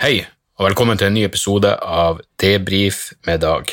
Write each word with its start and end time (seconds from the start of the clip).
Hei, 0.00 0.22
og 0.56 0.64
velkommen 0.64 0.96
til 0.96 1.10
en 1.10 1.12
ny 1.12 1.26
episode 1.26 1.74
av 1.76 2.22
Debrif 2.40 3.10
med 3.28 3.42
Dag. 3.44 3.68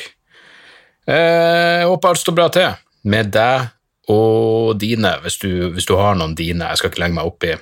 Eh, 1.07 1.79
Jeg 1.79 1.85
håper 1.87 2.09
alt 2.09 2.19
står 2.19 2.35
bra 2.35 2.47
til 2.51 2.73
med 3.07 3.29
deg 3.31 3.69
og 4.11 4.75
dine, 4.75 5.13
hvis 5.23 5.39
du, 5.39 5.71
hvis 5.71 5.87
du 5.87 5.93
har 5.95 6.19
noen 6.19 6.35
dine. 6.35 6.67
Jeg 6.67 6.81
skal 6.81 6.91
ikke 6.91 6.99
legge 7.05 7.15
meg 7.15 7.29
opp 7.31 7.47
i 7.47 7.53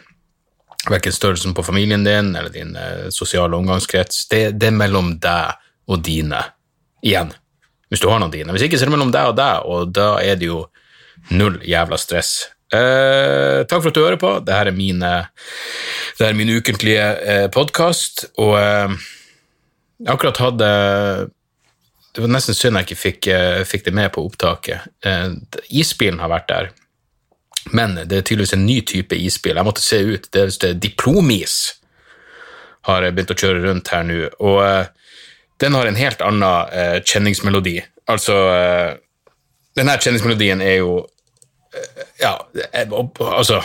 verken 0.89 1.13
størrelsen 1.13 1.53
på 1.53 1.61
familien 1.67 2.01
din 2.07 2.33
eller 2.33 2.49
din 2.49 2.73
eh, 2.73 3.05
sosiale 3.13 3.53
omgangskrets. 3.53 4.25
Det, 4.33 4.41
det 4.57 4.71
er 4.71 4.79
mellom 4.81 5.13
deg 5.21 5.61
og 5.85 6.01
dine 6.01 6.41
igjen, 7.05 7.35
hvis 7.93 8.01
du 8.01 8.09
har 8.09 8.17
noen 8.17 8.33
dine. 8.33 8.49
Hvis 8.49 8.65
ikke, 8.65 8.81
så 8.81 8.87
er 8.87 8.89
det 8.89 8.97
mellom 8.97 9.13
deg 9.13 9.29
og 9.29 9.37
deg, 9.43 9.69
og 9.69 9.93
da 9.93 10.09
er 10.25 10.41
det 10.41 10.49
jo 10.49 10.63
null 11.29 11.61
jævla 11.61 12.01
stress. 12.01 12.33
Eh, 12.73 13.61
takk 13.69 13.83
for 13.83 13.91
at 13.91 13.97
du 13.97 14.01
hører 14.01 14.21
på. 14.21 14.31
Dette 14.41 14.57
er 14.57 14.73
min, 14.73 15.03
eh, 15.03 15.27
det 16.17 16.27
er 16.27 16.33
min 16.37 16.49
ukentlige 16.49 17.05
eh, 17.21 17.47
podkast, 17.53 18.25
og 18.41 18.55
eh, 18.57 18.95
jeg 20.01 20.11
akkurat 20.11 20.41
hatt 20.41 20.61
eh, 20.65 21.25
Det 22.15 22.23
var 22.23 22.31
nesten 22.31 22.55
synd 22.55 22.79
jeg 22.79 22.87
ikke 22.87 22.95
fikk, 22.95 23.27
eh, 23.27 23.61
fikk 23.67 23.85
det 23.85 23.93
med 23.93 24.11
på 24.15 24.23
opptaket. 24.23 24.87
Eh, 25.03 25.35
isbilen 25.69 26.21
har 26.23 26.31
vært 26.31 26.47
der, 26.47 26.69
men 27.75 27.95
det 27.95 28.17
er 28.17 28.21
tydeligvis 28.23 28.55
en 28.55 28.65
ny 28.65 28.79
type 28.81 29.15
isbil. 29.15 29.57
Jeg 29.59 29.67
måtte 29.67 29.83
se 29.83 29.99
ut. 29.99 30.29
Det 30.31 30.41
er 30.41 30.53
det 30.61 30.69
er 30.69 30.79
diplomis 30.79 31.57
har 32.87 33.01
begynt 33.11 33.33
å 33.33 33.37
kjøre 33.37 33.65
rundt 33.65 33.89
her 33.89 34.03
nå, 34.05 34.29
og 34.39 34.87
den 35.59 35.73
har 35.73 35.87
en 35.89 35.97
helt 35.97 36.21
annen 36.21 37.01
kjenningsmelodi. 37.01 37.79
Altså 38.07 38.35
Denne 39.75 39.95
kjenningsmelodien 39.97 40.61
er 40.61 40.77
jo 40.83 40.99
Ja, 42.21 42.37
eh, 42.71 42.87
altså 43.19 43.61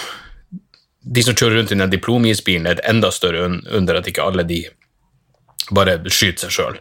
De 1.01 1.23
som 1.25 1.37
kjører 1.37 1.61
rundt 1.61 1.73
i 1.73 1.79
den 1.79 1.93
diplomisbilen, 1.93 2.67
er 2.67 2.79
et 2.79 2.89
enda 2.91 3.11
større 3.15 3.47
under 3.49 3.99
at 3.99 4.09
ikke 4.11 4.25
alle 4.27 4.45
de 4.45 4.65
bare 5.71 5.97
skyter 6.11 6.49
seg 6.49 6.53
sjøl. 6.53 6.79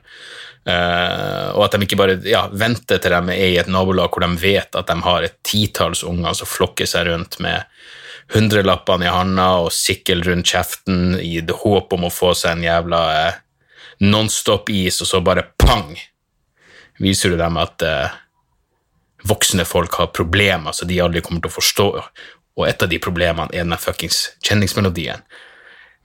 og 0.69 1.61
at 1.63 1.71
de 1.71 1.85
ikke 1.85 1.97
bare 1.97 2.17
ja, 2.27 2.41
venter 2.51 2.99
til 2.99 3.13
de 3.15 3.33
er 3.33 3.53
i 3.53 3.57
et 3.57 3.69
nabolag 3.71 4.11
hvor 4.11 4.25
de 4.25 4.41
vet 4.41 4.75
at 4.75 4.89
de 4.89 4.97
har 5.05 5.23
et 5.23 5.37
titalls 5.45 6.03
unger 6.03 6.35
som 6.35 6.49
flokker 6.49 6.89
seg 6.89 7.07
rundt 7.07 7.39
med 7.39 7.63
hundrelappene 8.33 9.07
i 9.07 9.13
handa 9.13 9.47
og 9.63 9.71
sikkel 9.73 10.21
rundt 10.27 10.51
kjeften 10.51 11.15
i 11.21 11.39
det 11.41 11.55
håp 11.63 11.95
om 11.95 12.05
å 12.05 12.13
få 12.13 12.33
seg 12.37 12.57
en 12.57 12.67
jævla 12.67 13.01
uh, 13.29 13.39
nonstop-is, 13.99 15.01
og 15.03 15.09
så 15.09 15.21
bare 15.23 15.47
pang! 15.59 15.97
Viser 16.99 17.33
du 17.33 17.39
dem 17.39 17.55
at 17.59 17.83
eh, 17.87 18.15
voksne 19.27 19.65
folk 19.67 19.97
har 19.99 20.13
problemer 20.15 20.75
som 20.75 20.87
de 20.87 20.99
aldri 21.01 21.23
kommer 21.25 21.43
til 21.43 21.51
å 21.51 21.57
forstå, 21.57 21.87
og 22.59 22.67
et 22.67 22.83
av 22.83 22.91
de 22.91 22.99
problemene 23.01 23.51
er 23.53 23.65
den 23.65 23.79
fuckings 23.79 24.29
kjenningsmelodien. 24.45 25.23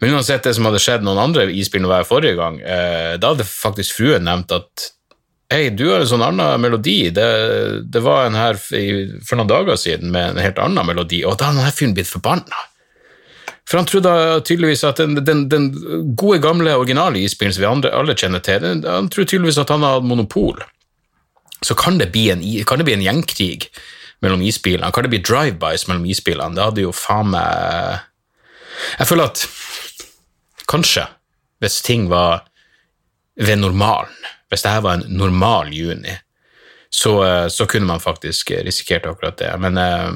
Men 0.03 0.17
uansett 0.19 0.45
det 0.47 0.55
som 0.57 0.67
hadde 0.67 0.83
skjedd 0.83 1.05
noen 1.07 1.23
andre 1.23 1.47
isbiler 1.55 1.91
var 1.91 2.09
forrige 2.09 2.37
gang, 2.39 2.59
eh, 2.61 3.15
da 3.21 3.33
hadde 3.33 3.47
faktisk 3.47 4.01
fruen 4.01 4.27
nevnt 4.27 4.53
at 4.55 4.91
Hei, 5.53 5.69
du 5.77 5.85
har 5.91 6.01
en 6.01 6.09
sånn 6.09 6.23
annen 6.25 6.59
melodi. 6.59 7.11
Det, 7.15 7.25
det 7.93 8.01
var 8.03 8.25
en 8.27 8.35
her 8.35 8.57
for 8.57 9.37
noen 9.37 9.51
dager 9.51 9.77
siden 9.79 10.09
med 10.11 10.33
en 10.33 10.41
helt 10.43 10.59
annen 10.59 10.89
melodi, 10.89 11.21
og 11.23 11.37
da 11.39 11.51
hadde 11.51 11.61
denne 11.61 11.75
fyren 11.77 11.93
blitt 11.95 12.11
forbanna. 12.11 12.63
For 13.69 13.79
han 13.79 13.87
trodde 13.89 14.15
tydeligvis 14.49 14.83
at 14.89 14.99
den, 15.01 15.21
den, 15.25 15.45
den 15.53 15.69
gode, 16.17 16.41
gamle, 16.43 16.75
originale 16.81 17.21
isbilen 17.23 17.55
som 17.55 17.63
vi 17.63 17.69
andre, 17.71 17.93
alle 17.97 18.17
kjenner 18.19 18.43
til, 18.45 18.65
han 18.85 19.13
trodde 19.13 19.31
tydeligvis 19.31 19.61
at 19.63 19.71
han 19.73 19.85
hadde 19.87 20.09
monopol. 20.09 20.65
Så 21.65 21.77
kan 21.79 21.99
det 21.99 22.11
bli 22.13 22.29
en, 22.33 22.43
det 22.45 22.87
bli 22.87 22.97
en 22.97 23.05
gjengkrig 23.05 23.69
mellom 24.25 24.43
isbilene? 24.45 24.93
Kan 24.93 25.07
det 25.07 25.13
bli 25.15 25.23
drive-bys 25.25 25.87
mellom 25.89 26.07
isbilene? 26.07 26.57
Det 26.57 26.65
hadde 26.65 26.85
jo 26.87 26.93
faen 26.95 27.33
meg 27.33 28.05
Jeg 28.99 29.09
føler 29.09 29.31
at 29.31 29.47
kanskje, 30.69 31.07
hvis 31.63 31.81
ting 31.87 32.09
var 32.11 32.45
ved 33.39 33.59
normalen, 33.63 34.13
hvis 34.51 34.65
dette 34.65 34.83
var 34.85 34.99
en 34.99 35.19
normal 35.19 35.73
juni, 35.75 36.15
så, 36.95 37.13
eh, 37.27 37.49
så 37.49 37.67
kunne 37.67 37.87
man 37.87 38.01
faktisk 38.01 38.51
risikert 38.51 39.07
akkurat 39.07 39.39
det. 39.39 39.51
Men 39.59 39.79
uh, 39.79 40.13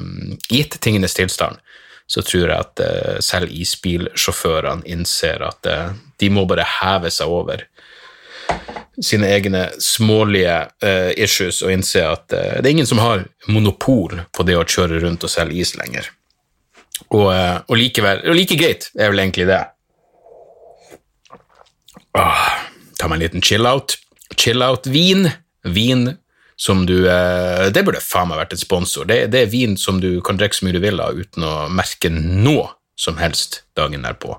gitt 0.49 0.77
tingenes 0.79 1.13
tilstand, 1.13 1.59
så 2.07 2.23
tror 2.23 2.45
jeg 2.45 2.55
at 2.55 2.83
uh, 2.83 3.17
selv 3.23 3.51
isbilsjåførene 3.51 4.87
innser 4.87 5.43
at 5.43 5.67
uh, 5.67 5.91
de 6.19 6.29
må 6.31 6.45
bare 6.47 6.67
heve 6.79 7.11
seg 7.11 7.27
over 7.27 7.65
sine 9.01 9.29
egne 9.31 9.65
smålige 9.79 10.55
uh, 10.83 11.11
issues 11.17 11.61
og 11.63 11.73
innse 11.73 12.03
at 12.03 12.33
uh, 12.35 12.59
det 12.59 12.67
er 12.67 12.73
ingen 12.75 12.89
som 12.89 13.01
har 13.01 13.25
monopol 13.47 14.21
på 14.35 14.45
det 14.47 14.57
å 14.59 14.65
kjøre 14.67 15.01
rundt 15.03 15.23
og 15.23 15.31
selge 15.31 15.61
is 15.63 15.75
lenger. 15.79 16.09
Og, 17.09 17.29
uh, 17.31 17.59
og 17.67 17.75
likevel, 17.79 18.23
og 18.27 18.35
like 18.37 18.57
greit 18.59 18.89
er 18.99 19.13
vel 19.13 19.23
egentlig 19.23 19.47
det. 19.49 19.61
Åh, 22.19 22.47
ta 22.99 23.07
meg 23.07 23.19
en 23.19 23.25
liten 23.27 23.45
chill-out. 23.45 23.95
Chill-out-vin. 24.35 25.29
Vin 25.69 26.13
som 26.59 26.85
du 26.87 27.03
Det 27.03 27.81
burde 27.83 27.99
faen 28.03 28.29
meg 28.31 28.39
vært 28.39 28.53
et 28.55 28.61
sponsor. 28.61 29.05
Det, 29.07 29.25
det 29.31 29.41
er 29.41 29.51
vin 29.51 29.75
som 29.79 29.99
du 30.03 30.21
kan 30.23 30.39
drikke 30.39 30.55
så 30.55 30.65
mye 30.65 30.75
du 30.75 30.81
vil 30.83 30.99
av 31.03 31.19
uten 31.19 31.43
å 31.43 31.53
merke 31.71 32.11
noe 32.11 32.69
som 32.99 33.19
helst 33.19 33.61
dagen 33.79 34.03
derpå. 34.03 34.35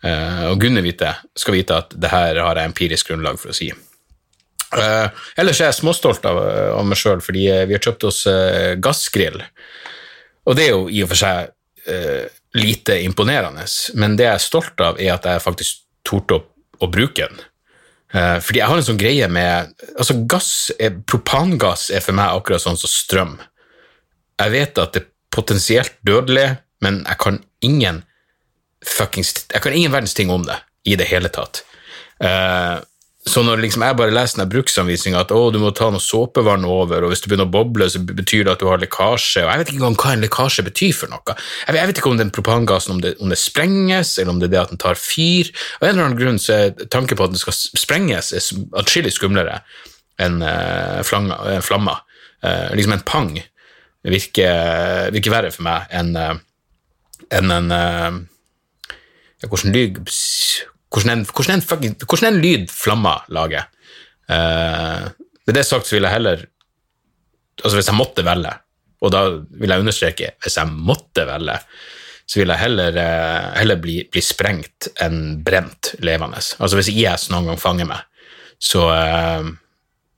Eh, 0.00 0.44
og 0.48 0.60
Gunne 0.62 0.82
vite, 0.84 1.12
skal 1.36 1.58
vite 1.58 1.76
at 1.82 1.94
det 2.00 2.10
her 2.12 2.40
har 2.40 2.58
jeg 2.58 2.70
empirisk 2.70 3.10
grunnlag 3.10 3.40
for 3.40 3.52
å 3.52 3.56
si. 3.56 3.68
Eh, 3.70 5.24
ellers 5.40 5.60
er 5.60 5.70
jeg 5.70 5.80
småstolt 5.80 6.24
av, 6.30 6.40
av 6.78 6.86
meg 6.88 7.00
sjøl, 7.00 7.20
fordi 7.24 7.46
eh, 7.52 7.66
vi 7.68 7.76
har 7.76 7.84
kjøpt 7.84 8.06
oss 8.08 8.22
gassgrill. 8.82 9.42
Og 10.48 10.56
det 10.56 10.68
er 10.68 10.74
jo 10.74 10.86
i 10.88 11.02
og 11.04 11.12
for 11.12 11.20
seg 11.20 11.56
lite 12.54 12.98
imponerende, 13.02 13.64
men 13.98 14.12
det 14.18 14.26
jeg 14.26 14.36
er 14.36 14.42
stolt 14.42 14.82
av, 14.84 14.98
er 15.00 15.14
at 15.14 15.24
jeg 15.26 15.42
faktisk 15.42 15.80
torde 16.06 16.36
å, 16.36 16.42
å 16.84 16.88
bruke 16.92 17.24
den. 17.24 17.40
Fordi 18.12 18.60
jeg 18.60 18.68
har 18.68 18.78
en 18.78 18.84
sånn 18.84 19.00
greie 19.00 19.26
med 19.32 19.72
altså 19.94 20.18
gass 20.28 20.50
er, 20.76 20.98
Propangass 21.08 21.88
er 21.94 22.04
for 22.04 22.14
meg 22.18 22.36
akkurat 22.36 22.62
sånn 22.62 22.78
som 22.78 22.90
strøm. 22.90 23.32
Jeg 24.42 24.54
vet 24.54 24.82
at 24.82 24.92
det 24.94 25.02
er 25.02 25.08
potensielt 25.34 25.96
dødelig, 26.06 26.46
men 26.84 27.00
jeg 27.06 27.20
kan 27.24 27.40
ingen 27.64 28.02
fuckings 28.86 29.34
Jeg 29.52 29.62
kan 29.62 29.74
ingen 29.76 29.92
verdens 29.92 30.14
ting 30.16 30.30
om 30.32 30.46
det 30.46 30.56
i 30.88 30.96
det 30.96 31.08
hele 31.10 31.28
tatt. 31.32 31.64
Uh, 32.22 32.80
så 33.28 33.42
når 33.44 33.60
liksom 33.60 33.82
jeg 33.84 33.96
bare 33.98 34.12
leser 34.14 34.40
den 34.40 34.48
bruksanvisninga 34.48 35.20
at 35.20 35.32
å, 35.36 35.50
du 35.52 35.58
må 35.60 35.74
ta 35.76 35.90
noe 35.92 36.00
såpevann 36.00 36.64
over, 36.64 37.04
og 37.04 37.12
hvis 37.12 37.20
det 37.20 37.28
begynner 37.28 37.50
å 37.50 37.52
boble, 37.52 37.84
så 37.92 38.00
betyr 38.00 38.46
det 38.46 38.54
at 38.54 38.62
du 38.62 38.68
har 38.70 38.80
lekkasje, 38.80 39.42
og 39.44 39.50
jeg 39.50 39.60
vet 39.60 39.72
ikke 39.72 39.80
engang 39.82 39.98
hva 40.00 40.14
en 40.14 40.24
lekkasje 40.24 40.64
betyr 40.64 40.94
for 40.96 41.12
noe. 41.12 41.36
Jeg 41.36 41.68
vet, 41.68 41.80
jeg 41.82 41.90
vet 41.90 42.00
ikke 42.00 42.12
om 42.14 42.20
den 42.22 42.32
propangassen 42.32 42.94
om 42.96 43.02
det, 43.04 43.12
om 43.20 43.32
det 43.32 43.38
sprenges, 43.38 44.14
eller 44.16 44.32
om 44.32 44.40
det 44.40 44.48
er 44.48 44.54
det 44.54 44.62
at 44.62 44.72
den 44.72 44.80
tar 44.80 44.96
fyr. 44.96 45.52
Av 45.82 45.90
en 45.90 45.92
eller 45.92 46.08
annen 46.08 46.20
grunn 46.22 46.40
så 46.40 46.56
er 46.56 46.88
tanken 46.88 47.20
på 47.20 47.28
at 47.28 47.36
den 47.36 47.42
skal 47.42 47.58
sprenges, 47.58 48.32
atskillig 48.80 49.12
skumlere 49.12 49.60
enn 50.20 50.40
uh, 50.40 51.00
eh, 51.04 51.60
flammer. 51.60 52.02
Eh, 52.40 52.72
liksom 52.76 52.96
en 52.96 53.04
pang 53.04 53.34
virker, 54.08 55.12
virker 55.12 55.32
verre 55.32 55.52
for 55.52 55.68
meg 55.68 55.92
enn 55.92 56.16
en 56.16 57.74
ja, 57.76 58.12
hvordan, 59.48 59.72
lyd, 59.72 60.00
hvordan, 60.92 61.12
en, 61.12 61.26
hvordan, 61.26 61.60
en, 61.60 61.96
hvordan 62.04 62.28
en 62.28 62.40
lyd 62.42 62.72
flammer 62.72 63.24
lager. 63.32 63.68
Eh, 64.30 65.06
med 65.46 65.56
det 65.56 65.66
sagt 65.66 65.88
så 65.88 65.96
vil 65.96 66.06
jeg 66.06 66.18
heller 66.18 66.48
Altså 67.60 67.76
hvis 67.76 67.88
jeg 67.90 67.98
måtte 67.98 68.22
velge, 68.24 68.52
og 69.04 69.10
da 69.12 69.18
vil 69.60 69.68
jeg 69.68 69.82
understreke 69.82 70.28
hvis 70.40 70.54
jeg 70.56 70.72
måtte 70.88 71.26
velge, 71.28 71.58
så 72.24 72.38
vil 72.38 72.52
jeg 72.54 72.62
heller, 72.62 72.96
eh, 72.96 73.48
heller 73.58 73.76
bli, 73.82 73.98
bli 74.08 74.22
sprengt 74.24 74.88
enn 75.04 75.42
brent 75.44 75.90
levende. 76.00 76.40
Altså 76.40 76.78
hvis 76.78 76.88
IS 76.94 77.26
noen 77.28 77.50
gang 77.50 77.60
fanger 77.60 77.90
meg, 77.90 78.06
så, 78.56 78.86
eh, 78.94 79.50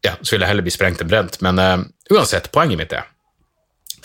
ja, 0.07 0.13
så 0.21 0.37
vil 0.37 0.45
jeg 0.45 0.53
heller 0.53 0.67
bli 0.69 0.75
sprengt 0.77 1.03
enn 1.03 1.11
brent. 1.11 1.41
Men 1.43 1.59
eh, 1.59 1.83
uansett, 2.15 2.53
poenget 2.55 2.79
mitt 2.79 2.95
er 2.95 3.11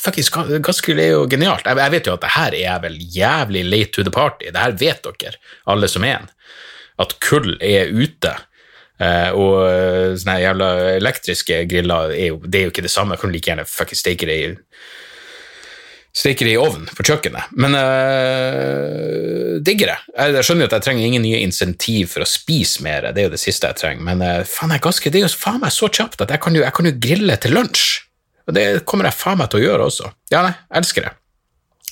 Fuckings 0.02 0.30
ga- 0.34 0.60
gassgrill 0.64 1.02
er 1.02 1.14
jo 1.16 1.24
genialt. 1.30 1.66
Jeg, 1.66 1.80
jeg 1.82 1.94
vet 1.96 2.10
jo 2.10 2.18
at 2.18 2.26
det 2.26 2.34
her 2.36 2.58
er 2.60 2.84
vel 2.84 3.00
jævlig 3.16 3.64
late 3.66 3.94
to 3.96 4.06
the 4.06 4.14
party. 4.14 4.52
Det 4.54 4.62
her 4.62 4.76
vet 4.78 5.08
dere, 5.08 5.40
alle 5.66 5.90
som 5.92 6.06
er 6.06 6.20
en. 6.20 6.30
At 7.02 7.18
kull 7.24 7.56
er 7.62 7.90
ute. 7.94 8.36
Uh, 8.98 9.30
og 9.38 9.56
eh, 9.70 10.16
sånne 10.18 10.40
jævla 10.42 10.68
elektriske 10.96 11.60
griller 11.70 12.16
er 12.16 12.32
jo, 12.32 12.40
det 12.42 12.58
er 12.58 12.64
jo 12.66 12.72
ikke 12.74 12.86
det 12.88 12.90
samme. 12.90 13.14
Jeg 13.14 13.22
kan 13.22 13.34
like 13.36 13.52
gjerne 13.52 13.68
fucking 13.70 14.00
steke 14.00 14.30
det 14.30 14.38
i 14.42 14.48
Steke 16.18 16.48
det 16.48 16.56
i 16.56 16.58
ovnen 16.58 16.88
på 16.98 17.04
kjøkkenet. 17.06 17.52
Men 17.62 17.76
uh, 17.78 19.60
digger 19.62 19.92
det. 19.92 19.98
Jeg, 20.16 20.34
jeg 20.34 20.48
skjønner 20.48 20.66
jo 20.66 20.70
at 20.72 20.76
jeg 20.80 20.86
trenger 20.88 21.06
ingen 21.06 21.22
nye 21.22 21.44
insentiv 21.46 22.10
for 22.16 22.26
å 22.26 22.30
spise 22.30 22.82
mer, 22.82 23.12
det 23.14 23.22
er 23.22 23.28
jo 23.28 23.36
det 23.36 23.42
siste 23.44 23.70
jeg 23.70 23.78
trenger. 23.78 24.06
Men 24.08 24.24
uh, 24.26 24.42
faen, 24.50 24.74
jeg 24.74 24.82
gasker, 24.88 25.14
det 25.14 25.22
er 25.22 25.28
jo 25.28 25.34
faen 25.38 25.62
meg 25.62 25.76
så 25.76 25.92
kjapt 25.94 26.24
at 26.26 26.34
jeg 26.34 26.42
kan 26.42 26.58
jo, 26.58 26.64
jeg 26.66 26.74
kan 26.74 26.90
jo 26.90 26.96
grille 27.06 27.38
til 27.44 27.54
lunsj. 27.60 27.86
Og 28.48 28.56
det 28.56 28.66
kommer 28.88 29.10
jeg 29.10 29.18
faen 29.20 29.40
meg 29.42 29.50
til 29.52 29.60
å 29.60 29.66
gjøre 29.66 29.88
også. 29.92 30.12
Ja, 30.32 30.44
nei, 30.46 30.54
elsker 30.80 31.08
det. 31.08 31.14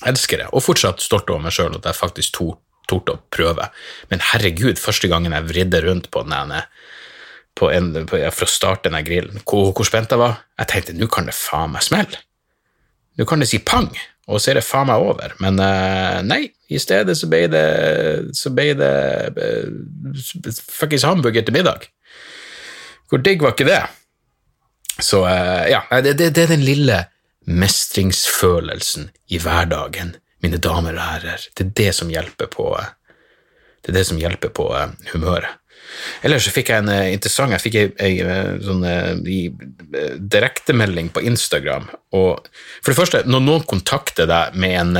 Elsker 0.08 0.40
det. 0.42 0.46
Og 0.56 0.64
fortsatt 0.64 1.02
stolt 1.04 1.28
over 1.32 1.44
meg 1.44 1.54
sjøl 1.56 1.76
at 1.76 1.88
jeg 1.88 1.98
faktisk 1.98 2.36
tor- 2.36 2.58
torde 2.88 3.16
å 3.16 3.22
prøve. 3.34 3.68
Men 4.12 4.22
herregud, 4.32 4.78
første 4.80 5.10
gangen 5.12 5.34
jeg 5.36 5.48
vridde 5.50 5.82
rundt 5.84 6.10
på 6.14 6.22
den 6.26 6.36
ene 6.36 6.64
på 7.56 7.70
en, 7.72 7.90
på, 8.08 8.18
ja, 8.20 8.28
for 8.34 8.44
å 8.44 8.52
starte 8.52 8.92
den 8.92 9.04
grillen, 9.06 9.40
hvor, 9.48 9.70
hvor 9.72 9.88
spent 9.88 10.12
jeg 10.12 10.20
var, 10.20 10.42
jeg 10.60 10.68
tenkte 10.72 10.96
nå 10.96 11.08
kan 11.12 11.28
det 11.28 11.36
faen 11.36 11.72
meg 11.72 11.84
smelle. 11.86 12.20
Nå 13.16 13.24
kan 13.28 13.40
det 13.40 13.48
si 13.48 13.62
pang, 13.64 13.88
og 14.28 14.42
så 14.42 14.52
er 14.52 14.58
det 14.60 14.66
faen 14.66 14.90
meg 14.90 15.00
over. 15.00 15.32
Men 15.40 15.56
uh, 15.56 16.20
nei, 16.26 16.42
i 16.68 16.80
stedet 16.82 17.16
så 17.16 17.28
ble 17.32 17.46
det, 17.48 17.64
så 18.36 18.52
ble 18.52 18.74
det 18.76 18.92
uh, 19.40 20.24
fuckings 20.68 21.06
hamburger 21.08 21.46
til 21.46 21.56
middag. 21.56 21.88
Hvor 23.08 23.24
digg 23.24 23.40
var 23.44 23.56
ikke 23.56 23.68
det? 23.70 23.80
Så 24.98 25.26
eh, 25.28 25.68
ja, 25.70 25.82
det, 26.00 26.16
det, 26.18 26.30
det 26.36 26.46
er 26.46 26.54
den 26.54 26.64
lille 26.64 27.02
mestringsfølelsen 27.46 29.10
i 29.30 29.38
hverdagen, 29.42 30.16
mine 30.42 30.58
damer 30.62 30.96
og 30.96 31.04
herrer. 31.04 31.44
Det 31.54 31.66
er 31.66 31.76
det 31.82 31.92
som 31.98 32.10
hjelper 32.10 32.50
på, 32.52 32.70
det 33.84 33.92
er 33.92 33.98
det 34.00 34.06
som 34.08 34.20
hjelper 34.20 34.52
på 34.56 34.70
eh, 34.76 34.96
humøret. 35.12 35.62
Ellers 36.26 36.44
så 36.44 36.50
fikk 36.50 36.72
jeg 36.72 36.82
en 36.82 36.90
interessant 37.12 37.52
Jeg 37.54 37.62
fikk 37.62 37.76
en 38.02 38.56
sånn 38.60 38.82
direktemelding 40.18 41.12
på 41.14 41.22
Instagram. 41.28 41.86
Og 42.18 42.48
for 42.82 42.90
det 42.90 42.96
første, 42.98 43.20
når 43.30 43.44
noen 43.44 43.64
kontakter 43.70 44.26
deg 44.28 44.58
med 44.58 44.74
en 44.80 44.90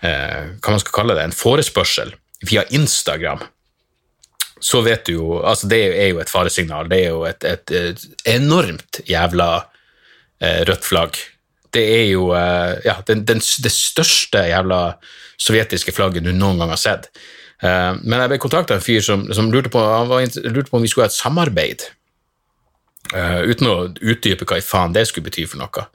hva 0.00 0.72
man 0.72 0.80
skal 0.80 0.94
kalle 0.94 1.18
det, 1.18 1.26
en 1.28 1.36
forespørsel 1.36 2.14
via 2.48 2.64
Instagram, 2.74 3.44
så 4.60 4.82
vet 4.82 5.06
du 5.06 5.12
jo 5.12 5.38
altså 5.40 5.68
Det 5.70 5.80
er 5.86 6.08
jo 6.12 6.20
et 6.22 6.30
faresignal. 6.30 6.88
Det 6.90 6.98
er 7.04 7.10
jo 7.12 7.24
et, 7.28 7.44
et, 7.44 7.70
et 7.70 8.06
enormt 8.34 9.00
jævla 9.08 9.48
rødt 10.38 10.84
flagg. 10.86 11.16
Det 11.74 11.82
er 11.82 12.04
jo 12.12 12.28
ja, 12.32 12.94
den, 13.06 13.24
den, 13.26 13.40
det 13.42 13.72
største 13.74 14.44
jævla 14.46 14.80
sovjetiske 15.38 15.94
flagget 15.94 16.26
du 16.26 16.30
noen 16.34 16.60
gang 16.60 16.72
har 16.74 16.80
sett. 16.80 17.10
Eh, 17.62 17.92
men 18.02 18.20
jeg 18.22 18.32
ble 18.32 18.40
kontakta 18.42 18.76
av 18.76 18.82
en 18.82 18.86
fyr 18.86 19.04
som, 19.04 19.24
som 19.34 19.50
lurte, 19.52 19.70
på, 19.72 19.82
var, 19.82 20.26
lurte, 20.46 20.68
på, 20.70 20.78
om 20.78 20.84
vi 20.84 20.90
skulle 20.90 21.08
ha 21.08 21.12
et 21.12 21.18
samarbeid. 21.18 21.88
Uh, 23.08 23.40
uten 23.48 23.64
å 23.70 23.76
utdype 23.88 24.44
hva 24.44 24.58
i 24.60 24.64
faen 24.64 24.92
det 24.92 25.06
skulle 25.08 25.30
bety 25.30 25.46
for 25.48 25.62
noe. 25.62 25.86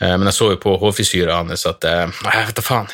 Uh, 0.00 0.14
men 0.14 0.30
jeg 0.30 0.36
så 0.38 0.52
jo 0.54 0.60
på 0.62 0.78
hårfrisyra 0.80 1.42
hans 1.42 1.66
at 1.68 1.84
eh, 1.84 2.06
Jeg 2.24 2.46
vet 2.48 2.56
da 2.56 2.64
faen. 2.64 2.88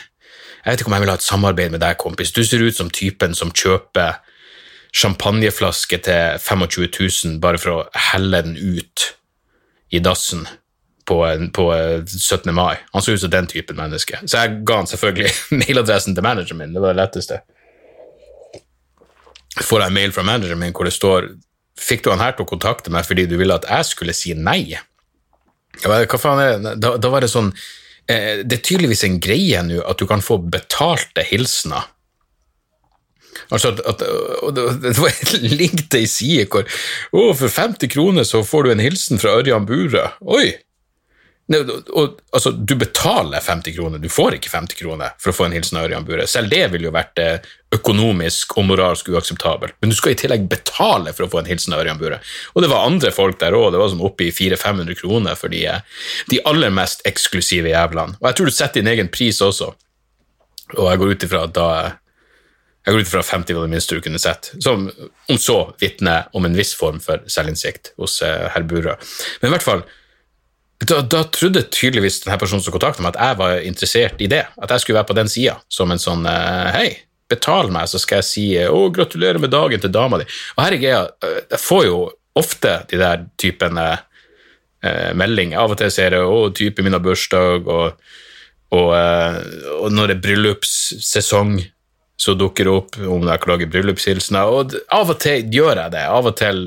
Jeg 0.64 0.72
vet 0.72 0.82
ikke 0.82 0.90
om 0.90 0.96
jeg 0.96 1.04
vil 1.04 1.12
ha 1.12 1.18
et 1.20 1.26
samarbeid 1.26 1.74
med 1.74 1.82
deg, 1.84 2.00
kompis. 2.00 2.32
Du 2.34 2.40
ser 2.42 2.64
ut 2.64 2.74
som 2.74 2.90
typen 2.90 3.36
som 3.36 3.52
kjøper 3.54 4.16
champagneflaske 4.94 5.99
til 6.06 6.37
25 6.43 6.88
000 7.00 7.41
bare 7.43 7.58
for 7.58 7.73
å 7.73 8.02
helle 8.12 8.43
den 8.46 8.55
ut 8.56 9.08
i 9.94 10.00
dassen 10.02 10.46
på, 11.05 11.19
på 11.55 11.64
17. 12.06 12.55
mai. 12.55 12.79
Han 12.94 13.02
så 13.05 13.17
ut 13.17 13.25
som 13.25 13.32
den 13.32 13.50
typen 13.50 13.76
menneske. 13.76 14.20
Så 14.25 14.38
jeg 14.38 14.62
ga 14.67 14.79
han 14.81 14.91
selvfølgelig 14.91 15.35
mailadressen 15.64 16.14
til 16.17 16.26
manageren 16.26 16.62
min. 16.62 16.76
Det 16.76 16.82
var 16.82 16.94
det 16.94 17.02
letteste 17.02 17.43
får 19.62 19.85
jeg 19.85 19.93
en 19.93 19.94
mail 19.94 20.14
fra 20.14 20.25
manageren 20.26 20.61
min 20.61 20.75
hvor 20.75 20.88
det 20.88 20.97
står 20.97 21.35
Fikk 21.75 22.05
du 22.05 22.12
han 22.12 22.20
her 22.23 22.37
til 22.37 22.44
å 22.44 22.49
kontakte 22.52 22.90
meg 22.94 23.02
fordi 23.02 23.25
du 23.26 23.35
ville 23.35 23.55
at 23.55 23.64
jeg 23.67 23.87
skulle 23.88 24.14
si 24.14 24.31
nei? 24.38 24.76
Hva 25.82 26.20
faen 26.23 26.38
er 26.38 26.52
det? 26.62 26.75
Da, 26.79 26.93
da 27.02 27.11
var 27.11 27.25
det 27.25 27.32
sånn 27.32 27.49
eh, 28.06 28.44
Det 28.47 28.61
er 28.61 28.62
tydeligvis 28.62 29.02
en 29.08 29.19
greie 29.19 29.62
nå 29.67 29.81
at 29.82 29.99
du 29.99 30.06
kan 30.06 30.23
få 30.23 30.38
betalte 30.38 31.25
hilsener. 31.26 31.88
Altså 33.50 33.72
at, 33.75 33.81
at, 33.88 34.04
Det 34.84 34.98
var 34.98 35.10
et 35.10 35.34
link 35.42 35.86
til 35.88 36.04
ei 36.04 36.10
side 36.10 36.46
hvor 36.52 36.64
Å, 36.64 37.25
for 37.38 37.50
50 37.50 37.90
kroner 37.94 38.28
så 38.28 38.44
får 38.46 38.66
du 38.66 38.75
en 38.75 38.84
hilsen 38.84 39.22
fra 39.22 39.36
Ørjan 39.40 39.66
Bure. 39.69 40.08
Oi! 40.20 40.52
Ne, 41.52 41.58
og, 41.92 42.20
altså, 42.32 42.54
du 42.56 42.72
betaler 42.81 43.42
50 43.44 43.75
kroner, 43.76 44.00
du 44.00 44.08
får 44.08 44.38
ikke 44.38 44.48
50 44.48 44.78
kroner 44.78 45.12
for 45.20 45.28
å 45.28 45.36
få 45.36 45.46
en 45.46 45.56
hilsen 45.56 45.76
av 45.76 45.90
Ørjan 45.90 46.06
Bure. 46.08 46.25
Selv 46.31 46.48
det 46.52 46.62
ville 46.72 46.88
jo 46.88 46.94
vært 46.94 47.20
eh, 47.20 47.50
økonomisk 47.76 48.54
og 48.56 48.70
moralsk 48.70 49.10
uakseptabelt. 49.12 49.76
Men 49.82 49.92
du 49.92 49.96
skal 49.98 50.14
i 50.14 50.19
tillegg 50.22 50.46
betale 50.48 51.12
for 51.12 51.26
å 51.26 51.30
få 51.34 51.42
en 51.42 51.50
hilsen 51.50 51.76
av 51.76 51.82
Ørjan 51.82 52.00
Bure. 52.00 52.22
Og 52.54 52.64
det 52.64 52.70
var 52.72 52.88
andre 52.88 53.12
folk 53.12 53.37
der 53.42 53.56
òg, 53.58 53.75
det 53.75 53.82
var 53.82 53.92
sånn 53.92 54.06
oppe 54.08 54.30
i 54.30 54.32
400-500 54.32 55.00
kroner 55.02 55.37
for 55.37 55.52
de, 55.52 55.66
eh, 55.69 56.06
de, 56.32 56.40
aller 56.48 56.72
mest 56.72 57.04
eksklusive 57.08 57.75
jævlene. 57.75 58.16
Og 58.22 58.30
jeg 58.30 58.40
tror 58.40 58.48
du 58.48 58.56
setter 58.56 58.80
din 58.80 58.92
egen 58.94 59.12
pris 59.12 59.42
også, 59.44 59.75
og 60.78 60.88
jeg 60.88 61.02
går 61.02 61.12
ut 61.12 61.28
ifra 61.28 61.44
at 61.44 61.56
da 61.58 61.69
jeg 62.84 62.92
går 62.92 63.00
ut 63.00 63.08
ifra 63.08 63.22
50 63.25 63.56
var 63.56 63.64
det 63.64 63.72
minste 63.72 63.96
du 63.96 64.02
kunne 64.04 64.20
sett, 64.20 64.50
som 64.60 64.90
om 65.32 65.38
så 65.40 65.58
vitner 65.81 66.26
om 66.36 66.44
en 66.44 66.56
viss 66.56 66.75
form 66.76 66.98
for 67.00 67.22
selvinnsikt 67.32 67.94
hos 68.00 68.19
eh, 68.22 68.44
herr 68.52 68.66
Burøe. 68.69 68.98
Men 69.40 69.48
i 69.48 69.54
hvert 69.54 69.64
fall, 69.64 69.84
da, 70.84 70.98
da, 71.00 71.22
trodde 71.32 71.62
tydeligvis 71.72 72.20
denne 72.26 72.36
personen 72.40 72.60
som 72.60 72.75
kontaktet 72.75 73.00
meg, 73.00 73.14
at 73.14 73.22
jeg 73.22 73.40
var 73.40 73.64
interessert 73.64 74.20
i 74.20 74.28
det. 74.28 74.42
At 74.60 74.75
jeg 74.75 74.84
skulle 74.84 74.98
være 74.98 75.08
på 75.14 75.16
den 75.16 75.32
sida, 75.32 75.56
som 75.72 75.94
en 75.94 76.02
sånn 76.02 76.28
uh, 76.28 76.69
Hei, 76.75 76.90
betal 77.31 77.72
meg, 77.72 77.88
så 77.88 78.00
skal 78.02 78.20
jeg 78.20 78.28
si 78.28 78.46
å, 78.69 78.82
gratulerer 78.92 79.40
med 79.40 79.54
dagen 79.54 79.80
til 79.80 79.94
dama 79.94 80.20
di. 80.20 80.28
Og 80.58 80.64
her 80.66 80.76
er 80.76 80.82
greia, 80.82 81.02
jeg 81.54 81.62
får 81.64 81.87
jo 81.88 82.00
ofte 82.37 82.75
de 82.90 83.00
der 83.00 83.25
typen 83.40 83.78
eh, 83.80 85.12
meldinger. 85.16 85.62
Av 85.62 85.72
og 85.72 85.80
til 85.80 85.92
ser 85.94 86.19
jeg 86.19 86.26
å, 86.26 86.50
typen 86.52 86.84
min 86.84 86.98
har 86.98 87.00
bursdag, 87.00 87.64
og, 87.64 88.10
og, 88.75 88.90
og 89.78 89.94
når 89.94 90.10
det 90.10 90.19
er 90.19 90.25
bryllupssesong, 90.26 91.62
så 92.16 92.34
dukker 92.38 92.69
opp 92.70 92.96
om 93.11 93.26
jeg 93.26 93.43
klager 93.43 93.70
bryllupshilsener. 93.72 94.50
Og 94.50 94.76
av 94.94 95.11
og 95.11 95.19
til 95.22 95.49
gjør 95.55 95.81
jeg 95.82 95.94
det. 95.96 96.05
Av 96.06 96.28
og 96.31 96.37
til 96.38 96.61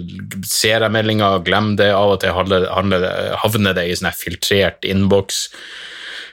ser 0.44 0.84
jeg 0.84 0.94
meldinga 0.94 1.30
glemmer 1.46 1.80
det. 1.80 1.92
Av 1.96 2.16
og 2.16 2.20
til 2.24 2.36
havner 2.36 3.78
det 3.78 3.86
i 3.88 3.96
sånn 3.96 4.12
filtrert 4.18 4.88
innboks. 4.88 5.46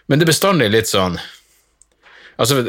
Men 0.08 0.18
det 0.18 0.26
er 0.26 0.34
bestandig 0.34 0.72
litt 0.74 0.90
sånn 0.90 1.20
Altså, 2.34 2.64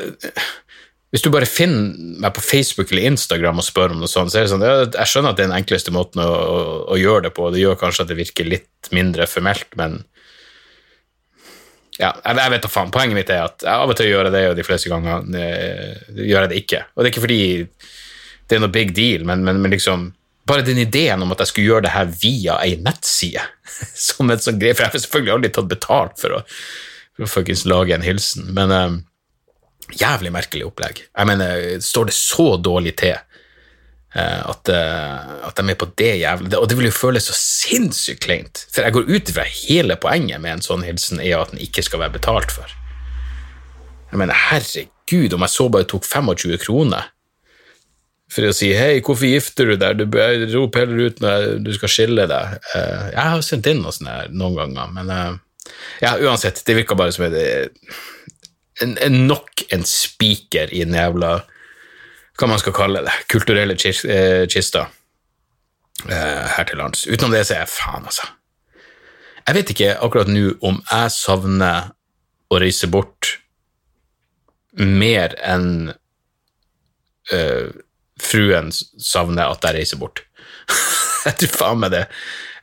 hvis 1.10 1.24
du 1.26 1.32
bare 1.34 1.48
finner 1.50 1.96
meg 2.22 2.36
på 2.36 2.44
Facebook 2.46 2.92
eller 2.92 3.08
Instagram 3.10 3.58
og 3.58 3.66
spør 3.66 3.96
om 3.96 4.04
noe 4.04 4.10
sånt, 4.12 4.30
så 4.30 4.38
er 4.38 4.46
det 4.46 4.52
sånn 4.52 4.66
Jeg 4.68 5.10
skjønner 5.10 5.34
at 5.34 5.40
det 5.40 5.48
er 5.48 5.50
den 5.50 5.56
enkleste 5.58 5.94
måten 5.96 6.22
å, 6.22 6.28
å, 6.30 6.60
å 6.94 7.00
gjøre 7.02 7.26
det 7.26 7.32
på, 7.34 7.48
og 7.48 7.56
det 7.56 7.64
gjør 7.64 7.80
kanskje 7.82 8.06
at 8.06 8.12
det 8.12 8.20
virker 8.20 8.52
litt 8.52 8.92
mindre 8.94 9.26
formelt, 9.26 9.66
men 9.80 10.04
ja, 12.00 12.12
jeg, 12.12 12.52
vet 12.52 12.66
da 12.66 12.72
faen. 12.72 12.92
Poenget 12.94 13.18
mitt 13.18 13.32
er 13.32 13.46
at 13.46 13.64
jeg 13.64 13.72
av 13.72 13.92
og 13.92 13.98
til 13.98 14.10
gjør 14.10 14.28
jeg 14.28 14.36
det, 14.36 14.44
og 14.50 14.58
de 14.58 14.68
fleste 14.68 14.92
ganger 14.92 15.26
eh, 15.40 16.04
gjør 16.18 16.46
jeg 16.46 16.52
det 16.52 16.62
ikke. 16.64 16.84
Og 16.94 17.02
det 17.02 17.08
er 17.08 17.14
ikke 17.14 17.26
fordi 17.26 17.42
det 18.46 18.58
er 18.58 18.62
noe 18.62 18.74
big 18.74 18.94
deal, 18.98 19.26
men, 19.28 19.46
men, 19.48 19.62
men 19.64 19.74
liksom 19.74 20.10
bare 20.46 20.66
den 20.66 20.78
ideen 20.84 21.24
om 21.26 21.32
at 21.34 21.42
jeg 21.42 21.50
skulle 21.50 21.72
gjøre 21.72 21.88
det 21.88 21.96
her 21.96 22.12
via 22.22 22.60
ei 22.62 22.76
nettside, 22.84 23.42
som 24.08 24.30
en 24.30 24.42
sånn 24.42 24.60
greie 24.62 24.76
For 24.78 24.86
jeg 24.86 24.94
har 24.94 25.06
selvfølgelig 25.06 25.36
aldri 25.38 25.54
tatt 25.56 25.72
betalt 25.72 26.20
for 26.22 26.38
å, 26.38 26.42
for 27.24 27.42
å 27.42 27.60
lage 27.72 27.96
en 27.96 28.06
hilsen, 28.06 28.52
men 28.54 28.74
um, 28.76 29.00
jævlig 29.98 30.34
merkelig 30.36 30.68
opplegg. 30.68 31.02
Jeg 31.08 31.30
mener, 31.32 31.66
står 31.82 32.12
det 32.12 32.18
så 32.18 32.48
dårlig 32.62 32.96
til 33.02 33.18
at, 34.16 34.70
eh, 34.72 35.32
at, 35.44 35.56
de 35.58 35.64
er 35.64 35.68
med 35.68 35.78
på 35.82 35.90
det 36.00 36.14
jævla 36.22 36.60
Og 36.62 36.70
det 36.72 36.78
vil 36.80 36.88
jo 36.88 36.96
føles 36.96 37.26
så 37.28 37.36
sinnssykt 37.36 38.24
kleint. 38.24 38.62
For 38.72 38.86
jeg 38.86 38.96
går 38.96 39.10
ut 39.10 39.32
ifra 39.32 39.44
hele 39.44 39.98
poenget 40.00 40.40
med 40.44 40.58
en 40.58 40.64
sånn 40.64 40.86
hilsen 40.88 41.20
er 41.20 41.42
at 41.42 41.52
den 41.52 41.64
ikke 41.64 41.84
skal 41.84 42.00
være 42.06 42.16
betalt 42.16 42.54
for. 42.56 42.72
Jeg 44.12 44.22
mener, 44.22 44.38
herregud, 44.52 45.36
om 45.36 45.44
jeg 45.44 45.52
så 45.52 45.68
bare 45.74 45.90
tok 45.92 46.08
25 46.08 46.62
kroner 46.64 47.12
for 48.32 48.48
å 48.48 48.54
si 48.56 48.72
'hei, 48.74 49.02
hvorfor 49.06 49.28
gifter 49.30 49.70
du 49.70 49.76
deg', 49.78 50.00
du 50.02 50.58
rop 50.58 50.76
heller 50.76 51.12
ut 51.12 51.20
når 51.22 51.60
du 51.64 51.74
skal 51.76 51.92
skille 51.92 52.26
deg. 52.28 52.56
Eh, 52.74 53.04
jeg 53.12 53.22
har 53.22 53.44
sendt 53.46 53.68
inn 53.70 53.84
noe 53.84 53.94
sånt 53.94 54.34
noen 54.34 54.56
ganger, 54.56 54.96
men 54.96 55.12
ja, 56.02 56.16
uansett, 56.18 56.64
det 56.66 56.76
virker 56.76 56.98
bare 56.98 57.14
som 57.16 57.28
en, 57.28 57.36
en, 58.82 59.20
nok 59.28 59.66
en 59.72 59.86
spiker 59.88 60.74
i 60.74 60.84
den 60.84 60.98
jævla 60.98 61.38
hva 62.36 62.50
man 62.52 62.60
skal 62.60 62.76
kalle 62.76 63.04
det, 63.06 63.14
kulturelle 63.32 63.76
eh, 63.76 64.44
kister 64.52 64.90
eh, 66.10 66.44
her 66.56 66.68
til 66.68 66.82
lands. 66.82 67.06
Utenom 67.08 67.36
det 67.36 67.46
så 67.48 67.56
er 67.56 67.64
jeg 67.64 67.74
faen, 67.74 68.08
altså. 68.08 68.28
Jeg 69.46 69.58
vet 69.60 69.72
ikke 69.72 69.92
akkurat 70.02 70.32
nå 70.32 70.56
om 70.66 70.80
jeg 70.82 71.14
savner 71.14 71.92
å 72.50 72.60
reise 72.62 72.90
bort 72.92 73.36
mer 74.76 75.36
enn 75.46 75.94
uh, 77.32 77.68
fruen 78.22 78.72
savner 78.74 79.54
at 79.54 79.68
jeg 79.70 79.78
reiser 79.78 80.02
bort. 80.02 80.24
jeg 81.28 81.38
tror 81.44 81.54
faen 81.54 81.82
meg 81.84 81.94
det. 81.94 82.04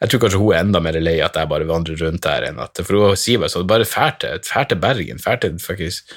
Jeg 0.02 0.10
tror 0.10 0.24
kanskje 0.24 0.42
hun 0.42 0.52
er 0.52 0.64
enda 0.66 0.82
mer 0.82 0.98
lei 0.98 1.16
at 1.22 1.38
jeg 1.38 1.50
bare 1.54 1.70
vandrer 1.70 2.02
rundt 2.02 2.26
her, 2.26 2.48
enn 2.50 2.60
at 2.62 2.82
For 2.82 2.98
hun 2.98 3.18
sier 3.20 3.40
bare 3.42 3.54
sånn, 3.54 3.68
bare 3.70 3.86
fær 3.86 4.18
til, 4.18 4.42
til 4.42 4.82
Bergen, 4.82 5.22
fær 5.22 5.38
til 5.42 5.54
faktisk 5.62 6.10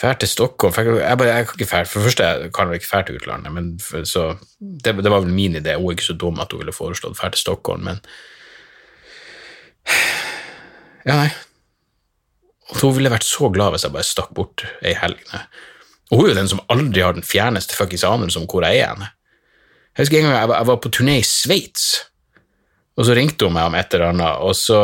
Fær 0.00 0.16
til 0.18 0.28
Stockholm 0.28 0.72
jeg, 0.74 1.18
bare, 1.18 1.28
jeg, 1.28 1.46
kan 1.46 1.58
ikke 1.58 1.68
fær, 1.68 1.84
For 1.84 2.00
det 2.00 2.08
første 2.08 2.24
jeg 2.24 2.52
kan 2.56 2.70
jeg 2.72 2.80
ikke 2.80 2.88
fære 2.88 3.06
til 3.06 3.18
utlandet, 3.20 3.52
men 3.52 3.72
for, 3.80 4.04
så, 4.08 4.24
det, 4.58 4.96
det, 4.96 5.10
var 5.10 5.20
vel 5.20 5.34
min 5.34 5.56
idé. 5.58 5.76
Hun 5.76 5.90
er 5.90 5.96
ikke 5.98 6.08
så 6.08 6.16
dum 6.18 6.40
at 6.40 6.52
hun 6.52 6.62
ville 6.62 6.74
foreslått 6.74 7.18
fær 7.20 7.34
til 7.34 7.44
Stockholm, 7.44 7.88
men 7.90 8.04
Ja, 11.02 11.16
nei. 11.18 11.32
Hun 12.78 12.94
ville 12.96 13.10
vært 13.12 13.26
så 13.26 13.50
glad 13.52 13.74
hvis 13.74 13.84
jeg 13.84 13.94
bare 13.94 14.06
stakk 14.06 14.30
bort 14.36 14.64
ei 14.86 14.94
helg. 14.96 15.18
Og 16.12 16.20
hun 16.20 16.26
er 16.26 16.32
jo 16.32 16.38
den 16.38 16.50
som 16.52 16.62
aldri 16.72 17.02
har 17.02 17.16
den 17.16 17.26
fjerneste 17.26 17.76
fuckings 17.76 18.04
anelse 18.06 18.40
om 18.40 18.46
hvor 18.48 18.64
jeg 18.64 18.80
er. 18.84 18.94
henne. 18.94 19.10
Jeg 19.92 20.06
husker 20.06 20.18
en 20.18 20.28
gang 20.28 20.38
jeg 20.38 20.48
var, 20.48 20.60
jeg 20.62 20.68
var 20.70 20.78
på 20.80 20.92
turné 20.94 21.18
i 21.20 21.26
Sveits, 21.26 21.86
og 22.96 23.04
så 23.08 23.16
ringte 23.16 23.48
hun 23.48 23.56
meg 23.56 23.68
om 23.68 23.76
et 23.76 23.94
eller 23.94 24.12
annet, 24.12 24.44
og 24.44 24.54
så 24.56 24.78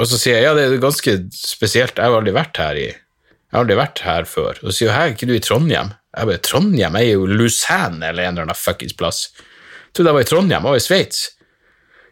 og 0.00 0.08
så 0.08 0.18
sier 0.18 0.38
jeg 0.38 0.46
ja, 0.46 0.52
det 0.56 0.64
er 0.66 0.82
ganske 0.82 1.16
spesielt, 1.36 1.98
jeg 1.98 2.08
har 2.08 2.18
aldri 2.18 2.34
vært 2.36 2.60
her 2.62 2.80
i 2.80 2.90
jeg 3.52 3.58
har 3.58 3.66
aldri 3.66 3.74
vært 3.76 4.00
her 4.00 4.24
før. 4.24 4.58
Og 4.62 4.70
så 4.70 4.72
sier 4.78 4.88
hun 4.88 4.96
her 4.96 5.10
er 5.10 5.10
ikke 5.12 5.26
du 5.28 5.34
i 5.36 5.42
Trondheim? 5.44 5.90
Jeg 6.16 6.28
bare 6.30 6.40
Trondheim? 6.40 6.94
Er 6.96 7.02
jo 7.04 7.26
Lucerne 7.28 8.06
eller 8.08 8.24
en 8.24 8.32
eller 8.32 8.46
annen 8.46 8.56
fuckings 8.56 8.96
plass. 8.96 9.26
Jeg 9.36 9.98
trodde 9.98 10.08
jeg 10.08 10.16
var 10.16 10.24
i 10.24 10.28
Trondheim, 10.30 10.54
jeg 10.56 10.72
var 10.72 10.80
i 10.80 10.84
Sveits. 10.86 11.18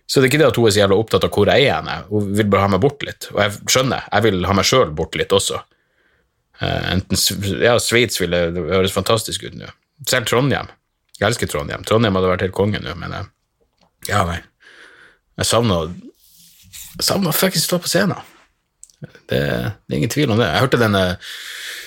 Så 0.04 0.20
det 0.20 0.26
er 0.26 0.28
ikke 0.34 0.40
det 0.42 0.50
at 0.50 0.58
hun 0.60 0.68
er 0.68 0.74
så 0.74 0.82
jævla 0.82 0.98
opptatt 1.00 1.24
av 1.24 1.32
hvor 1.32 1.48
jeg 1.48 1.70
er 1.72 2.04
hun 2.10 2.28
vil 2.36 2.50
bare 2.52 2.66
ha 2.66 2.72
meg 2.74 2.82
bort 2.84 3.00
litt. 3.08 3.30
Og 3.32 3.40
jeg 3.40 3.56
skjønner, 3.72 4.04
jeg 4.10 4.26
vil 4.26 4.44
ha 4.50 4.56
meg 4.58 4.68
sjøl 4.68 4.92
bort 5.00 5.16
litt 5.16 5.32
også. 5.32 5.62
Uh, 6.60 6.82
enten, 6.90 7.22
ja, 7.62 7.78
Sveits 7.80 8.20
ville 8.20 8.42
høres 8.58 8.92
fantastisk 8.92 9.48
ut 9.48 9.56
nå. 9.56 9.72
Selv 10.10 10.28
Trondheim. 10.28 10.68
Jeg 11.16 11.30
elsker 11.30 11.48
Trondheim. 11.48 11.88
Trondheim 11.88 12.20
hadde 12.20 12.34
vært 12.34 12.44
helt 12.44 12.58
konge 12.58 12.84
nå, 12.84 12.92
men 13.00 13.16
jeg, 13.16 13.30
ja, 14.10 14.26
nei. 14.28 14.42
Jeg 15.40 15.48
savner 15.48 15.88
savner 16.98 17.36
fuckings 17.36 17.68
stå 17.68 17.78
på 17.78 17.90
scenen. 17.90 18.18
Det, 19.00 19.38
det, 19.38 19.38
er 19.38 19.96
ingen 19.96 20.12
tvil 20.12 20.32
om 20.32 20.40
det. 20.40 20.48
Jeg 20.50 20.64
hørte 20.64 20.80
den 20.80 20.96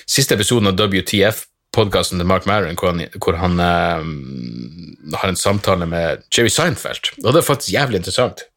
siste 0.10 0.38
episoden 0.38 0.72
av 0.72 0.80
WTF-podkasten 0.80 2.22
til 2.22 2.30
Mark 2.30 2.48
Maron, 2.50 2.78
hvor 2.80 2.94
han, 2.94 3.04
hvor 3.22 3.38
han 3.38 3.60
uh, 3.62 5.18
har 5.20 5.30
en 5.30 5.40
samtale 5.40 5.86
med 5.90 6.24
Jerry 6.34 6.50
Seinfeld, 6.50 7.14
og 7.22 7.34
det 7.34 7.44
er 7.44 7.52
faktisk 7.52 7.76
jævlig 7.76 8.02
interessant. 8.02 8.48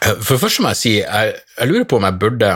For 0.00 0.40
først 0.40 0.62
må 0.64 0.72
jeg 0.72 0.80
si, 0.80 0.92
jeg, 1.02 1.32
jeg 1.58 1.68
lurer 1.68 1.86
på 1.88 1.98
om 2.00 2.06
jeg 2.08 2.20
burde 2.20 2.50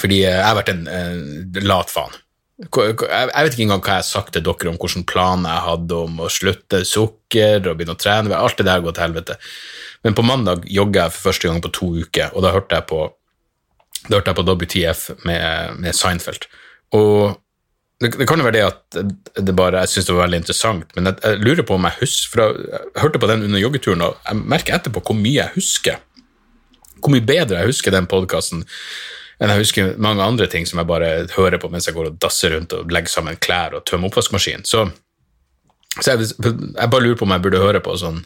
Fordi 0.00 0.22
jeg 0.22 0.38
har 0.40 0.56
vært 0.56 0.70
en, 0.72 0.86
en 0.88 1.58
lat 1.68 1.90
faen. 1.92 2.14
Jeg 2.62 2.94
vet 2.96 3.52
ikke 3.52 3.64
engang 3.66 3.82
hva 3.82 3.98
jeg 3.98 4.04
har 4.04 4.06
sagt 4.06 4.32
til 4.32 4.44
dere 4.46 4.70
om 4.70 4.78
hvilken 4.80 5.04
plan 5.08 5.44
jeg 5.44 5.64
hadde 5.66 5.98
om 6.06 6.22
å 6.22 6.30
slutte 6.32 6.80
sukker 6.88 7.66
og 7.66 7.76
begynne 7.76 7.96
å 7.96 8.00
trene. 8.00 8.38
Alt 8.38 8.60
det 8.60 8.68
der 8.70 8.84
går 8.84 8.96
til 8.96 9.04
helvete. 9.04 9.36
Men 10.02 10.16
på 10.18 10.24
mandag 10.26 10.66
jogga 10.66 11.06
jeg 11.06 11.14
for 11.14 11.30
første 11.30 11.48
gang 11.48 11.62
på 11.62 11.70
to 11.74 11.92
uker, 12.02 12.32
og 12.34 12.44
da 12.44 12.52
hørte 12.54 12.78
jeg 12.78 12.88
på, 12.90 13.04
hørte 14.10 14.32
jeg 14.32 14.38
på 14.38 14.46
WTF 14.48 15.04
med, 15.28 15.78
med 15.82 15.96
Seinfeld. 15.96 16.48
Og 16.98 17.38
det, 18.02 18.10
det, 18.18 18.26
kan 18.26 18.40
jo 18.40 18.46
være 18.48 18.56
det 18.56 18.64
at 18.66 19.00
det 19.46 19.54
bare, 19.54 19.84
jeg 19.84 19.92
syns 19.92 20.08
det 20.08 20.16
var 20.16 20.26
veldig 20.26 20.40
interessant, 20.42 20.94
men 20.96 21.06
jeg, 21.06 21.20
jeg, 21.22 21.42
lurer 21.46 21.66
på 21.66 21.76
om 21.78 21.86
jeg 21.86 22.00
husker 22.00 22.32
For 22.32 22.42
jeg 22.42 23.02
hørte 23.04 23.20
på 23.22 23.28
den 23.30 23.44
under 23.46 23.62
joggeturen, 23.62 24.02
og 24.08 24.16
jeg 24.26 24.42
merker 24.54 24.78
etterpå 24.78 25.04
hvor 25.06 25.18
mye 25.18 25.38
jeg 25.38 25.54
husker. 25.54 26.00
Hvor 26.98 27.14
mye 27.14 27.26
bedre 27.26 27.62
jeg 27.62 27.70
husker 27.70 27.94
den 27.94 28.10
podkasten 28.10 28.66
enn 29.42 29.50
jeg 29.50 29.64
husker 29.64 29.94
mange 30.02 30.22
andre 30.22 30.46
ting 30.46 30.68
som 30.68 30.78
jeg 30.78 30.86
bare 30.86 31.08
hører 31.34 31.58
på 31.58 31.70
mens 31.72 31.88
jeg 31.88 31.96
går 31.96 32.12
og 32.12 32.18
dasser 32.22 32.52
rundt 32.54 32.74
og 32.76 32.92
legger 32.94 33.10
sammen 33.10 33.40
klær 33.42 33.74
og 33.74 33.82
tømmer 33.88 34.10
oppvaskmaskinen. 34.10 34.62
Så, 34.68 34.84
så 35.98 36.12
jeg, 36.12 36.28
jeg, 36.38 36.90
bare 36.92 37.02
lurer 37.02 37.18
på 37.18 37.26
om 37.26 37.34
jeg 37.34 37.42
burde 37.42 37.62
høre 37.62 37.80
på 37.82 37.96
sånn 37.98 38.20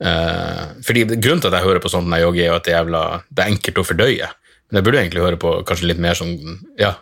fordi 0.00 1.02
Grunnen 1.10 1.42
til 1.42 1.50
at 1.50 1.58
jeg 1.58 1.66
hører 1.66 1.82
på 1.84 1.90
sånt 1.92 2.08
når 2.08 2.20
jeg 2.20 2.24
jogger, 2.24 2.44
er 2.44 2.54
at 2.56 2.64
det, 2.64 2.72
jævla, 2.72 3.00
det 3.28 3.42
er 3.44 3.50
enkelt 3.52 3.80
å 3.82 3.84
fordøye. 3.84 4.28
Men 4.70 4.78
jeg 4.78 4.86
burde 4.86 5.00
egentlig 5.02 5.24
høre 5.26 5.40
på 5.40 5.52
kanskje 5.68 5.90
litt 5.90 6.00
mer 6.00 6.16
sånn 6.16 6.34
ja, 6.80 6.94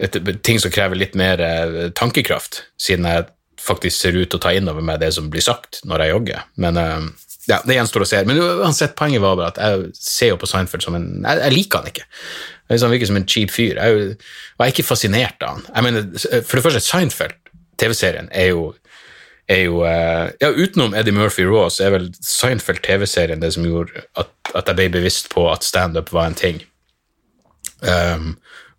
et, 0.00 0.16
ting 0.46 0.60
som 0.62 0.72
krever 0.72 0.98
litt 0.98 1.16
mer 1.18 1.40
uh, 1.40 1.88
tankekraft, 1.96 2.64
siden 2.80 3.08
jeg 3.08 3.26
faktisk 3.60 3.96
ser 3.96 4.16
ut 4.16 4.30
til 4.30 4.38
å 4.38 4.42
ta 4.44 4.52
inn 4.56 4.68
over 4.70 4.84
meg 4.84 5.02
det 5.02 5.10
som 5.16 5.28
blir 5.32 5.44
sagt 5.44 5.82
når 5.88 6.04
jeg 6.04 6.14
jogger. 6.14 6.46
Men 6.62 6.80
uh, 6.80 7.08
ja, 7.48 7.60
det 7.66 7.76
gjenstår 7.76 8.04
å 8.04 8.08
se. 8.08 8.22
Men 8.28 8.40
uansett, 8.40 8.96
poenget 8.98 9.24
var 9.24 9.38
bare 9.40 9.52
at 9.54 9.60
jeg 9.60 9.92
ser 9.96 10.34
jo 10.34 10.40
på 10.40 10.48
Seinfeld 10.48 10.84
som 10.84 10.96
en 10.98 11.08
Jeg, 11.24 11.40
jeg 11.40 11.56
liker 11.56 11.80
han 11.80 11.92
ikke. 11.92 12.08
Han 12.70 12.92
virker 12.92 13.10
som 13.10 13.18
en 13.18 13.28
cheap 13.28 13.50
fyr. 13.50 13.80
Jeg, 13.80 14.10
jeg 14.14 14.66
er 14.66 14.74
ikke 14.74 14.86
fascinert 14.86 15.42
av 15.42 15.56
han. 15.56 15.64
Jeg 15.72 15.86
mener, 15.88 16.44
For 16.46 16.58
det 16.58 16.66
første, 16.68 16.84
Seinfeld, 16.84 17.38
TV-serien, 17.80 18.28
er 18.36 18.52
jo 18.52 18.68
er 19.50 19.64
jo 19.66 19.82
eh, 19.86 20.30
Ja, 20.40 20.50
utenom 20.54 20.94
Eddie 20.94 21.14
Murphy 21.16 21.44
Raw, 21.48 21.68
så 21.72 21.86
er 21.86 21.94
vel 21.96 22.08
Seinfeld 22.24 22.82
TV-serien 22.86 23.42
det 23.42 23.52
som 23.56 23.66
gjorde 23.66 24.04
at, 24.18 24.30
at, 24.54 24.68
jeg 24.68 24.78
ble 24.78 24.88
bevisst 25.00 25.30
på 25.32 25.46
at 25.50 25.66
standup 25.66 26.12
var 26.14 26.30
en 26.30 26.38
ting. 26.38 26.62
Um, 27.80 28.34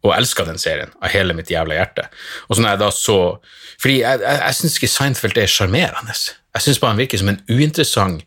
og 0.06 0.14
elska 0.16 0.46
den 0.46 0.60
serien 0.62 0.90
av 1.02 1.14
hele 1.14 1.36
mitt 1.38 1.50
jævla 1.52 1.78
hjerte. 1.78 2.08
Og 2.48 2.56
så 2.56 2.64
når 2.64 2.74
jeg 2.74 2.82
da 2.82 2.90
så 2.94 3.18
Fordi 3.82 3.96
jeg, 4.00 4.22
jeg, 4.22 4.40
jeg 4.46 4.58
syns 4.58 4.78
ikke 4.78 4.90
Seinfeld 4.94 5.38
er 5.42 5.50
sjarmerende. 5.50 6.16
Jeg 6.54 6.66
syns 6.66 6.80
bare 6.82 6.94
han 6.94 7.02
virker 7.02 7.22
som 7.22 7.32
en 7.32 7.40
uinteressant, 7.50 8.26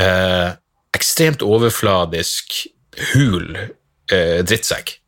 uh, 0.00 0.50
ekstremt 0.96 1.44
overfladisk, 1.44 2.58
hul 3.14 3.46
uh, 3.56 4.40
drittsekk. 4.44 4.98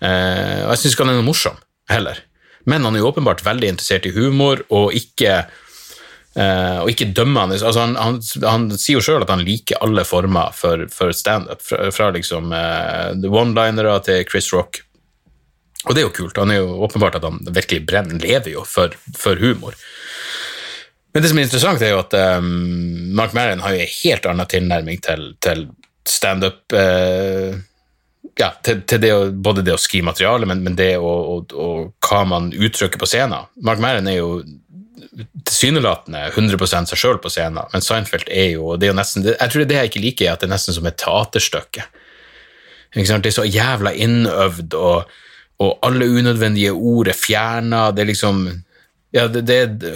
Uh, 0.00 0.66
og 0.66 0.74
jeg 0.74 0.82
syns 0.82 0.94
ikke 0.94 1.06
han 1.06 1.14
er 1.14 1.20
noe 1.20 1.28
morsom 1.30 1.56
heller. 1.90 2.20
Men 2.68 2.84
han 2.84 2.96
er 2.96 3.02
jo 3.02 3.08
åpenbart 3.08 3.44
veldig 3.44 3.72
interessert 3.72 4.08
i 4.08 4.12
humor 4.14 4.60
og 4.68 4.92
ikke 4.96 5.42
Uh, 6.30 6.84
og 6.84 6.92
ikke 6.92 7.10
dømme 7.16 7.42
han. 7.42 7.52
Altså 7.56 7.82
han, 7.82 7.96
han, 7.98 8.20
han, 8.44 8.68
sier 8.78 9.00
jo 9.00 9.02
sjøl 9.02 9.24
at 9.24 9.32
han 9.32 9.42
liker 9.42 9.80
alle 9.82 10.04
former 10.06 10.54
for, 10.54 10.84
for 10.94 11.10
standup, 11.16 11.62
fra, 11.66 11.88
fra 11.94 12.12
liksom 12.14 12.54
uh, 12.54 13.10
one-linere 13.26 13.96
til 14.06 14.22
Chris 14.30 14.52
Rock. 14.54 14.84
Og 15.88 15.96
det 15.96 16.02
er 16.02 16.06
jo 16.06 16.14
kult. 16.14 16.38
Han 16.38 16.52
er 16.52 16.60
jo 16.60 16.76
åpenbart 16.84 17.18
at 17.18 17.26
han 17.26 17.40
virkelig 17.48 17.82
brenner, 17.88 18.20
lever 18.20 18.52
jo 18.52 18.62
for, 18.68 18.94
for 19.16 19.40
humor. 19.40 19.74
Men 21.12 21.22
det 21.24 21.30
som 21.32 21.40
er 21.40 21.48
interessant, 21.48 21.82
er 21.82 21.94
jo 21.94 22.02
at 22.04 22.14
um, 22.38 22.50
Mark 23.16 23.32
Maron 23.34 23.64
har 23.64 23.74
jo 23.74 23.82
en 23.82 23.94
helt 23.96 24.28
annen 24.30 24.50
tilnærming 24.50 25.00
til, 25.02 25.24
til 25.42 25.64
standup. 26.06 26.62
Uh, 26.70 27.56
ja, 28.38 28.52
til, 28.62 28.84
til 28.86 29.00
det 29.02 29.12
både 29.42 29.64
det 29.66 29.74
å 29.74 29.80
skrive 29.80 30.06
materiale, 30.10 30.46
men, 30.46 30.62
men 30.62 30.76
det 30.78 30.92
og, 31.00 31.32
og, 31.32 31.56
og, 31.56 31.88
hva 32.06 32.22
man 32.28 32.52
uttrykker 32.54 33.00
på 33.00 33.08
scenen. 33.08 33.48
Mark 33.66 33.82
Maron 33.82 34.08
er 34.10 34.20
jo 34.20 34.30
tilsynelatende 35.48 36.26
100 36.32 36.86
seg 36.90 36.98
sjøl 36.98 37.18
på 37.22 37.32
scenen, 37.32 37.62
men 37.72 37.84
Seinfeld 37.84 38.28
er 38.28 38.54
jo, 38.54 38.76
det 38.76 38.88
er 38.88 38.92
jo 38.92 38.98
nesten, 38.98 39.26
Jeg 39.26 39.52
tror 39.52 39.64
det 39.64 39.76
er 39.76 39.84
jeg 39.84 39.92
ikke 39.92 40.04
liker, 40.04 40.32
at 40.32 40.42
det 40.42 40.48
er 40.48 40.54
nesten 40.54 40.76
som 40.76 40.86
et 40.86 40.98
teaterstykke. 41.00 41.84
Det 42.94 43.26
er 43.26 43.34
så 43.34 43.46
jævla 43.46 43.92
innøvd, 43.94 44.74
og, 44.74 45.10
og 45.62 45.78
alle 45.86 46.08
unødvendige 46.10 46.72
ord 46.72 47.08
er 47.08 47.18
fjerna. 47.18 47.90
Det 47.94 48.02
er 48.02 48.10
liksom 48.10 48.48
Ja, 49.12 49.26
det, 49.26 49.46
det 49.46 49.94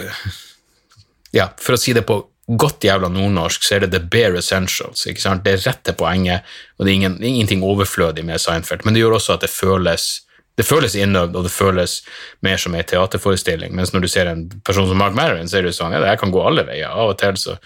Ja, 1.31 1.49
for 1.59 1.75
å 1.75 1.79
si 1.79 1.93
det 1.95 2.05
på 2.07 2.21
godt 2.45 2.83
jævla 2.85 3.09
nordnorsk, 3.09 3.63
så 3.63 3.75
er 3.75 3.85
det 3.85 3.91
the 3.91 3.99
bare 3.99 4.37
essentials. 4.37 5.05
ikke 5.07 5.21
sant? 5.21 5.43
Det 5.43 5.55
er 5.55 5.63
rett 5.65 5.81
til 5.83 5.97
poenget, 5.97 6.45
og 6.77 6.85
det 6.85 6.91
er 6.91 6.95
ingen, 6.95 7.17
ingenting 7.23 7.63
overflødig 7.65 8.25
med 8.25 8.41
Seinfeld, 8.41 8.85
men 8.85 8.93
det 8.93 9.01
gjør 9.01 9.17
også 9.17 9.33
at 9.33 9.45
det 9.45 9.49
føles 9.49 10.24
det 10.55 10.63
føles 10.63 10.95
innøvd, 10.95 11.35
og 11.35 11.43
det 11.47 11.51
føles 11.51 11.97
mer 12.45 12.61
som 12.61 12.75
en 12.75 12.87
teaterforestilling. 12.87 13.75
Mens 13.75 13.91
når 13.91 14.05
du 14.05 14.11
ser 14.11 14.31
en 14.31 14.45
person 14.63 14.87
som 14.87 14.99
Mark 14.99 15.15
Maron, 15.17 15.49
så 15.51 15.59
er 15.59 15.67
det 15.67 15.75
sånn 15.75 15.95
ja, 15.95 15.99
det 16.03 16.15
kan 16.21 16.31
gå 16.31 16.43
alle 16.43 16.63
veier. 16.67 16.93
Av 16.95 17.11
og 17.11 17.17
til 17.19 17.35
så, 17.41 17.57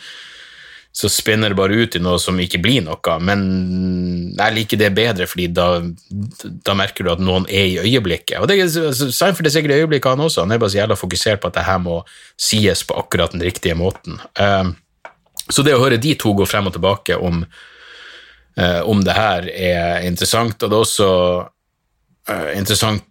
så 0.91 1.11
spinner 1.13 1.53
det 1.53 1.59
bare 1.59 1.77
ut 1.77 1.95
i 1.95 2.01
noe 2.01 2.17
som 2.21 2.39
ikke 2.41 2.61
blir 2.63 2.81
noe. 2.87 3.17
Men 3.21 3.43
jeg 4.33 4.55
liker 4.55 4.81
det 4.81 4.89
bedre, 4.97 5.27
fordi 5.29 5.45
da, 5.53 5.67
da 6.65 6.75
merker 6.77 7.05
du 7.05 7.11
at 7.13 7.21
noen 7.21 7.45
er 7.45 7.67
i 7.69 7.77
øyeblikket. 7.83 8.39
Og 8.41 8.49
det, 8.49 8.57
Seinfeld 8.73 9.51
er 9.51 9.53
sikkert 9.53 9.75
i 9.75 9.81
øyeblikket, 9.83 10.09
han 10.09 10.25
også. 10.25 10.47
Han 10.47 10.57
er 10.57 10.61
bare 10.61 10.73
så 10.73 10.81
jævla 10.81 10.97
fokusert 10.97 11.43
på 11.43 11.53
at 11.53 11.59
det 11.59 11.67
her 11.69 11.77
må 11.85 12.01
sies 12.41 12.81
på 12.89 12.97
akkurat 12.97 13.37
den 13.37 13.45
riktige 13.45 13.77
måten. 13.77 14.17
Um, 14.33 14.73
så 15.49 15.61
det 15.65 15.77
å 15.77 15.83
høre 15.85 16.01
de 16.01 16.17
to 16.17 16.33
gå 16.37 16.49
frem 16.49 16.69
og 16.69 16.73
tilbake 16.73 17.21
om, 17.21 17.45
uh, 18.57 18.81
om 18.89 19.05
det 19.05 19.13
her, 19.13 19.45
er 19.53 20.09
interessant. 20.09 20.57
Og 20.57 20.73
det 20.73 20.73
er 20.73 20.89
også 20.89 21.13
uh, 22.29 22.51
interessant 22.57 23.05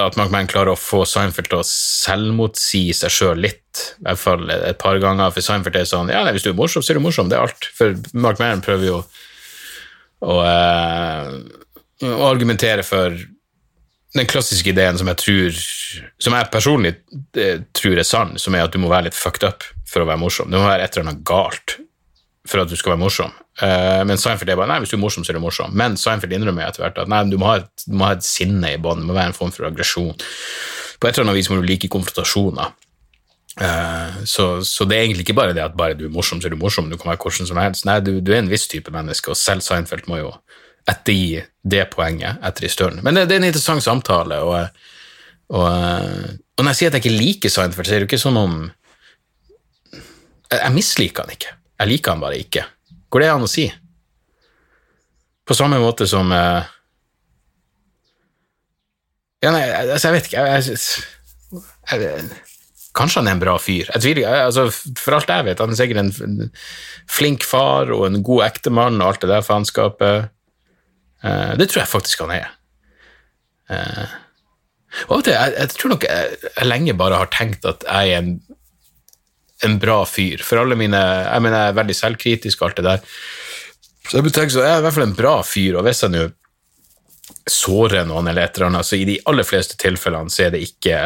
at 0.00 0.16
McMahon 0.18 0.48
klarer 0.50 0.72
å 0.72 0.80
få 0.80 1.04
Seinfeld 1.06 1.50
til 1.50 1.60
å 1.60 1.66
selvmotsi 1.68 2.88
seg 2.96 3.12
sjøl 3.12 3.44
litt, 3.44 3.82
i 4.00 4.06
hvert 4.08 4.20
fall 4.20 4.48
et 4.54 4.80
par 4.80 4.98
ganger. 5.02 5.30
For 5.34 5.44
Seinfeld 5.44 5.78
er 5.78 5.86
sånn 5.88 6.10
Ja, 6.10 6.24
nei, 6.26 6.32
hvis 6.34 6.46
du 6.46 6.50
er 6.50 6.58
morsom, 6.58 6.82
så 6.82 6.92
er 6.92 6.98
du 6.98 7.04
morsom. 7.04 7.30
Det 7.30 7.38
er 7.38 7.46
alt. 7.46 7.68
For 7.76 7.94
Mark 8.16 8.42
Maron 8.42 8.64
prøver 8.64 8.90
jo 8.90 8.98
å, 10.24 10.40
uh, 10.40 11.30
argumentere 12.26 12.82
for 12.86 13.14
den 14.14 14.28
klassiske 14.30 14.70
ideen 14.70 14.98
som 14.98 15.08
jeg 15.10 15.18
tror 15.18 15.56
Som 16.22 16.36
jeg 16.36 16.50
personlig 16.52 16.92
eh, 17.38 17.64
tror 17.74 17.98
er 17.98 18.06
sann, 18.06 18.36
som 18.38 18.54
er 18.54 18.66
at 18.66 18.74
du 18.74 18.78
må 18.82 18.90
være 18.92 19.08
litt 19.08 19.18
fucked 19.18 19.46
up 19.46 19.66
for 19.88 20.02
å 20.02 20.08
være 20.08 20.22
morsom. 20.22 20.50
Det 20.50 20.58
må 20.58 20.68
være 20.68 20.86
et 20.86 20.96
eller 20.96 21.10
annet 21.10 21.24
galt 21.26 21.78
for 22.48 22.60
at 22.60 22.70
du 22.70 22.76
skal 22.76 22.94
være 22.94 23.00
morsom. 23.00 23.32
Uh, 23.62 24.02
men 24.08 24.20
Seinfeld 24.20 24.52
er 24.52 24.58
bare 24.60 24.68
nei, 24.68 24.80
hvis 24.82 24.92
du 24.92 24.98
er 24.98 25.02
morsom, 25.04 25.24
så 25.24 25.32
er 25.32 25.38
du 25.38 25.44
morsom. 25.44 25.74
Men 25.76 25.96
Seinfeld 26.00 26.34
innrømmer 26.36 26.66
etter 26.66 26.84
hvert 26.84 27.00
at 27.00 27.10
nei, 27.10 27.22
du 27.30 27.38
må 27.40 27.48
ha 27.48 27.58
et, 27.62 27.86
må 27.88 28.08
ha 28.08 28.16
et 28.18 28.26
sinne 28.26 28.74
i 28.74 28.80
bånn. 28.80 29.00
Det 29.00 29.08
må 29.08 29.16
være 29.16 29.32
en 29.32 29.36
form 29.36 29.52
for 29.54 29.68
aggresjon. 29.68 30.16
På 31.00 31.08
et 31.08 31.16
eller 31.16 31.28
annet 31.28 31.40
vis 31.40 31.48
må 31.50 31.60
du 31.60 31.68
like 31.68 31.90
konfrontasjoner. 31.92 32.74
Uh, 33.54 34.24
så, 34.26 34.48
så, 34.66 34.84
det 34.90 34.98
er 34.98 35.06
egentlig 35.06 35.28
ikke 35.28 35.38
bare 35.38 35.54
det 35.56 35.62
at 35.62 35.76
bare 35.78 35.96
du 35.96 36.08
er 36.08 36.12
morsom, 36.12 36.42
så 36.42 36.50
er 36.50 36.56
du 36.56 36.60
morsom. 36.60 36.90
Du 36.90 36.98
kan 36.98 37.12
være 37.14 37.22
hvordan 37.22 37.48
som 37.48 37.62
helst. 37.62 37.88
Nei, 37.88 37.96
du, 38.04 38.18
du 38.20 38.34
er 38.34 38.42
en 38.42 38.52
viss 38.52 38.68
type 38.68 38.92
menneske, 38.92 39.32
og 39.32 39.40
selv 39.40 39.64
Seinfeld 39.64 40.10
må 40.10 40.20
jo 40.20 40.34
ettergi 40.90 41.40
det 41.64 41.86
poenget 41.94 42.44
etter 42.44 42.68
i 42.68 42.72
stølen. 42.72 43.00
Men 43.00 43.16
det, 43.16 43.28
det, 43.30 43.38
er 43.38 43.44
en 43.44 43.48
interessant 43.48 43.84
samtale, 43.84 44.42
og, 44.44 44.82
og, 45.54 45.68
og, 45.70 46.60
når 46.60 46.74
jeg 46.74 46.80
sier 46.82 46.92
at 46.92 46.98
jeg 46.98 47.06
ikke 47.06 47.20
liker 47.22 47.56
Seinfeld, 47.56 47.88
så 47.88 47.96
er 47.96 48.04
det 48.04 48.10
ikke 48.10 48.20
sånn 48.20 48.40
om 48.40 48.56
Jeg, 49.94 50.58
jeg 50.58 50.74
misliker 50.74 51.24
han 51.24 51.38
ikke. 51.38 51.54
Jeg 51.80 51.90
liker 51.90 52.14
han 52.14 52.22
bare 52.22 52.38
ikke. 52.38 52.64
Går 53.10 53.24
det 53.24 53.32
an 53.32 53.46
å 53.46 53.50
si? 53.50 53.66
På 55.44 55.56
samme 55.56 55.80
måte 55.82 56.06
som 56.08 56.30
uh, 56.32 56.64
Ja, 59.44 59.52
nei, 59.52 59.64
altså, 59.68 60.08
jeg 60.08 60.14
vet 60.16 60.28
ikke 60.30 60.44
jeg, 60.48 60.78
jeg, 61.90 62.00
jeg, 62.00 62.28
Kanskje 62.94 63.20
han 63.20 63.28
er 63.28 63.34
en 63.34 63.42
bra 63.42 63.56
fyr. 63.58 63.88
Jeg 63.90 64.02
tviler, 64.04 64.44
altså, 64.46 64.68
For 64.70 65.16
alt 65.16 65.30
jeg 65.30 65.48
vet, 65.48 65.60
han 65.60 65.74
er 65.74 65.78
sikkert 65.80 66.22
en 66.22 66.50
flink 67.10 67.46
far 67.46 67.90
og 67.92 68.06
en 68.06 68.22
god 68.24 68.46
ektemann 68.46 69.00
og 69.00 69.08
alt 69.08 69.24
det 69.24 69.32
der 69.32 69.46
faenskapet. 69.46 70.30
Uh, 71.24 71.54
det 71.58 71.68
tror 71.70 71.82
jeg 71.82 71.90
faktisk 71.90 72.22
han 72.22 72.36
er. 72.36 72.52
Uh, 73.68 74.14
og 75.10 75.24
til, 75.26 75.34
jeg, 75.34 75.70
tror 75.74 75.94
nok 75.94 76.06
jeg, 76.06 76.50
lenge 76.62 76.94
bare 76.98 77.18
har 77.18 77.30
tenkt 77.34 77.66
at 77.66 77.82
jeg 77.88 78.14
er 78.14 78.22
en 78.22 78.36
en 79.62 79.78
bra 79.78 80.00
fyr. 80.08 80.42
For 80.42 80.60
alle 80.60 80.76
mine 80.78 80.98
Jeg 80.98 81.42
mener, 81.42 81.58
jeg 81.58 81.72
er 81.72 81.80
veldig 81.80 81.96
selvkritisk 81.98 82.62
og 82.62 82.68
alt 82.68 82.80
det 82.80 82.86
der. 82.88 83.04
Så 84.04 84.18
jeg 84.18 84.32
tenker 84.32 84.52
så, 84.52 84.64
jeg 84.66 84.74
er 84.74 84.82
i 84.82 84.84
hvert 84.84 84.96
fall 84.98 85.08
en 85.08 85.16
bra 85.16 85.36
fyr, 85.46 85.78
og 85.78 85.86
hvis 85.86 86.02
jeg 86.04 86.12
nå 86.12 86.24
sårer 87.48 88.04
noen 88.08 88.28
eller 88.28 88.44
et 88.44 88.58
eller 88.58 88.70
annet, 88.70 88.88
så 88.88 88.98
i 88.98 89.06
de 89.08 89.18
aller 89.28 89.46
fleste 89.48 89.78
tilfellene 89.80 90.32
så 90.32 90.46
er 90.46 90.54
det 90.54 90.64
ikke 90.64 90.98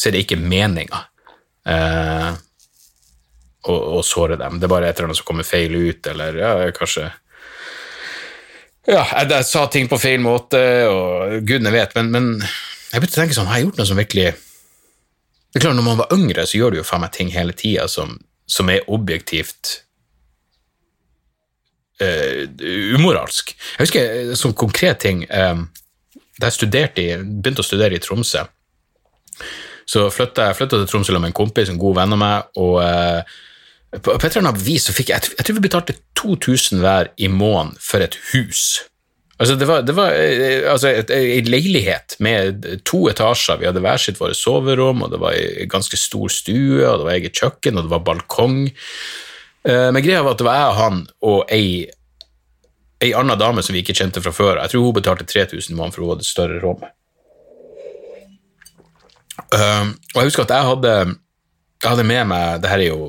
så 0.00 0.12
det 0.12 0.22
ikke 0.24 0.38
meninga 0.40 1.00
eh, 1.68 2.28
å, 3.68 3.74
å, 3.98 4.02
såre 4.06 4.38
dem. 4.40 4.60
Det 4.60 4.68
er 4.68 4.72
bare 4.72 4.88
et 4.88 4.96
eller 4.96 5.10
annet 5.10 5.20
som 5.20 5.28
kommer 5.28 5.48
feil 5.48 5.74
ut, 5.76 6.06
eller 6.12 6.38
ja, 6.40 6.52
kanskje 6.76 7.08
Ja, 8.88 9.02
jeg, 9.04 9.28
jeg, 9.28 9.46
sa 9.48 9.66
ting 9.72 9.90
på 9.90 9.98
feil 10.00 10.22
måte, 10.24 10.60
og 10.88 11.40
gudene 11.44 11.72
vet, 11.74 11.92
men, 11.98 12.12
men 12.14 12.30
jeg 12.40 13.02
begynte 13.02 13.18
å 13.18 13.20
tenke 13.20 13.36
sånn, 13.36 13.50
har 13.50 13.60
jeg 13.60 13.68
gjort 13.68 13.82
noe 13.82 13.90
som 13.90 14.00
virkelig 14.00 14.30
Det 15.50 15.58
er 15.58 15.64
klart, 15.64 15.76
når 15.76 15.86
man 15.86 15.98
var 15.98 16.12
yngre, 16.14 16.46
så 16.46 16.58
gjør 16.58 16.74
du 16.74 16.80
jo 16.80 16.86
faen 16.86 17.02
meg 17.02 17.14
ting 17.14 17.32
hele 17.34 17.54
tida 17.58 17.88
som, 17.90 18.14
som, 18.46 18.70
er 18.70 18.86
objektivt 18.92 19.72
uh, 22.02 22.46
umoralsk. 22.94 23.56
Jeg 23.74 23.88
husker 23.88 24.34
sånn 24.38 24.54
konkret 24.58 25.02
ting 25.02 25.24
um, 25.26 25.66
Da 26.38 26.48
jeg 26.48 26.60
studerte 26.60 27.02
i, 27.02 27.18
begynte 27.18 27.64
å 27.64 27.66
studere 27.66 27.98
i 27.98 28.02
Tromsø, 28.02 28.46
så 29.90 30.06
flytta 30.14 30.46
jeg 30.46 30.58
flytta 30.60 30.78
til 30.78 30.88
Tromsø 30.88 31.18
med 31.18 31.32
en 31.32 31.36
kompis, 31.36 31.68
en 31.68 31.80
god 31.82 31.98
venn 31.98 32.14
av 32.14 32.20
meg, 32.22 32.52
og 32.62 32.78
uh, 32.78 33.40
på, 33.98 34.14
et 34.14 34.28
eller 34.30 34.46
annet 34.46 34.62
vis 34.62 34.86
så 34.86 34.94
fikk 34.94 35.10
jeg 35.10 35.32
Jeg 35.34 35.46
tror 35.46 35.56
vi 35.56 35.66
betalte 35.66 35.98
2000 36.14 36.78
hver 36.78 37.10
i 37.18 37.26
måneden 37.26 37.74
for 37.82 38.04
et 38.04 38.14
hus. 38.30 38.84
Altså, 39.40 39.54
det 39.56 39.66
var, 39.68 39.84
det 39.88 39.94
var 39.96 40.12
eh, 40.12 40.66
altså, 40.68 40.90
ei 41.16 41.40
leilighet 41.46 42.18
med 42.20 42.66
to 42.84 43.06
etasjer. 43.08 43.56
Vi 43.62 43.68
hadde 43.70 43.80
hver 43.80 44.02
sitt 44.02 44.20
våre 44.20 44.36
soverom, 44.36 45.00
og 45.06 45.14
det 45.14 45.20
var 45.22 45.36
ei 45.38 45.64
ganske 45.70 45.96
stor 45.96 46.28
stue, 46.32 46.82
og 46.84 47.00
det 47.00 47.06
var 47.06 47.14
eget 47.14 47.40
kjøkken, 47.40 47.78
og 47.80 47.86
det 47.86 47.94
var 47.94 48.04
balkong. 48.04 48.66
Eh, 49.64 49.88
men 49.96 50.04
greia 50.04 50.20
var 50.26 50.36
at 50.36 50.42
det 50.42 50.48
var 50.48 50.60
jeg 50.60 50.68
og 50.68 50.78
han 50.80 51.00
og 51.30 51.54
ei, 51.56 51.64
ei 53.00 53.14
anna 53.16 53.38
dame 53.40 53.64
som 53.64 53.76
vi 53.76 53.80
ikke 53.80 53.96
kjente 53.96 54.20
fra 54.20 54.34
før. 54.36 54.60
Jeg 54.60 54.74
tror 54.74 54.84
hun 54.84 54.98
betalte 55.00 55.28
3000 55.28 55.72
i 55.72 55.88
for 55.88 56.04
hun 56.04 56.12
hadde 56.12 56.28
et 56.28 56.34
større 56.34 56.60
rom. 56.60 56.84
Og 59.50 60.18
jeg 60.20 60.28
husker 60.28 60.44
at 60.44 60.52
jeg 60.52 60.68
hadde, 60.68 60.90
jeg 61.80 61.88
hadde 61.88 62.04
med 62.06 62.26
meg 62.28 62.60
Det 62.62 62.70
her 62.70 62.82
er 62.84 62.90
jo 62.92 63.06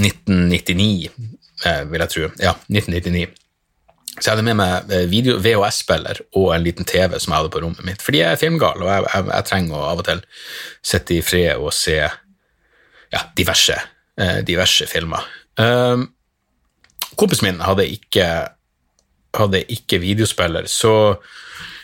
1999, 0.00 1.10
eh, 1.64 1.82
vil 1.90 2.00
jeg 2.00 2.12
tro. 2.12 2.30
Ja, 2.40 2.56
1999. 2.68 3.45
Så 4.16 4.30
jeg 4.30 4.36
hadde 4.36 4.46
med 4.46 4.56
meg 4.56 4.92
eh, 4.96 5.40
VHS-spiller 5.44 6.22
og 6.40 6.52
en 6.54 6.64
liten 6.64 6.88
TV 6.88 7.18
som 7.20 7.32
jeg 7.32 7.42
hadde 7.42 7.52
på 7.52 7.60
rommet 7.60 7.84
mitt. 7.84 8.04
Fordi 8.04 8.22
jeg 8.22 8.32
er 8.32 8.40
filmgal, 8.40 8.80
og 8.80 8.88
jeg, 8.88 9.04
jeg, 9.12 9.26
jeg 9.28 9.48
trenger 9.50 9.76
å 9.76 9.88
av 9.90 10.00
og 10.00 10.06
til 10.08 10.22
sitte 10.92 11.18
i 11.18 11.24
fred 11.24 11.60
og 11.60 11.74
se 11.76 11.98
ja, 12.00 13.22
diverse, 13.36 13.76
eh, 14.20 14.38
diverse 14.46 14.88
filmer. 14.88 15.26
Um, 15.60 16.08
kompisen 17.16 17.50
min 17.50 17.60
hadde 17.64 17.86
ikke, 17.92 18.28
hadde 19.36 19.62
ikke 19.72 20.00
videospiller, 20.02 20.68
så 20.68 20.94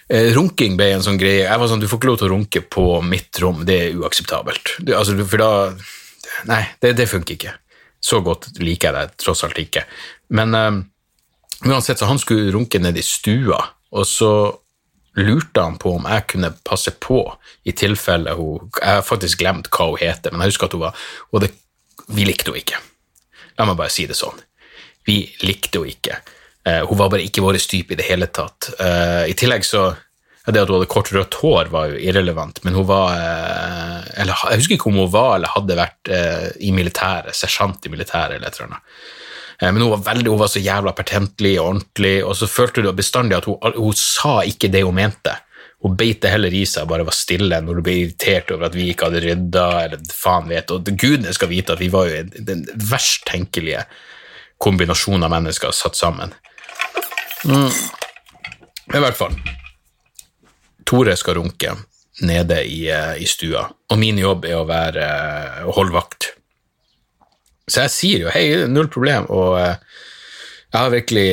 eh, 0.08 0.32
runking 0.36 0.78
ble 0.80 0.88
en 0.96 1.04
sånn 1.04 1.20
greie. 1.20 1.44
Jeg 1.44 1.60
var 1.60 1.68
sånn, 1.70 1.82
Du 1.84 1.88
får 1.90 2.00
ikke 2.00 2.12
lov 2.12 2.22
til 2.22 2.30
å 2.30 2.34
runke 2.34 2.64
på 2.64 2.86
mitt 3.04 3.42
rom, 3.44 3.66
det 3.68 3.78
er 3.78 4.00
uakseptabelt. 4.00 4.78
Du, 4.80 4.94
altså, 4.96 5.18
for 5.24 5.44
da 5.44 5.52
Nei, 6.48 6.62
det, 6.80 6.94
det 6.96 7.04
funker 7.10 7.36
ikke. 7.36 7.50
Så 8.02 8.22
godt 8.24 8.46
liker 8.56 8.88
jeg 8.88 9.10
det 9.12 9.20
tross 9.20 9.44
alt 9.44 9.58
ikke. 9.60 9.82
Men 10.32 10.56
um, 10.56 10.78
uansett, 11.64 11.98
så 11.98 12.08
han 12.10 12.18
skulle 12.18 12.52
runke 12.54 12.80
ned 12.82 12.98
i 12.98 13.04
stua, 13.06 13.60
og 13.92 14.06
så 14.08 14.32
lurte 15.14 15.60
han 15.60 15.76
på 15.80 15.96
om 15.98 16.06
jeg 16.08 16.26
kunne 16.32 16.52
passe 16.64 16.94
på 17.02 17.20
i 17.68 17.74
tilfelle 17.76 18.32
hun 18.38 18.70
Jeg 18.80 18.96
har 18.96 19.02
faktisk 19.04 19.42
glemt 19.42 19.68
hva 19.68 19.90
hun 19.90 20.00
heter, 20.00 20.32
men 20.32 20.44
jeg 20.44 20.54
husker 20.54 20.70
at 20.70 20.76
hun 20.76 20.86
var 20.86 21.02
Og 21.32 21.42
det, 21.44 21.50
vi 22.08 22.24
likte 22.24 22.50
henne 22.50 22.62
ikke. 22.62 22.80
La 23.58 23.66
meg 23.68 23.76
bare 23.78 23.92
si 23.92 24.06
det 24.08 24.16
sånn. 24.16 24.40
Vi 25.06 25.18
likte 25.44 25.82
henne 25.82 25.92
ikke. 25.92 26.16
Uh, 26.62 26.82
hun 26.88 26.98
var 26.98 27.10
bare 27.12 27.26
ikke 27.26 27.44
vår 27.44 27.58
type 27.60 27.92
i 27.92 27.98
det 27.98 28.06
hele 28.06 28.28
tatt. 28.32 28.72
Uh, 28.78 29.28
I 29.28 29.36
tillegg 29.36 29.66
så 29.66 29.92
Det 30.46 30.58
at 30.58 30.66
hun 30.66 30.80
hadde 30.80 30.90
kort, 30.90 31.12
rødt 31.14 31.36
hår, 31.38 31.68
var 31.70 31.92
jo 31.92 31.98
irrelevant, 32.02 32.56
men 32.64 32.74
hun 32.74 32.86
var 32.88 33.12
eh, 33.14 34.22
eller, 34.24 34.40
Jeg 34.50 34.58
husker 34.58 34.74
ikke 34.74 34.88
om 34.90 34.96
hun 34.98 35.12
var 35.12 35.36
eller 35.36 35.52
hadde 35.54 35.76
vært 35.78 36.10
i 36.58 36.72
militæret, 36.74 37.30
sersjant 37.38 37.86
i 37.86 37.92
militæret 37.92 38.40
eller 38.40 38.48
et 38.48 38.58
eller 38.58 38.72
annet. 38.72 38.96
Eh, 39.62 39.70
men 39.72 39.82
hun 39.82 39.94
var, 39.94 40.02
veldig, 40.10 40.30
hun 40.30 40.42
var 40.42 40.50
så 40.50 40.62
jævla 40.62 40.92
pertentlig 40.98 41.54
og 41.60 41.68
ordentlig, 41.68 42.16
og 42.26 42.36
så 42.36 42.50
følte 42.50 42.82
du 42.82 42.90
bestandig 42.96 43.38
at 43.38 43.48
hun, 43.48 43.58
hun 43.78 43.96
sa 43.98 44.40
ikke 44.48 44.72
det 44.72 44.82
hun 44.86 44.98
mente. 44.98 45.36
Hun 45.82 45.96
beit 45.98 46.20
det 46.22 46.30
heller 46.30 46.54
i 46.54 46.62
seg 46.68 46.84
og 46.84 46.92
bare 46.92 47.06
var 47.06 47.16
stille 47.16 47.58
når 47.62 47.78
du 47.78 47.84
ble 47.86 47.94
irritert 48.04 48.52
over 48.54 48.68
at 48.68 48.76
vi 48.78 48.90
ikke 48.92 49.08
hadde 49.08 49.22
rydda, 49.24 49.66
eller 49.86 50.12
faen 50.14 50.50
vet, 50.50 50.70
og 50.70 50.90
gudene 50.94 51.34
skal 51.34 51.50
vite 51.50 51.74
at 51.74 51.82
vi 51.82 51.90
var 51.90 52.10
jo 52.10 52.22
den 52.38 52.62
verst 52.90 53.26
tenkelige 53.30 53.82
kombinasjonen 54.62 55.26
av 55.26 55.32
mennesker 55.34 55.74
satt 55.74 55.98
sammen. 55.98 56.34
Mm. 57.42 57.72
I 58.94 59.02
hvert 59.02 59.18
fall. 59.18 59.34
Tore 60.86 61.16
skal 61.18 61.40
runke 61.40 61.74
nede 62.22 62.60
i, 62.62 62.84
eh, 62.92 63.16
i, 63.18 63.26
stua, 63.26 63.64
og 63.90 63.98
min 63.98 64.18
jobb 64.20 64.46
er 64.46 64.60
å, 64.60 64.66
være, 64.68 65.02
eh, 65.02 65.66
å 65.66 65.74
holde 65.74 65.96
vakt. 65.96 66.30
Så 67.72 67.86
jeg 67.86 67.94
sier 67.94 68.24
jo 68.26 68.32
hei, 68.34 68.46
null 68.68 68.90
problem, 68.92 69.28
og 69.32 69.56
eh, 69.60 70.00
jeg 70.72 70.80
har 70.80 70.92
virkelig 70.92 71.26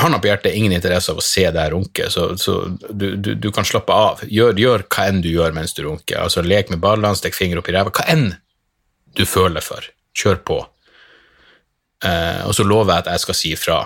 Hånda 0.00 0.18
på 0.20 0.28
hjertet, 0.28 0.52
ingen 0.56 0.74
interesse 0.76 1.12
av 1.12 1.20
å 1.20 1.24
se 1.24 1.46
deg 1.52 1.70
runke, 1.72 2.10
så, 2.12 2.26
så 2.40 2.58
du, 2.88 3.14
du, 3.16 3.30
du, 3.32 3.48
kan 3.52 3.64
slappe 3.64 3.96
av. 3.96 4.20
Gjør, 4.28 4.58
gjør, 4.60 4.84
hva 4.92 5.06
enn 5.08 5.22
du 5.24 5.30
gjør 5.30 5.56
mens 5.56 5.72
du 5.76 5.82
runker. 5.86 6.18
Altså, 6.20 6.44
lek 6.44 6.68
med 6.72 6.82
ballene, 6.84 7.16
stikk 7.16 7.36
finger 7.36 7.60
opp 7.60 7.70
i 7.72 7.74
ræva, 7.76 7.92
hva 7.96 8.04
enn 8.12 8.26
du 9.16 9.24
føler 9.24 9.64
for. 9.64 9.88
Kjør 10.16 10.42
på. 10.44 10.58
Eh, 12.04 12.42
og 12.44 12.52
så 12.56 12.64
lover 12.64 12.92
jeg 12.92 13.06
at 13.06 13.10
jeg 13.14 13.24
skal 13.24 13.38
si 13.40 13.54
ifra 13.56 13.80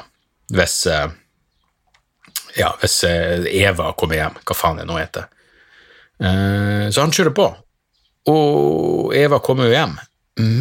hvis 0.54 0.76
eh, 0.90 1.14
ja, 2.54 2.70
hvis 2.80 3.04
eh, 3.08 3.46
Eva 3.64 3.92
kommer 3.98 4.18
hjem, 4.18 4.36
hva 4.44 4.56
faen 4.56 4.80
det 4.80 4.86
nå 4.88 4.98
heter. 4.98 5.26
Eh, 6.22 6.86
så 6.94 7.02
han 7.02 7.14
kjører 7.14 7.34
på, 7.34 7.48
og 8.30 9.16
Eva 9.18 9.40
kommer 9.44 9.68
jo 9.68 9.74
hjem, 9.74 9.96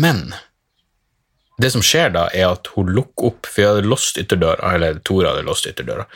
men 0.01 0.25
det 1.61 1.69
som 1.73 1.83
skjer 1.85 2.13
da, 2.15 2.27
er 2.33 2.53
at 2.53 2.69
hun 2.75 2.89
lukker 2.95 3.31
opp, 3.31 3.47
for 3.49 3.61
jeg 3.61 3.71
hadde 3.73 3.89
låst 3.89 4.17
ytterdøra, 4.21 4.73
eller 4.75 5.01
Tora 5.05 5.33
hadde 5.33 5.45
låst 5.47 5.67
ytterdøra. 5.69 6.07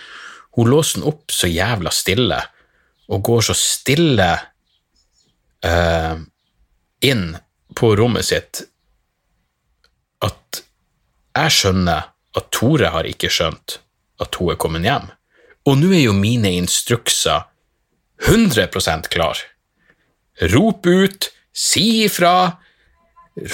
Hun 0.57 0.71
låser 0.71 0.99
den 0.99 1.09
opp 1.11 1.33
så 1.33 1.49
jævla 1.49 1.93
stille, 1.93 2.39
og 3.07 3.23
går 3.23 3.45
så 3.45 3.55
stille 3.55 4.31
eh, 5.63 6.15
inn 7.07 7.27
på 7.77 7.91
rommet 7.95 8.25
sitt 8.25 8.63
at 10.25 10.61
jeg 11.37 11.53
skjønner 11.53 12.09
at 12.37 12.49
Tore 12.53 12.89
har 12.93 13.07
ikke 13.07 13.29
skjønt 13.31 13.77
at 14.23 14.39
hun 14.39 14.51
er 14.53 14.59
kommet 14.59 14.87
hjem. 14.87 15.05
Og 15.69 15.77
nå 15.77 15.91
er 15.93 16.05
jo 16.07 16.15
mine 16.17 16.51
instrukser 16.57 17.45
100% 18.25 19.09
klar. 19.13 19.39
Rop 20.53 20.87
ut, 20.87 21.29
si 21.53 22.05
ifra, 22.05 22.57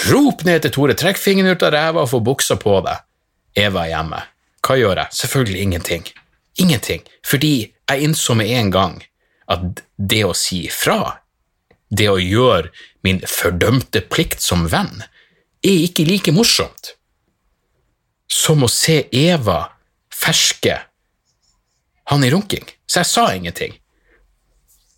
rop 0.08 0.44
ned 0.48 0.64
til 0.64 0.74
Tore, 0.74 0.96
trekk 0.98 1.20
fingeren 1.20 1.56
ut 1.56 1.66
av 1.66 1.74
ræva 1.76 2.04
og 2.04 2.12
få 2.12 2.22
buksa 2.24 2.58
på 2.60 2.78
deg. 2.86 3.04
Eva 3.60 3.86
er 3.86 3.94
hjemme. 3.94 4.22
Hva 4.64 4.78
gjør 4.80 5.02
jeg? 5.02 5.18
Selvfølgelig 5.20 5.62
ingenting. 5.62 6.06
Ingenting. 6.64 7.04
Fordi 7.26 7.56
jeg 7.90 8.08
innså 8.08 8.36
med 8.40 8.52
en 8.54 8.72
gang 8.74 8.96
at 9.52 9.84
det 9.98 10.24
å 10.26 10.34
si 10.38 10.64
ifra, 10.70 11.20
det 11.92 12.08
å 12.10 12.22
gjøre 12.22 12.72
min 13.06 13.20
fordømte 13.28 14.02
plikt 14.10 14.42
som 14.42 14.66
venn, 14.72 15.04
er 15.64 15.86
ikke 15.86 16.08
like 16.08 16.34
morsomt 16.36 16.96
som 18.32 18.64
å 18.66 18.72
se 18.72 19.04
Eva 19.14 19.60
ferske 20.14 20.80
han 22.10 22.24
i 22.24 22.32
runking. 22.34 22.66
Så 22.88 23.04
jeg 23.04 23.12
sa 23.12 23.28
ingenting. 23.36 23.76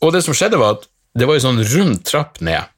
Og 0.02 0.14
det 0.14 0.24
som 0.26 0.36
skjedde, 0.38 0.60
var 0.62 0.78
at 0.78 0.88
det 1.18 1.28
var 1.28 1.38
en 1.38 1.46
sånn 1.46 1.66
rund 1.74 2.02
trapp 2.08 2.40
ned, 2.44 2.70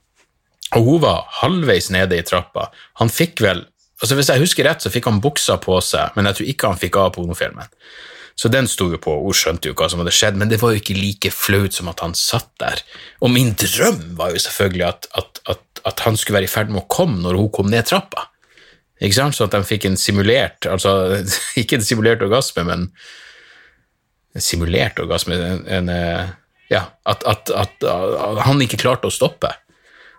og 0.76 0.84
hun 0.84 1.02
var 1.04 1.26
halvveis 1.42 1.92
nede 1.94 2.18
i 2.18 2.26
trappa. 2.28 2.70
Han 3.02 3.12
fikk 3.14 3.44
vel 3.46 3.66
altså 3.98 4.14
Hvis 4.14 4.28
jeg 4.30 4.42
husker 4.44 4.68
rett, 4.68 4.84
så 4.84 4.92
fikk 4.94 5.08
han 5.10 5.18
buksa 5.18 5.56
på 5.58 5.80
seg, 5.82 6.14
men 6.14 6.28
jeg 6.30 6.38
tror 6.38 6.50
ikke 6.52 6.70
han 6.70 6.78
fikk 6.78 7.00
av 7.02 7.08
pornofilmen. 7.16 7.72
Så 8.38 8.52
den 8.54 8.68
sto 8.70 8.92
jo 8.92 9.00
på, 9.02 9.10
og 9.10 9.32
hun 9.32 9.38
skjønte 9.40 9.72
jo 9.72 9.74
hva 9.74 9.88
som 9.90 10.04
hadde 10.04 10.14
skjedd, 10.14 10.38
men 10.38 10.52
det 10.52 10.60
var 10.62 10.76
jo 10.76 10.82
ikke 10.84 10.94
like 10.94 11.32
flaut 11.34 11.74
som 11.74 11.90
at 11.90 12.04
han 12.06 12.14
satt 12.14 12.52
der. 12.62 12.84
Og 13.26 13.34
min 13.34 13.56
drøm 13.58 14.04
var 14.20 14.36
jo 14.36 14.44
selvfølgelig 14.44 14.86
at, 14.86 15.10
at, 15.18 15.42
at, 15.50 15.82
at 15.90 16.04
han 16.06 16.20
skulle 16.22 16.38
være 16.38 16.46
i 16.46 16.52
ferd 16.52 16.70
med 16.70 16.84
å 16.84 16.92
komme 16.94 17.24
når 17.24 17.40
hun 17.42 17.50
kom 17.58 17.72
ned 17.74 17.90
trappa. 17.90 18.28
Ikke 19.02 19.18
sant? 19.18 19.38
Så 19.38 19.48
at 19.48 19.58
de 19.58 19.66
fikk 19.66 19.90
en 19.90 19.98
simulert, 19.98 20.70
altså 20.70 21.24
ikke 21.62 21.82
en 21.82 21.88
simulert 21.90 22.22
orgasme, 22.26 22.68
men 22.70 22.86
en 24.38 24.46
simulert 24.46 25.02
orgasme. 25.02 25.38
En, 25.42 25.64
en, 25.80 25.90
eh, 25.94 26.36
ja, 26.70 26.84
at, 27.10 27.26
han 28.46 28.62
ikke 28.62 28.82
klarte 28.86 29.10
å 29.10 29.14
stoppe. 29.14 29.50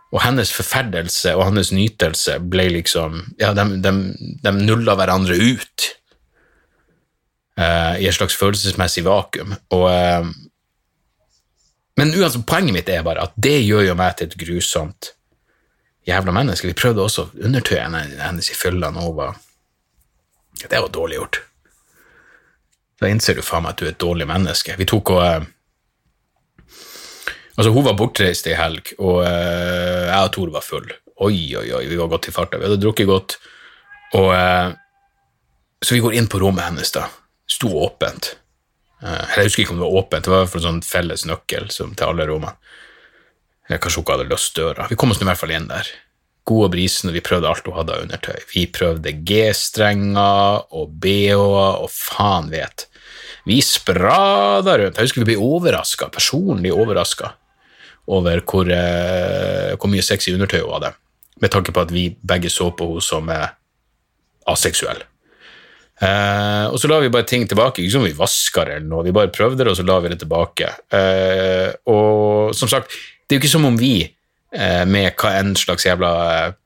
Og 0.08 0.22
hennes 0.24 0.50
forferdelse 0.54 1.34
og 1.36 1.44
hennes 1.50 1.70
nytelse 1.74 2.38
ble 2.40 2.68
liksom 2.78 3.20
Ja, 3.40 3.52
de, 3.56 3.66
de, 3.84 3.92
de 4.44 4.52
nulla 4.56 4.96
hverandre 4.96 5.36
ut 5.36 5.88
uh, 7.60 7.94
i 8.00 8.08
et 8.08 8.16
slags 8.16 8.36
følelsesmessig 8.38 9.04
vakuum. 9.04 9.52
Og, 9.76 9.84
uh, 9.84 10.30
men 11.98 12.14
uansett, 12.14 12.46
poenget 12.48 12.76
mitt 12.76 12.88
er 12.92 13.04
bare 13.04 13.26
at 13.26 13.36
det 13.36 13.58
gjør 13.66 13.90
jo 13.90 13.98
meg 13.98 14.16
til 14.16 14.30
et 14.30 14.38
grusomt 14.40 15.12
jævla 16.08 16.32
menneske. 16.32 16.70
Vi 16.70 16.78
prøvde 16.78 17.04
også 17.04 17.26
å 17.26 17.44
undertøye 17.44 17.84
hennes 18.22 18.48
i 18.48 18.56
fylla 18.56 18.92
når 18.94 19.10
hun 19.10 19.44
Det 20.58 20.80
var 20.80 20.88
dårlig 20.88 21.18
gjort. 21.18 21.42
Da 22.98 23.06
innser 23.06 23.34
du 23.34 23.42
faen 23.42 23.62
meg 23.62 23.76
at 23.76 23.78
du 23.78 23.84
er 23.86 23.92
et 23.92 24.00
dårlig 24.00 24.26
menneske. 24.26 24.74
Vi 24.78 24.86
tok 24.88 25.12
og 25.14 25.46
Altså, 27.58 27.72
hun 27.74 27.86
var 27.88 27.96
bortreist 27.98 28.46
ei 28.46 28.54
helg, 28.54 28.92
og 29.02 29.24
eh, 29.26 30.06
jeg 30.06 30.18
og 30.28 30.34
Tor 30.36 30.50
var 30.54 30.62
full. 30.62 30.90
Oi, 31.26 31.38
oi, 31.58 31.66
oi, 31.74 31.86
vi 31.90 31.98
var 31.98 32.10
godt 32.12 32.28
i 32.30 32.34
farta. 32.34 32.60
Vi 32.60 32.68
hadde 32.68 32.78
drukket 32.78 33.08
godt. 33.10 33.38
Og 34.14 34.28
eh, 34.30 34.76
Så 35.82 35.96
vi 35.96 36.02
går 36.04 36.14
inn 36.18 36.28
på 36.30 36.38
rommet 36.38 36.68
hennes, 36.68 36.92
da. 36.94 37.08
Sto 37.50 37.72
åpent. 37.82 38.36
Eh, 39.02 39.24
jeg 39.34 39.48
husker 39.48 39.64
ikke 39.64 39.74
om 39.74 39.80
det 39.82 39.88
var 39.88 39.98
åpent, 40.04 40.24
det 40.24 40.30
var 40.30 40.44
i 40.44 40.46
hvert 40.46 40.54
fall 40.54 40.66
sånn 40.68 40.84
felles 40.86 41.26
nøkkel 41.26 41.66
som, 41.74 41.96
til 41.98 42.12
alle 42.12 42.28
rommene. 42.30 42.54
Kanskje 43.68 43.98
hun 43.98 44.04
ikke 44.06 44.14
hadde 44.16 44.30
løst 44.30 44.54
døra. 44.56 44.86
Vi 44.88 44.96
kom 44.96 45.10
oss 45.12 45.18
nå 45.18 45.26
i 45.26 45.28
hvert 45.32 45.42
fall 45.42 45.56
inn 45.58 45.66
der. 45.68 45.90
God 46.48 46.68
og 46.68 46.72
brisen, 46.72 47.10
og 47.10 47.18
vi 47.18 47.24
prøvde 47.26 47.50
alt 47.50 47.66
hun 47.68 47.76
hadde 47.76 47.96
av 47.96 48.04
undertøy. 48.06 48.38
Vi 48.54 48.62
prøvde 48.72 49.12
G-strenger 49.28 50.62
og 50.78 50.94
BH-er 51.02 51.82
og 51.82 51.90
faen 51.92 52.48
vet. 52.54 52.86
Vi 53.48 53.58
sprada 53.64 54.78
rundt. 54.80 54.96
Jeg 54.96 55.10
husker 55.10 55.24
vi 55.24 55.34
ble 55.34 55.42
overraska, 55.44 56.08
personlig 56.14 56.72
overraska, 56.72 57.34
over 58.08 58.40
hvor, 58.48 58.70
eh, 58.72 59.76
hvor 59.76 59.92
mye 59.92 60.04
sexy 60.04 60.32
undertøy 60.34 60.62
hun 60.62 60.74
hadde. 60.78 60.94
Med 61.42 61.52
tanke 61.54 61.74
på 61.74 61.84
at 61.84 61.92
vi 61.94 62.08
begge 62.24 62.50
så 62.50 62.70
på 62.74 62.88
henne 62.88 63.04
som 63.04 63.28
eh, 63.32 63.48
aseksuell. 64.48 65.04
Eh, 65.98 66.66
og 66.70 66.78
så 66.78 66.86
la 66.90 67.00
vi 67.02 67.10
bare 67.10 67.26
ting 67.26 67.46
tilbake, 67.50 67.82
ikke 67.82 67.96
som 67.96 68.06
vi 68.06 68.14
vaska 68.14 68.64
det 68.68 68.76
eller 68.78 68.90
noe, 68.90 69.06
vi 69.06 69.14
bare 69.14 69.32
prøvde 69.34 69.64
det, 69.64 69.72
og 69.72 69.78
så 69.80 69.86
la 69.86 69.98
vi 70.04 70.12
det 70.12 70.20
tilbake. 70.22 70.70
Eh, 70.94 71.72
og 71.90 72.54
som 72.56 72.70
sagt, 72.70 72.94
det 73.26 73.34
er 73.34 73.38
jo 73.38 73.42
ikke 73.42 73.56
som 73.56 73.66
om 73.68 73.78
vi, 73.80 74.06
eh, 74.54 74.84
med 74.86 75.10
hva 75.18 75.34
enn 75.40 75.56
slags 75.58 75.88
jævla 75.88 76.12
eh, 76.36 76.56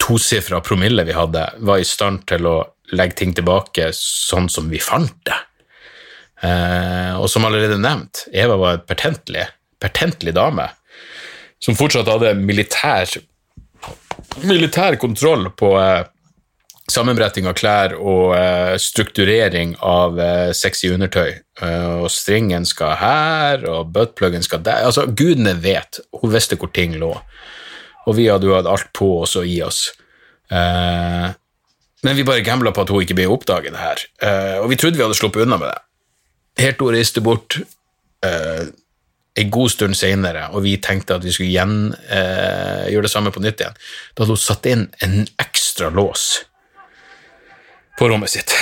tosifra 0.00 0.62
promille 0.64 1.04
vi 1.04 1.16
hadde, 1.16 1.44
var 1.66 1.82
i 1.82 1.88
stand 1.88 2.24
til 2.30 2.48
å 2.48 2.56
legge 2.96 3.20
ting 3.20 3.36
tilbake 3.36 3.90
sånn 3.94 4.48
som 4.50 4.70
vi 4.72 4.80
fant 4.82 5.14
det. 5.28 5.38
Og 7.20 7.26
som 7.28 7.44
allerede 7.44 7.76
nevnt, 7.76 8.22
Eva 8.32 8.54
var 8.56 8.78
en 8.78 8.84
pertentlig, 8.88 9.42
pertentlig 9.80 10.34
dame 10.36 10.68
som 11.60 11.76
fortsatt 11.76 12.08
hadde 12.08 12.32
militær, 12.40 13.10
militær 14.48 14.96
kontroll 15.00 15.50
på 15.60 15.74
eh, 15.80 16.06
sammenbretting 16.90 17.48
av 17.48 17.56
klær 17.58 17.94
og 17.98 18.34
eh, 18.36 18.74
strukturering 18.80 19.74
av 19.84 20.18
eh, 20.20 20.50
sexy 20.56 20.90
undertøy. 20.94 21.34
Eh, 21.60 21.90
og 22.00 22.08
stringen 22.12 22.66
skal 22.68 22.96
her, 23.00 23.66
og 23.68 23.92
buttpluggen 23.94 24.44
skal 24.46 24.64
der. 24.66 24.86
Altså, 24.88 25.06
gudene 25.06 25.54
vet. 25.60 26.00
Hun 26.22 26.32
visste 26.34 26.58
hvor 26.60 26.72
ting 26.74 26.96
lå. 27.00 27.12
Og 28.08 28.16
vi 28.16 28.30
hadde 28.30 28.48
jo 28.48 28.56
hatt 28.56 28.70
alt 28.70 28.90
på 28.96 29.12
oss 29.22 29.36
og 29.38 29.48
i 29.48 29.60
oss. 29.66 29.90
Eh, 30.50 31.28
men 32.00 32.16
vi 32.16 32.24
bare 32.24 32.44
gambla 32.44 32.72
på 32.72 32.86
at 32.86 32.92
hun 32.92 33.04
ikke 33.04 33.18
ble 33.18 33.28
oppdaget 33.30 33.76
her. 33.76 34.04
Eh, 34.24 34.56
og 34.62 34.70
vi 34.72 34.80
trodde 34.80 34.96
vi 34.96 35.04
hadde 35.04 35.18
sluppet 35.18 35.44
unna 35.44 35.60
med 35.60 35.68
det. 35.68 35.80
Helt 36.64 36.80
hun 36.80 36.94
reiste 36.96 37.22
bort 37.24 37.60
eh, 38.26 38.70
en 39.38 39.50
god 39.50 39.70
stund 39.70 39.96
senere, 39.96 40.48
og 40.54 40.64
vi 40.64 40.76
tenkte 40.82 41.16
at 41.16 41.24
vi 41.24 41.32
skulle 41.34 41.52
igjen 41.52 41.92
eh, 42.10 42.90
gjøre 42.90 43.06
det 43.06 43.12
samme 43.12 43.32
på 43.34 43.42
nytt 43.42 43.62
igjen. 43.62 43.76
Da 44.14 44.24
hadde 44.24 44.34
hun 44.34 44.42
satt 44.42 44.66
inn 44.70 44.86
en 45.04 45.22
ekstra 45.40 45.90
lås 45.94 46.26
på 47.98 48.08
rommet 48.10 48.32
sitt. 48.32 48.54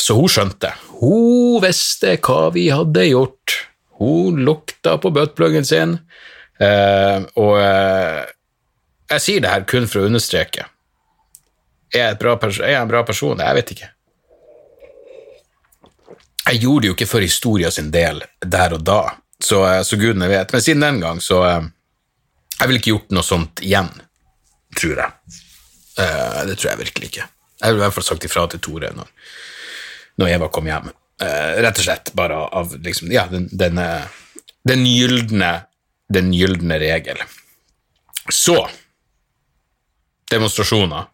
Så 0.00 0.16
hun 0.16 0.30
skjønte. 0.32 0.72
Hun 1.02 1.60
visste 1.64 2.16
hva 2.24 2.48
vi 2.54 2.70
hadde 2.72 3.04
gjort. 3.10 3.56
Hun 4.00 4.40
lukta 4.46 4.96
på 4.96 5.12
buttpluggen 5.12 5.66
sin, 5.68 5.98
eh, 6.56 7.18
og 7.36 7.56
eh, 7.60 8.22
jeg 9.10 9.24
sier 9.24 9.42
det 9.44 9.50
her 9.52 9.66
kun 9.68 9.88
for 9.90 10.00
å 10.00 10.08
understreke. 10.08 10.64
Er 11.92 12.14
jeg, 12.14 12.20
er 12.22 12.70
jeg 12.70 12.78
en 12.78 12.90
bra 12.90 13.02
person? 13.04 13.42
Jeg 13.42 13.58
vet 13.58 13.72
ikke. 13.74 13.88
Jeg 16.46 16.62
gjorde 16.62 16.82
det 16.82 16.88
jo 16.88 16.96
ikke 16.96 17.10
for 17.10 17.26
historia 17.26 17.70
sin 17.74 17.90
del 17.92 18.22
der 18.40 18.76
og 18.78 18.86
da, 18.86 19.00
så, 19.44 19.64
eh, 19.68 19.82
så 19.82 19.96
gudene 19.96 20.28
vet. 20.28 20.52
Men 20.52 20.62
siden 20.62 20.80
den 20.80 21.00
gang, 21.00 21.20
så 21.20 21.44
eh, 21.48 21.62
Jeg 22.60 22.68
ville 22.68 22.80
ikke 22.82 22.92
gjort 22.92 23.12
noe 23.16 23.24
sånt 23.24 23.60
igjen, 23.64 23.86
tror 24.76 24.98
jeg. 25.00 25.36
Uh, 25.96 26.42
det 26.44 26.58
tror 26.58 26.68
jeg 26.68 26.78
virkelig 26.82 27.06
ikke. 27.08 27.24
Jeg 27.56 27.72
ville 27.72 27.80
i 27.80 27.84
hvert 27.86 27.94
fall 27.96 28.04
sagt 28.04 28.26
ifra 28.28 28.42
til 28.52 28.60
Tore 28.60 28.90
når, 28.92 29.08
når 30.20 30.32
Eva 30.34 30.48
kom 30.52 30.68
hjem. 30.68 30.90
Rett 31.24 31.80
og 31.80 31.86
slett 31.86 32.12
bare 32.20 32.36
av 32.36 32.74
liksom, 32.84 33.08
ja, 33.16 33.24
den, 33.32 33.46
den, 33.48 33.80
den, 34.68 34.84
gylne, 34.84 35.50
den 36.12 36.28
gylne 36.36 36.76
regel. 36.84 37.24
Så 38.28 38.58
Demonstrasjoner 40.28 41.08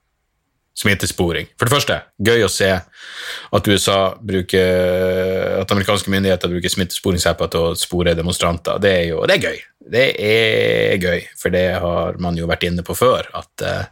smittesporing. 0.77 1.49
For 1.57 1.69
det 1.69 1.73
første, 1.73 1.99
gøy 2.21 2.45
å 2.45 2.53
se 2.53 2.69
at 2.77 3.71
USA 3.71 4.01
bruker, 4.21 5.61
at 5.63 5.73
amerikanske 5.73 6.13
myndigheter 6.13 6.53
bruker 6.53 6.73
smittesporingsapper 6.73 7.53
til 7.53 7.71
å 7.71 7.79
spore 7.79 8.17
demonstranter. 8.19 8.81
Det 8.83 8.93
er 8.93 9.07
jo 9.11 9.23
det 9.29 9.39
er 9.39 9.47
gøy. 9.49 9.63
Det 9.97 10.07
er 10.27 10.99
gøy, 11.01 11.23
for 11.39 11.55
det 11.55 11.67
har 11.81 12.21
man 12.23 12.37
jo 12.37 12.49
vært 12.51 12.67
inne 12.69 12.85
på 12.87 12.97
før, 12.99 13.29
at 13.39 13.65
uh, 13.65 13.87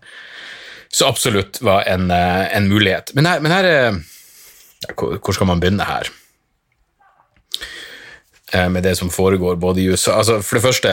så 0.92 1.09
absolutt 1.09 1.62
var 1.64 1.87
en, 1.90 2.11
uh, 2.12 2.44
en 2.51 2.68
mulighet. 2.68 3.14
Men 3.16 3.31
her, 3.31 3.40
men 3.44 3.55
her 3.55 3.70
hvor, 4.92 5.16
hvor 5.23 5.37
skal 5.37 5.51
man 5.53 5.64
begynne 5.64 5.88
her? 5.88 6.12
med 8.70 8.85
det 8.87 8.92
som 8.94 9.09
foregår 9.11 9.57
både 9.59 9.81
i 9.83 9.88
USA 9.90 10.12
Altså, 10.20 10.37
for 10.38 10.55
det 10.55 10.62
første 10.62 10.90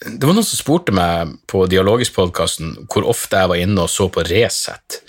det 0.00 0.24
var 0.24 0.32
noen 0.32 0.46
som 0.46 0.60
spurte 0.60 0.94
meg 0.96 1.34
på 1.50 1.66
Dialogisk-podkasten 1.68 2.86
hvor 2.88 3.08
ofte 3.10 3.42
jeg 3.42 3.50
var 3.52 3.60
inne 3.60 3.84
og 3.84 3.92
så 3.92 4.08
på 4.12 4.24
Resett 4.28 5.02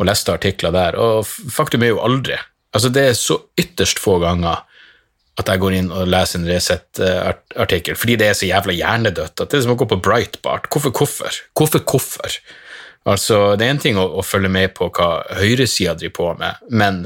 og 0.00 0.06
leste 0.08 0.32
artikler 0.32 0.72
der, 0.72 0.96
og 0.96 1.28
faktum 1.28 1.82
er 1.84 1.92
jo 1.92 2.00
aldri. 2.00 2.38
Altså, 2.72 2.88
det 2.88 3.02
er 3.04 3.18
så 3.18 3.36
ytterst 3.60 4.00
få 4.00 4.16
ganger 4.22 4.62
at 5.40 5.48
jeg 5.48 5.60
går 5.60 5.76
inn 5.76 5.90
og 5.92 6.08
leser 6.08 6.40
en 6.40 6.48
Resett-artikkel, 6.48 7.98
fordi 8.00 8.16
det 8.20 8.30
er 8.30 8.38
så 8.38 8.48
jævla 8.48 8.76
hjernedødt 8.76 9.42
at 9.44 9.52
det 9.52 9.58
er 9.58 9.64
som 9.66 9.74
å 9.74 9.78
gå 9.80 9.88
på 9.90 10.00
Brightbart. 10.00 10.70
Hvorfor, 10.72 10.94
hvorfor? 10.96 11.40
Hvorfor, 11.56 11.84
hvorfor? 11.84 12.38
Altså, 13.08 13.38
det 13.56 13.66
er 13.66 13.74
én 13.74 13.82
ting 13.82 14.00
å, 14.00 14.06
å, 14.20 14.24
følge 14.24 14.50
med 14.52 14.74
på 14.76 14.90
hva 14.92 15.10
høyresida 15.36 15.96
driver 16.00 16.16
på 16.16 16.30
med, 16.40 16.64
men 16.72 17.02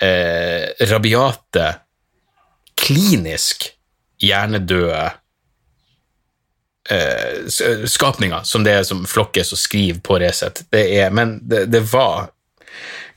eh, 0.00 0.72
rabiate, 0.92 1.66
klinisk 2.80 3.68
hjernedøde 4.20 5.02
uh, 6.90 7.86
skapninger 7.88 8.44
som 8.48 8.66
det 8.66 8.74
er 8.80 8.84
som 8.88 9.04
flokkes 9.08 9.54
og 9.54 9.60
skriver 9.60 10.02
på 10.04 10.18
Resett. 10.22 10.64
Men 11.12 11.38
det, 11.42 11.66
det, 11.72 11.84
var 11.92 12.30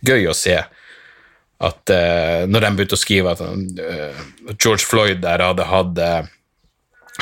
gøy 0.06 0.30
å 0.30 0.38
se 0.38 0.58
at 1.64 1.92
eh, 1.96 2.44
når 2.50 2.66
de 2.66 2.70
begynte 2.76 2.98
å 2.98 3.00
skrive 3.00 3.32
at 3.32 3.42
eh, 3.44 4.18
George 4.58 4.84
Floyd 4.84 5.22
der 5.24 5.40
hadde 5.46 5.68
hatt 5.70 6.02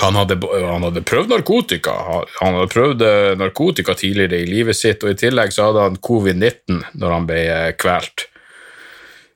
han 0.02 0.16
hadde, 0.16 0.38
han 0.48 0.86
hadde, 0.88 1.04
prøvd 1.06 1.34
narkotika. 1.34 1.94
Han 2.40 2.56
hadde 2.56 2.72
prøvd 2.72 3.04
narkotika 3.38 3.94
tidligere 4.00 4.40
i 4.40 4.48
livet 4.48 4.80
sitt, 4.80 5.04
og 5.04 5.12
i 5.12 5.20
tillegg 5.20 5.52
så 5.54 5.68
hadde 5.68 5.84
han 5.84 6.00
covid-19 6.00 6.80
når 6.96 7.16
han 7.18 7.28
ble 7.28 7.42
kvelt. 7.78 8.26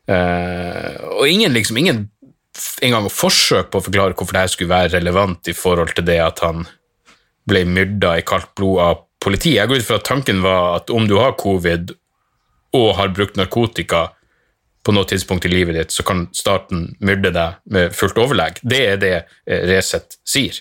Eh, 0.06 0.96
og 1.18 1.28
ingen 1.28 1.54
liksom, 1.54 1.78
ingen 1.82 2.06
engang 2.86 3.08
forsøk 3.12 3.72
på 3.72 3.82
å 3.82 3.86
forklare 3.88 4.16
hvorfor 4.16 4.38
det 4.38 4.48
skulle 4.54 4.72
være 4.72 4.94
relevant 5.00 5.50
i 5.50 5.56
forhold 5.58 5.96
til 5.98 6.06
det 6.08 6.20
at 6.24 6.42
han 6.46 6.68
ble 7.50 7.66
myrda 7.70 8.16
i 8.20 8.26
kaldt 8.26 8.54
blod 8.58 8.82
av 8.82 9.02
politiet. 9.24 9.62
Jeg 9.62 9.70
går 9.70 9.82
ut 9.82 9.88
fra 9.88 10.00
at 10.02 10.08
tanken 10.08 10.44
var 10.46 10.80
at 10.80 10.94
om 10.94 11.08
du 11.10 11.18
har 11.20 11.38
covid 11.40 11.94
og 12.76 12.96
har 13.00 13.14
brukt 13.16 13.38
narkotika 13.40 14.10
på 14.86 14.94
noe 14.94 15.08
tidspunkt 15.10 15.48
i 15.48 15.50
livet 15.50 15.78
ditt, 15.80 15.94
så 15.94 16.06
kan 16.06 16.28
staten 16.36 16.92
myrde 17.02 17.32
deg 17.34 17.62
med 17.74 17.96
fullt 17.96 18.20
overlegg. 18.22 18.60
Det 18.62 18.82
er 18.92 19.00
det 19.02 19.14
eh, 19.18 19.64
Resett 19.66 20.20
sier. 20.28 20.60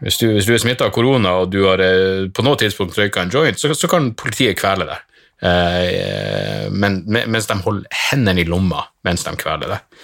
Hvis 0.00 0.20
du, 0.20 0.28
hvis 0.32 0.46
du 0.48 0.54
er 0.54 0.62
smitta 0.62 0.86
av 0.86 0.94
korona 0.94 1.34
og 1.42 1.50
du 1.52 1.64
har 1.66 1.82
eh, 1.84 2.28
på 2.32 2.44
noe 2.46 2.58
tidspunkt 2.60 2.98
røyka 2.98 3.24
en 3.24 3.32
joint, 3.34 3.58
så, 3.58 3.72
så 3.74 3.90
kan 3.90 4.12
politiet 4.18 4.58
kvele 4.60 4.86
deg. 4.88 5.02
Eh, 5.40 6.70
men, 6.70 7.02
mens 7.08 7.50
de 7.50 7.58
holder 7.64 8.00
hendene 8.10 8.44
i 8.44 8.48
lomma 8.48 8.84
mens 9.06 9.26
de 9.26 9.34
kveler 9.40 9.74
deg. 9.74 10.00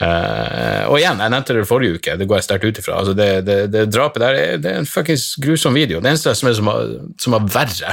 Uh, 0.00 0.88
og 0.88 0.94
igjen, 0.96 1.18
jeg 1.20 1.32
nevnte 1.34 1.54
det 1.58 1.66
forrige 1.68 1.98
uke, 1.98 2.14
det 2.16 2.24
går 2.28 2.38
jeg 2.38 2.44
sterkt 2.46 2.64
ut 2.64 2.78
ifra. 2.80 2.94
Altså 3.02 3.12
det, 3.16 3.26
det, 3.44 3.56
det, 3.68 3.82
drapet 3.92 4.22
der 4.22 4.32
er, 4.38 4.54
det 4.56 4.70
er 4.70 4.78
en 4.80 4.88
fuckings 4.88 5.34
grusom 5.44 5.74
video. 5.76 6.00
Det 6.00 6.08
eneste 6.14 6.32
som, 6.38 6.48
er 6.48 6.54
som, 6.56 6.68
var, 6.70 6.94
som 7.20 7.32
var 7.36 7.42
verre 7.52 7.90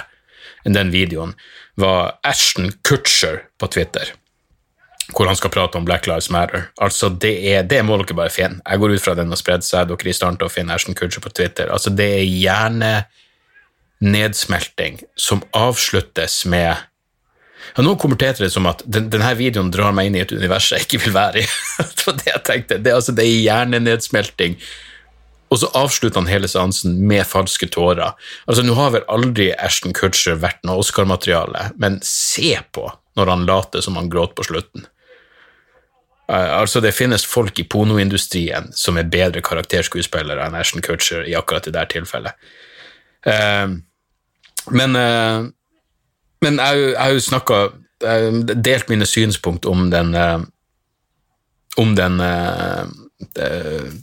enn 0.64 0.78
den 0.78 0.94
videoen, 0.94 1.34
var 1.78 2.16
Ashton 2.28 2.72
Kutcher 2.88 3.36
på 3.60 3.68
Twitter. 3.76 4.06
Hvor 5.12 5.28
han 5.28 5.36
skal 5.40 5.52
prate 5.52 5.78
om 5.80 5.86
Black 5.88 6.08
Lives 6.08 6.30
Matter. 6.32 6.62
Altså, 6.84 7.10
det, 7.10 7.50
er, 7.52 7.64
det 7.68 7.86
må 7.88 7.98
dere 8.00 8.16
bare 8.18 8.34
finne. 8.34 8.62
Jeg 8.64 8.80
går 8.82 8.90
ut 8.96 9.04
fra 9.04 9.16
den 9.16 9.30
har 9.32 9.38
spredd 9.40 9.64
seg. 9.64 9.88
Dere 9.88 10.04
er 10.04 10.10
i 10.12 10.14
stand 10.16 10.38
til 10.40 10.48
å 10.48 10.50
finne 10.52 10.74
Ashton 10.76 10.96
Kutcher 11.00 11.22
på 11.24 11.36
Twitter. 11.36 11.68
Altså, 11.72 11.90
det 11.96 12.10
er 12.18 12.26
hjernenedsmelting 12.28 14.94
som 15.16 15.44
avsluttes 15.56 16.46
med 16.52 16.76
ja, 17.78 17.86
Noen 17.86 18.00
kommenterte 18.02 18.44
det 18.44 18.50
som 18.54 18.66
at 18.70 18.82
den, 18.90 19.12
denne 19.14 19.30
videoen 19.38 19.70
drar 19.74 19.94
meg 19.96 20.10
inn 20.10 20.18
i 20.18 20.24
et 20.26 20.34
univers 20.34 20.72
jeg 20.74 20.88
ikke 20.88 21.04
vil 21.06 21.16
være 21.16 21.44
i. 21.44 21.48
det 21.94 22.08
var 22.08 22.20
det 22.20 22.30
jeg 22.32 22.44
tenkte. 22.50 22.82
Det, 22.82 22.94
altså, 22.98 23.14
det 23.14 23.26
er 23.28 23.42
hjernenedsmelting. 23.46 24.58
Og 25.48 25.62
så 25.62 25.70
avslutter 25.80 26.20
han 26.20 26.28
hele 26.28 26.50
seansen 26.52 26.98
med 27.08 27.24
falske 27.28 27.70
tårer. 27.72 28.18
Altså, 28.50 28.66
Nå 28.66 28.76
har 28.76 28.92
vel 28.98 29.08
aldri 29.12 29.52
Ashton 29.54 29.96
Kutcher 29.96 30.40
vært 30.42 30.66
noe 30.68 30.82
Oscar-materiale, 30.82 31.70
men 31.80 32.02
se 32.04 32.58
på 32.76 32.90
når 33.18 33.32
han 33.32 33.46
later 33.48 33.84
som 33.86 33.96
han 34.00 34.10
gråter 34.12 34.36
på 34.38 34.48
slutten. 34.50 34.88
Uh, 36.28 36.60
altså 36.60 36.82
Det 36.84 36.92
finnes 36.92 37.24
folk 37.26 37.60
i 37.62 37.64
pornoindustrien 37.72 38.74
som 38.76 38.98
er 39.00 39.08
bedre 39.08 39.40
karakterskuespillere 39.46 40.44
enn 40.44 40.58
Ashton 40.60 40.84
Kutcher 40.84 41.24
i 41.24 41.38
akkurat 41.40 41.70
det 41.70 41.78
der 41.78 41.88
tilfellet. 41.94 42.36
Uh, 43.24 43.80
men, 44.76 45.00
uh, 45.00 45.48
men 46.42 46.60
jeg, 46.62 46.94
har 46.98 47.14
jo 47.16 47.24
snakka 47.24 47.68
Delt 47.98 48.92
mine 48.92 49.06
synspunkt 49.10 49.66
om 49.66 49.88
den 49.90 50.14
Om 51.78 51.96
den 51.98 52.22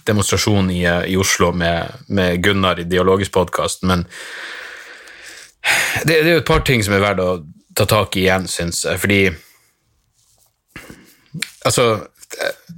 demonstrasjonen 0.06 0.72
i, 0.74 0.82
i, 0.82 1.16
Oslo 1.16 1.52
med, 1.54 1.92
med 2.08 2.42
Gunnar 2.42 2.80
i 2.82 2.86
Dialogisk 2.90 3.32
podkast, 3.32 3.82
men 3.86 4.02
det, 6.02 6.16
det, 6.16 6.24
er 6.24 6.32
jo 6.32 6.42
et 6.42 6.48
par 6.48 6.64
ting 6.66 6.82
som 6.82 6.96
er 6.96 7.04
verdt 7.04 7.22
å 7.22 7.28
ta 7.78 7.86
tak 7.86 8.18
i 8.18 8.24
igjen, 8.24 8.48
syns 8.50 8.82
jeg, 8.84 8.98
fordi 8.98 9.20
Altså, 11.64 11.84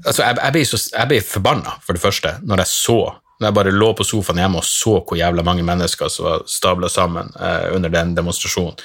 altså 0.04 0.22
jeg, 0.22 0.36
jeg, 0.36 0.52
ble 0.54 0.64
så, 0.68 0.78
ble 1.08 1.16
forbanna, 1.24 1.72
for 1.82 1.96
det 1.96 2.02
første, 2.04 2.36
når 2.46 2.62
jeg 2.62 2.72
så 2.72 3.00
når 3.36 3.50
jeg 3.50 3.56
bare 3.58 3.74
lå 3.74 3.90
på 3.96 4.04
sofaen 4.06 4.40
hjemme 4.40 4.60
og 4.62 4.64
så 4.64 4.98
hvor 5.02 5.18
jævla 5.18 5.44
mange 5.44 5.64
mennesker 5.66 6.08
som 6.12 6.28
var 6.28 6.44
stabla 6.48 6.88
sammen 6.88 7.28
eh, 7.36 7.68
under 7.76 7.92
den 7.92 8.14
demonstrasjonen. 8.16 8.78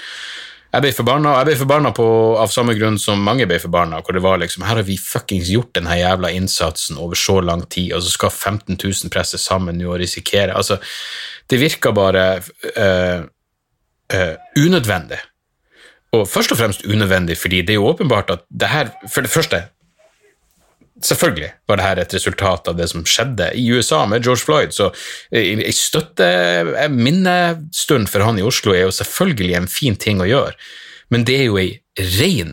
Jeg 0.71 0.85
ble 0.85 0.91
forbanna, 0.95 1.33
jeg 1.41 1.49
ble 1.49 1.55
forbanna 1.59 1.89
av 2.39 2.51
samme 2.53 2.73
grunn 2.77 2.95
som 3.01 3.19
mange 3.19 3.43
ble 3.47 3.57
forbanna. 3.59 3.99
hvor 4.01 4.15
det 4.15 4.23
var 4.23 4.37
liksom, 4.39 4.63
Her 4.63 4.79
har 4.79 4.87
vi 4.87 4.95
fuckings 4.97 5.49
gjort 5.51 5.73
denne 5.75 5.97
jævla 5.99 6.31
innsatsen 6.31 6.97
over 6.97 7.15
så 7.15 7.41
lang 7.41 7.65
tid, 7.69 7.91
og 7.93 8.03
så 8.03 8.09
skal 8.09 8.29
15 8.29 8.77
000 8.79 9.11
presse 9.11 9.37
sammen 9.37 9.77
nå 9.77 9.91
og 9.91 9.99
risikere 9.99 10.55
altså, 10.55 10.79
Det 11.49 11.59
virker 11.59 11.91
bare 11.91 12.39
uh, 12.39 13.27
uh, 14.15 14.35
unødvendig. 14.55 15.19
Og 16.13 16.27
først 16.27 16.51
og 16.51 16.57
fremst 16.57 16.85
unødvendig 16.85 17.37
fordi 17.37 17.61
det 17.61 17.75
er 17.75 17.81
jo 17.81 17.91
åpenbart 17.91 18.29
at 18.29 18.39
det 18.47 18.67
her 18.67 18.89
For 19.09 19.21
det 19.21 19.29
første, 19.29 19.63
Selvfølgelig 21.01 21.49
var 21.69 21.77
dette 21.81 22.01
et 22.03 22.15
resultat 22.19 22.67
av 22.69 22.75
det 22.77 22.87
som 22.91 23.05
skjedde 23.07 23.47
i 23.57 23.63
USA 23.73 23.99
med 24.09 24.23
George 24.25 24.43
Floyd, 24.45 24.71
så 24.75 24.85
en 25.33 25.73
støtteminnestund 25.73 28.05
for 28.11 28.19
han 28.27 28.37
i 28.37 28.45
Oslo 28.45 28.69
er 28.75 28.83
jo 28.85 28.97
selvfølgelig 28.99 29.55
en 29.57 29.71
fin 29.71 29.95
ting 29.97 30.17
å 30.21 30.29
gjøre, 30.29 30.53
men 31.09 31.21
det 31.27 31.35
er 31.39 31.45
jo 31.49 31.61
ei 31.61 31.71
ren 32.19 32.51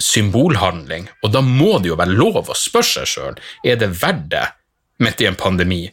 symbolhandling, 0.00 1.04
og 1.20 1.28
da 1.34 1.40
må 1.44 1.72
det 1.78 1.88
jo 1.92 2.00
være 2.00 2.16
lov 2.16 2.34
å 2.40 2.56
spørre 2.56 2.88
seg 2.88 3.06
sjøl 3.10 3.36
er 3.68 3.76
det 3.80 3.90
verdt 4.00 4.26
det, 4.32 4.46
midt 5.00 5.20
i 5.20 5.28
en 5.28 5.40
pandemi, 5.40 5.84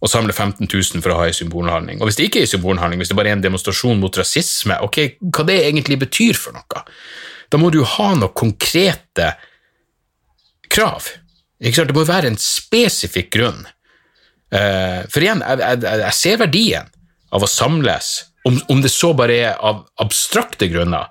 å 0.00 0.08
samle 0.10 0.32
15 0.32 0.68
000 0.68 1.00
for 1.00 1.12
å 1.12 1.20
ha 1.20 1.26
ei 1.28 1.36
symbolhandling. 1.36 2.00
Og 2.00 2.06
hvis 2.08 2.18
det 2.18 2.26
ikke 2.28 2.38
er 2.42 2.46
ei 2.46 2.52
symbolhandling, 2.52 3.00
hvis 3.00 3.10
det 3.12 3.16
bare 3.16 3.28
er 3.32 3.36
en 3.38 3.44
demonstrasjon 3.44 4.00
mot 4.00 4.18
rasisme, 4.20 4.76
ok, 4.84 4.98
hva 5.32 5.42
det 5.48 5.56
egentlig 5.64 5.98
betyr 6.04 6.34
for 6.36 6.56
noe, 6.56 6.82
da 7.52 7.56
må 7.60 7.66
du 7.72 7.80
jo 7.80 7.88
ha 7.96 8.10
noen 8.16 8.34
konkrete 8.36 9.26
krav. 10.72 11.02
Det 11.58 11.94
må 11.94 12.04
jo 12.04 12.10
være 12.10 12.32
en 12.32 12.40
spesifikk 12.40 13.30
grunn. 13.32 13.64
Uh, 14.52 15.02
for 15.10 15.24
igjen, 15.24 15.42
jeg, 15.42 15.60
jeg, 15.62 16.00
jeg, 16.02 16.14
ser 16.14 16.40
verdien 16.40 16.90
av 17.34 17.42
å 17.42 17.50
samles, 17.50 18.10
om, 18.46 18.58
om, 18.70 18.82
det 18.84 18.92
så 18.94 19.10
bare 19.16 19.38
er 19.48 19.56
av 19.64 19.86
abstrakte 20.02 20.68
grunner. 20.70 21.08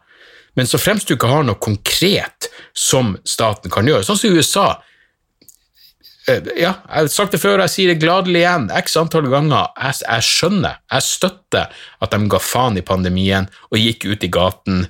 Men 0.56 0.70
så 0.70 0.80
fremst 0.80 1.10
du 1.10 1.18
ikke 1.18 1.28
har 1.28 1.44
noe 1.44 1.60
konkret 1.60 2.48
som 2.78 3.18
staten 3.28 3.74
kan 3.74 3.90
gjøre, 3.90 4.06
sånn 4.08 4.20
som 4.22 4.30
i 4.30 4.40
USA 4.40 4.68
uh, 4.72 6.48
Ja, 6.56 6.78
jeg 6.78 6.94
har 6.94 7.12
sagt 7.12 7.36
det 7.36 7.42
før, 7.44 7.66
jeg 7.66 7.74
sier 7.74 7.92
det 7.92 8.00
gladelig 8.06 8.46
igjen, 8.46 8.70
x 8.86 8.96
antall 9.02 9.28
ganger. 9.34 9.74
Jeg, 9.82 10.00
jeg 10.06 10.30
skjønner, 10.30 10.80
jeg 10.94 11.10
støtter 11.10 11.84
at 12.06 12.16
de 12.16 12.32
ga 12.32 12.42
faen 12.42 12.80
i 12.80 12.86
pandemien 12.86 13.50
og 13.72 13.82
gikk 13.82 14.08
ut 14.14 14.24
i 14.24 14.32
gaten 14.32 14.86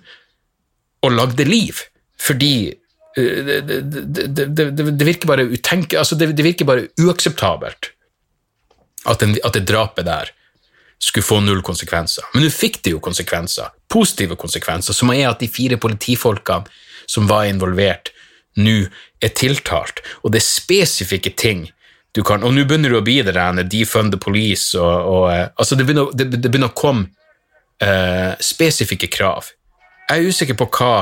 og 1.05 1.15
lagde 1.15 1.47
liv. 1.47 1.81
Fordi 2.21 2.55
det, 3.15 3.61
det, 3.61 4.45
det, 4.45 4.71
det, 4.91 5.05
virker 5.07 5.29
bare 5.29 5.45
utenke, 5.47 5.99
altså 5.99 6.17
det, 6.19 6.33
virker 6.43 6.67
bare 6.67 6.87
uakseptabelt 6.99 7.91
at, 9.05 9.21
en, 9.23 9.37
at, 9.39 9.53
det 9.55 9.67
drapet 9.69 10.07
der 10.07 10.31
skulle 10.99 11.23
få 11.23 11.39
null 11.43 11.61
konsekvenser. 11.63 12.27
Men 12.33 12.43
nå 12.43 12.49
fikk 12.51 12.81
det 12.83 12.95
jo 12.95 13.03
konsekvenser, 13.03 13.71
positive 13.91 14.35
konsekvenser, 14.39 14.95
som 14.95 15.11
er 15.13 15.29
at 15.29 15.39
de 15.43 15.47
fire 15.51 15.79
politifolkene 15.79 16.67
som 17.07 17.29
var 17.29 17.47
involvert, 17.47 18.11
nå 18.59 18.85
er 19.23 19.33
tiltalt, 19.35 20.01
og 20.23 20.31
det 20.33 20.41
er 20.41 20.47
spesifikke 20.47 21.35
ting 21.35 21.67
du 22.15 22.21
kan 22.23 22.45
Og 22.47 22.53
nå 22.55 22.63
begynner 22.63 22.93
du 22.93 22.95
å 22.95 23.03
bli 23.03 23.17
det 23.27 23.33
der 23.35 23.65
defund 23.67 24.13
the 24.13 24.19
police 24.21 24.71
og, 24.79 24.93
og 25.11 25.25
eh, 25.33 25.49
altså 25.59 25.75
det 25.75 25.83
begynner, 25.83 26.13
det, 26.15 26.39
begynner, 26.47 26.71
å 26.71 26.77
komme 26.77 27.09
uh, 27.83 28.31
spesifikke 28.39 29.09
krav. 29.11 29.49
Jeg 30.07 30.21
er 30.21 30.29
usikker 30.31 30.55
på 30.55 30.69
hva 30.77 30.93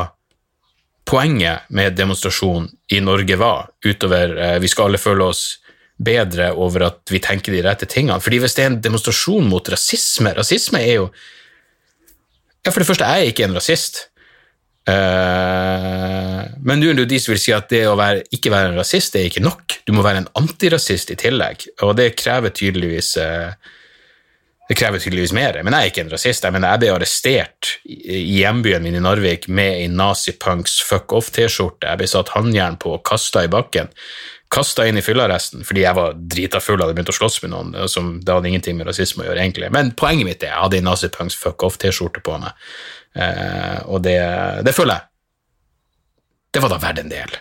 poenget 1.06 1.68
med 1.70 1.98
demonstrasjon 1.98 2.70
i 2.92 3.02
Norge 3.04 3.38
var, 3.40 3.68
utover 3.86 4.38
eh, 4.38 4.58
vi 4.64 4.72
skal 4.72 4.90
alle 4.90 5.02
føle 5.02 5.28
oss 5.28 5.44
bedre 6.04 6.52
over 6.58 6.88
at 6.88 7.12
vi 7.12 7.22
tenker 7.24 7.54
de 7.54 7.62
rette 7.66 7.88
tingene. 7.90 8.22
Fordi 8.24 8.40
hvis 8.42 8.58
det 8.58 8.64
er 8.64 8.72
en 8.72 8.82
demonstrasjon 8.84 9.46
mot 9.50 9.70
rasisme 9.70 10.34
Rasisme 10.36 10.82
er 10.82 10.98
jo 10.98 11.06
ja, 12.64 12.72
For 12.72 12.80
det 12.80 12.88
første, 12.88 13.06
jeg 13.06 13.22
er 13.22 13.32
ikke 13.34 13.44
en 13.44 13.56
rasist. 13.58 13.98
Uh, 14.88 16.44
men 16.64 16.80
nå 16.80 16.90
er 16.90 16.96
det 16.96 17.04
jo 17.04 17.10
de 17.12 17.20
som 17.20 17.34
vil 17.34 17.42
si 17.44 17.52
at 17.56 17.70
det 17.72 17.82
å 17.88 17.98
være, 18.00 18.24
ikke 18.36 18.52
være 18.52 18.72
en 18.72 18.80
rasist, 18.80 19.12
det 19.12 19.20
er 19.20 19.28
ikke 19.28 19.44
nok. 19.44 19.76
Du 19.88 19.92
må 19.96 20.04
være 20.04 20.24
en 20.24 20.30
antirasist 20.40 21.12
i 21.12 21.18
tillegg, 21.20 21.66
og 21.84 21.98
det 22.00 22.14
krever 22.20 22.56
tydeligvis 22.56 23.14
uh, 23.20 23.52
det 24.68 24.78
krever 24.80 25.00
tydeligvis 25.00 25.34
mer, 25.36 25.58
men 25.64 25.76
jeg 25.76 25.84
er 25.86 25.92
ikke 25.92 26.04
en 26.06 26.12
rasist. 26.14 26.46
Jeg 26.46 26.56
mener, 26.56 26.72
jeg 26.72 26.82
ble 26.84 26.92
arrestert 26.94 27.74
i 27.84 28.22
hjembyen 28.40 28.86
min 28.86 28.96
i 28.96 29.02
Narvik 29.04 29.50
med 29.52 29.82
ei 29.82 29.90
nazipunks 29.92 30.78
fuck 30.88 31.12
off-T-skjorte. 31.18 31.90
Jeg 31.90 32.00
ble 32.00 32.08
satt 32.08 32.32
håndjern 32.32 32.78
på 32.80 32.94
og 32.96 33.04
kasta 33.08 33.44
i 33.44 33.52
bakken. 33.52 33.92
Kasta 34.54 34.86
inn 34.88 35.00
i 35.00 35.04
fyllearresten 35.04 35.66
fordi 35.68 35.84
jeg 35.84 35.98
var 35.98 36.16
drita 36.16 36.62
full 36.64 36.78
og 36.78 36.86
hadde 36.86 36.96
begynt 36.96 37.12
å 37.12 37.16
slåss 37.18 37.42
med 37.44 37.52
noen. 37.52 37.74
Som, 37.92 38.14
det 38.24 38.32
hadde 38.32 38.54
ingenting 38.54 38.78
med 38.80 38.88
rasisme 38.88 39.26
å 39.26 39.28
gjøre, 39.28 39.42
egentlig. 39.44 39.72
Men 39.76 39.92
poenget 40.00 40.30
mitt 40.30 40.46
er 40.46 40.54
jeg 40.54 40.62
hadde 40.62 40.80
ei 40.80 40.86
nazipunks 40.86 41.36
fuck 41.42 41.66
off-T-skjorte 41.68 42.24
på 42.24 42.38
meg, 42.40 42.70
eh, 43.20 43.82
og 43.84 44.00
det, 44.08 44.20
det 44.64 44.76
føler 44.78 45.02
jeg. 45.02 45.10
Det 46.54 46.64
var 46.64 46.72
da 46.72 46.80
verdt 46.80 47.04
en 47.04 47.12
del. 47.12 47.36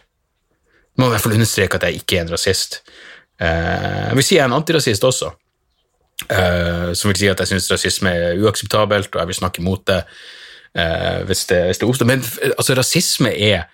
Må 0.99 1.07
i 1.07 1.15
hvert 1.15 1.23
fall 1.23 1.37
understreke 1.37 1.79
at 1.79 1.87
jeg 1.87 2.03
ikke 2.03 2.19
er 2.19 2.27
en 2.27 2.35
rasist. 2.35 2.81
Eh, 3.39 4.09
jeg 4.09 4.19
vil 4.19 4.27
si 4.27 4.41
jeg 4.41 4.43
er 4.43 4.51
en 4.51 4.59
antirasist 4.59 5.07
også. 5.07 5.31
Uh, 6.31 6.93
som 6.95 7.11
vil 7.11 7.19
si 7.19 7.29
at 7.31 7.41
jeg 7.43 7.51
syns 7.51 7.71
rasisme 7.73 8.13
er 8.13 8.41
uakseptabelt, 8.41 9.11
og 9.15 9.21
jeg 9.21 9.31
vil 9.31 9.39
snakke 9.41 9.63
imot 9.63 9.87
det 9.91 10.03
uh, 10.79 11.23
hvis, 11.29 11.47
det, 11.51 11.61
hvis 11.67 11.83
det 11.83 11.89
oppstår. 11.89 12.11
Men 12.11 12.25
altså, 12.59 12.77
rasisme 12.79 13.33
er 13.33 13.65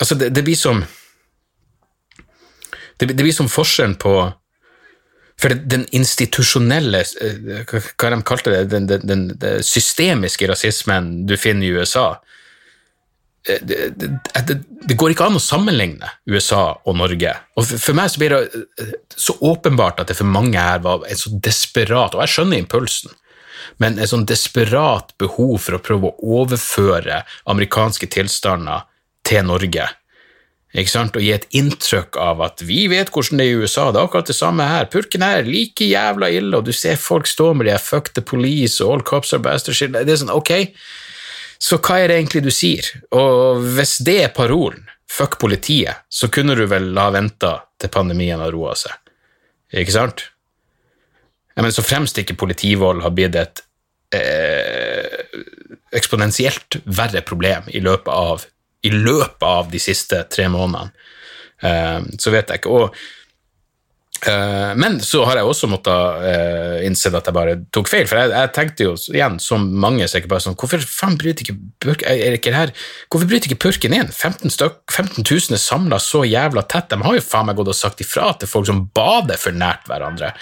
Altså, 0.00 0.14
det, 0.14 0.30
det 0.36 0.44
blir 0.44 0.56
som 0.56 0.84
det, 3.00 3.06
det, 3.08 3.22
blir 3.24 3.32
som 3.34 3.48
forskjellen 3.48 3.96
på 3.98 4.12
For 5.40 5.56
den 5.72 5.86
institusjonelle 5.96 7.00
Hva 7.66 7.80
Hva 7.80 8.10
de 8.14 8.20
kalte 8.28 8.52
det? 8.52 8.60
Den, 8.70 8.86
den, 8.86 9.24
den 9.40 9.64
systemiske 9.64 10.48
rasismen 10.48 11.26
du 11.26 11.34
finner 11.40 11.66
i 11.66 11.72
USA 11.74 12.20
det, 13.46 13.88
det, 13.96 14.56
det, 14.88 14.96
går 15.00 15.14
ikke 15.14 15.30
an 15.30 15.38
å 15.38 15.42
sammenligne 15.42 16.10
USA 16.28 16.74
og 16.84 16.98
Norge. 16.98 17.32
Og 17.56 17.64
for, 17.64 17.80
for, 17.80 17.96
meg 17.96 18.12
så 18.12 18.20
blir 18.20 18.34
det 18.34 18.64
eh, 18.82 18.92
så 19.16 19.36
åpenbart 19.40 20.02
at 20.02 20.10
det 20.10 20.18
for 20.18 20.28
mange 20.28 20.60
her 20.60 20.82
var 20.84 21.06
en 21.08 21.18
så 21.18 21.32
desperat 21.32 22.14
Og 22.14 22.20
jeg 22.24 22.34
skjønner 22.34 22.60
impulsen, 22.60 23.14
men 23.80 23.96
en 23.96 24.10
sånn 24.10 24.26
desperat 24.28 25.14
behov 25.20 25.56
for 25.64 25.78
å 25.78 25.82
prøve 25.84 26.10
å 26.10 26.36
overføre 26.42 27.22
amerikanske 27.48 28.10
tilstander 28.12 28.84
til 29.24 29.46
Norge. 29.48 29.88
Ikke 30.70 30.92
sant? 30.92 31.16
Og 31.18 31.24
gi 31.24 31.32
et 31.34 31.48
inntrykk 31.56 32.18
av 32.20 32.42
at 32.46 32.62
vi 32.62 32.84
vet 32.92 33.08
hvordan 33.10 33.40
det 33.40 33.46
er 33.48 33.56
i 33.56 33.62
USA, 33.64 33.88
det 33.90 33.98
er 33.98 34.06
akkurat 34.06 34.28
det 34.30 34.36
samme 34.38 34.66
her. 34.68 34.86
Purken 34.92 35.24
her, 35.24 35.42
like 35.48 35.86
jævla 35.86 36.28
ille, 36.30 36.52
og 36.60 36.68
du 36.68 36.74
ser 36.76 37.00
folk 37.00 37.26
stå 37.26 37.50
med 37.56 37.66
de 37.66 37.78
fuck 37.82 38.12
the 38.14 38.22
police 38.22 38.78
og 38.84 38.92
all 38.92 39.06
cops 39.06 39.34
are 39.34 39.42
bastards. 39.42 39.82
Det 39.82 40.04
er 40.04 40.20
sånn, 40.20 40.30
ok, 40.34 40.52
så 41.60 41.76
hva 41.84 41.98
er 42.00 42.08
det 42.08 42.18
egentlig 42.18 42.42
du 42.46 42.52
sier? 42.54 42.86
Og 43.12 43.60
hvis 43.76 43.98
det 44.06 44.16
er 44.24 44.34
parolen, 44.34 44.86
fuck 45.10 45.36
politiet, 45.42 46.06
så 46.08 46.30
kunne 46.32 46.56
du 46.56 46.64
vel 46.70 46.92
ha 46.96 47.10
venta 47.12 47.56
til 47.80 47.92
pandemien 47.92 48.40
har 48.40 48.52
roa 48.54 48.76
seg, 48.78 48.94
ikke 49.74 49.96
sant? 49.96 50.24
Jeg 51.56 51.64
mener, 51.64 51.74
så 51.74 51.84
fremst 51.84 52.18
ikke 52.20 52.38
politivold 52.40 53.02
har 53.04 53.12
blitt 53.12 53.36
et 53.36 53.62
eh, 54.16 55.18
eksponentielt 55.92 56.78
verre 56.86 57.20
problem 57.26 57.68
i 57.68 57.82
løpet 57.84 58.12
av, 58.14 58.46
i 58.86 58.92
løpet 58.94 59.44
av 59.44 59.68
de 59.72 59.80
siste 59.82 60.22
tre 60.32 60.46
månedene, 60.52 60.94
eh, 61.60 61.98
så 62.16 62.32
vet 62.32 62.54
jeg 62.54 62.62
ikke. 62.62 62.72
Og 62.72 62.94
men 64.76 64.98
så 65.00 65.22
har 65.24 65.38
jeg 65.38 65.48
også 65.48 65.68
måttet 65.70 66.24
uh, 66.24 66.78
innse 66.84 67.08
at 67.08 67.28
jeg 67.28 67.36
bare 67.36 67.54
tok 67.72 67.88
feil. 67.88 68.08
For 68.10 68.20
jeg, 68.20 68.32
jeg 68.34 68.52
tenkte 68.56 68.88
jo 68.88 68.94
igjen, 69.14 69.38
som 69.40 69.64
mange 69.80 70.08
sikkert 70.10 70.34
bare 70.34 70.44
sånn 70.44 70.58
Hvorfor 70.60 70.84
faen 70.84 71.16
bryter 71.20 71.46
ikke 71.46 71.56
purken 71.80 72.36
ikke 72.36 72.52
her, 72.54 72.74
Hvorfor 73.08 73.30
bryter 73.30 73.48
ikke 73.48 73.62
purken 73.64 73.96
inn? 73.96 74.10
15, 74.12 74.52
støk, 74.52 74.82
15 74.92 75.24
000 75.24 75.56
er 75.56 75.62
samla 75.62 76.00
så 76.02 76.24
jævla 76.28 76.66
tett. 76.68 76.90
De 76.92 77.00
har 77.00 77.16
jo 77.16 77.24
faen 77.24 77.48
meg 77.48 77.60
gått 77.60 77.72
og 77.72 77.78
sagt 77.78 78.04
ifra 78.04 78.32
til 78.36 78.50
folk 78.50 78.68
som 78.68 78.84
bader 78.96 79.40
for 79.40 79.56
nært 79.56 79.88
hverandre. 79.88 80.34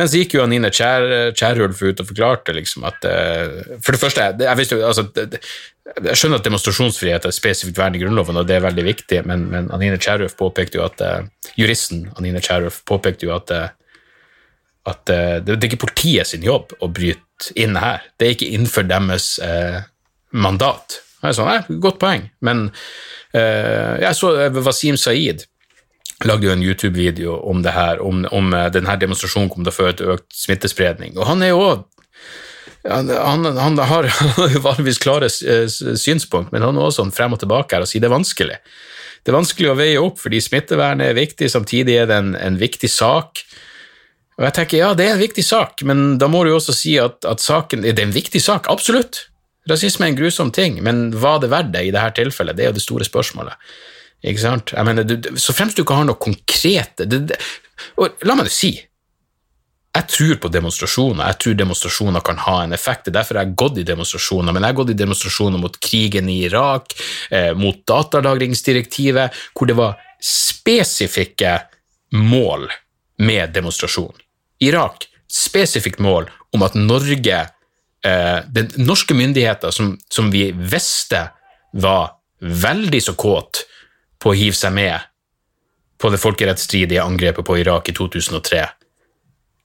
Men 0.00 0.08
så 0.08 0.22
gikk 0.22 0.38
jo 0.38 0.44
Anine 0.46 0.70
Kjær, 0.72 1.34
Kjærhulf 1.36 1.80
ut 1.84 1.98
og 2.00 2.06
forklarte 2.08 2.54
liksom 2.56 2.86
at 2.88 3.04
uh, 3.04 3.74
For 3.84 3.92
det 3.92 4.00
første, 4.00 4.28
jeg, 4.40 4.56
visste, 4.56 4.78
altså, 4.80 5.04
jeg 5.12 6.16
skjønner 6.16 6.40
at 6.40 6.46
demonstrasjonsfrihet 6.46 7.26
er 7.28 7.34
spesifikt 7.36 7.76
vern 7.76 7.98
i 7.98 8.00
Grunnloven, 8.00 8.38
og 8.40 8.48
det 8.48 8.56
er 8.56 8.64
veldig 8.64 8.86
viktig, 8.86 9.18
men, 9.28 9.44
men 9.52 9.68
Anine 9.76 10.00
Kjærulf 10.00 10.38
påpekte 10.40 10.80
jo 10.80 10.86
at 10.86 11.04
uh, 11.04 11.52
juristen 11.60 12.06
Anine 12.16 12.40
Kjærhulf 12.40 12.80
påpekte 12.88 13.28
jo 13.28 13.34
at, 13.36 13.52
uh, 13.52 13.68
at 14.88 15.04
det, 15.44 15.58
er 15.58 15.68
ikke 15.68 15.82
politiet 15.84 16.30
sin 16.30 16.48
jobb 16.48 16.72
å 16.80 16.88
bryte 16.88 17.52
inn 17.60 17.76
her. 17.76 18.00
Det 18.16 18.26
er 18.26 18.34
ikke 18.38 18.48
innenfor 18.56 18.88
deres 18.88 19.34
mandat. 20.32 20.96
Jeg 21.20 21.36
sånn, 21.36 21.50
nei, 21.50 21.78
Godt 21.84 22.00
poeng, 22.00 22.24
men 22.44 22.70
jeg 23.36 24.16
så 24.16 24.32
Wasim 24.56 24.96
Saeed 25.00 25.44
lagde 26.24 26.46
jo 26.46 26.52
en 26.52 26.62
YouTube-video 26.64 27.38
om 27.48 27.62
det 27.64 27.72
her, 27.74 28.02
om, 28.04 28.24
om 28.30 28.52
eh, 28.54 28.68
denne 28.74 28.96
demonstrasjonen 29.00 29.50
kom 29.52 29.64
til 29.64 29.72
å 29.72 29.76
føre 29.76 29.96
til 29.96 30.12
økt 30.16 30.28
smittespredning. 30.36 31.16
Og 31.18 31.28
han 31.28 31.44
er 31.46 31.54
jo 31.54 31.64
han, 32.88 33.10
han, 33.12 33.44
han, 33.58 33.78
har 33.90 34.08
vanligvis 34.68 35.00
klare 35.02 35.28
eh, 35.28 35.66
synspunkt, 35.68 36.52
men 36.52 36.64
han 36.64 36.76
er 36.76 36.88
også 36.88 37.02
sånn 37.02 37.14
frem 37.14 37.36
og 37.36 37.42
tilbake 37.42 37.76
her 37.76 37.84
og 37.84 37.90
sier 37.90 38.04
det 38.04 38.08
er 38.08 38.16
vanskelig. 38.16 38.60
Det 39.20 39.32
er 39.32 39.36
vanskelig 39.36 39.68
å 39.68 39.76
veie 39.76 40.00
opp, 40.00 40.20
fordi 40.20 40.40
smittevernet 40.40 41.10
er 41.10 41.18
viktig, 41.18 41.50
samtidig 41.52 41.98
er 42.00 42.08
det 42.08 42.16
en, 42.22 42.30
en, 42.38 42.56
viktig 42.60 42.88
sak. 42.88 43.42
Og 44.38 44.46
jeg 44.46 44.56
tenker, 44.56 44.80
ja, 44.80 44.94
det 44.96 45.06
er 45.06 45.16
en 45.16 45.20
viktig 45.20 45.44
sak, 45.44 45.84
men 45.84 46.16
da 46.20 46.30
må 46.32 46.40
du 46.44 46.54
jo 46.54 46.60
også 46.60 46.72
si 46.76 46.94
at, 47.00 47.20
at 47.28 47.44
saken 47.44 47.84
Det 47.84 47.98
er 47.98 48.06
en 48.06 48.16
viktig 48.16 48.40
sak, 48.40 48.70
absolutt. 48.72 49.26
Rasisme 49.68 50.06
er 50.06 50.14
en 50.14 50.16
grusom 50.16 50.48
ting, 50.56 50.80
men 50.84 51.10
var 51.20 51.42
det 51.42 51.52
verdt 51.52 51.74
det 51.74 51.84
i 51.84 51.92
dette 51.92 52.16
tilfellet? 52.16 52.56
Det 52.56 52.64
er 52.64 52.72
jo 52.72 52.78
det 52.78 52.86
store 52.86 53.04
spørsmålet. 53.04 53.60
Ikke 54.20 54.42
sant? 54.42 54.74
Jeg 54.76 54.84
mener, 54.84 55.06
du, 55.06 55.32
så 55.40 55.54
fremst 55.56 55.78
du 55.78 55.84
ikke 55.84 55.96
har 55.96 56.06
noe 56.08 56.20
konkrete 56.20 57.06
det, 57.08 57.22
det, 57.30 57.38
og 57.96 58.20
La 58.28 58.36
meg 58.36 58.50
si, 58.52 58.74
jeg 59.90 60.06
tror 60.06 60.36
på 60.44 60.50
demonstrasjoner. 60.54 61.24
Jeg 61.32 61.38
tror 61.42 61.54
demonstrasjoner 61.58 62.22
kan 62.22 62.38
ha 62.44 62.56
en 62.62 62.74
effekt. 62.76 63.06
Det 63.06 63.10
er 63.10 63.16
derfor 63.18 63.40
jeg 63.40 63.48
har 63.48 63.56
gått 63.58 63.80
i 63.80 63.86
demonstrasjoner. 63.88 64.54
Men 64.54 64.62
jeg 64.62 64.70
har 64.70 64.78
gått 64.78 64.92
i 64.92 64.98
demonstrasjoner 65.00 65.62
mot 65.62 65.78
krigen 65.82 66.28
i 66.30 66.36
Irak, 66.46 66.94
eh, 67.30 67.50
mot 67.58 67.80
datalagringsdirektivet, 67.90 69.40
hvor 69.54 69.66
det 69.66 69.76
var 69.80 69.96
spesifikke 70.22 71.56
mål 72.14 72.68
med 73.18 73.50
demonstrasjon. 73.56 74.14
Irak, 74.62 75.08
spesifikt 75.26 75.98
mål 75.98 76.30
om 76.54 76.62
at 76.62 76.78
Norge, 76.78 77.40
eh, 78.04 78.38
den 78.46 78.70
norske 78.76 79.14
myndigheter 79.14 79.74
som, 79.74 79.96
som 80.08 80.30
vi 80.30 80.52
visste 80.52 81.30
var 81.72 82.14
veldig 82.40 83.02
så 83.02 83.14
kåt 83.18 83.64
på 84.20 84.32
å 84.32 84.36
hive 84.36 84.56
seg 84.56 84.74
med 84.76 85.08
på 86.00 86.10
det 86.12 86.20
folkerettsstridige 86.20 87.02
angrepet 87.04 87.44
på 87.44 87.58
Irak 87.60 87.90
i 87.92 87.96
2003, 87.96 88.62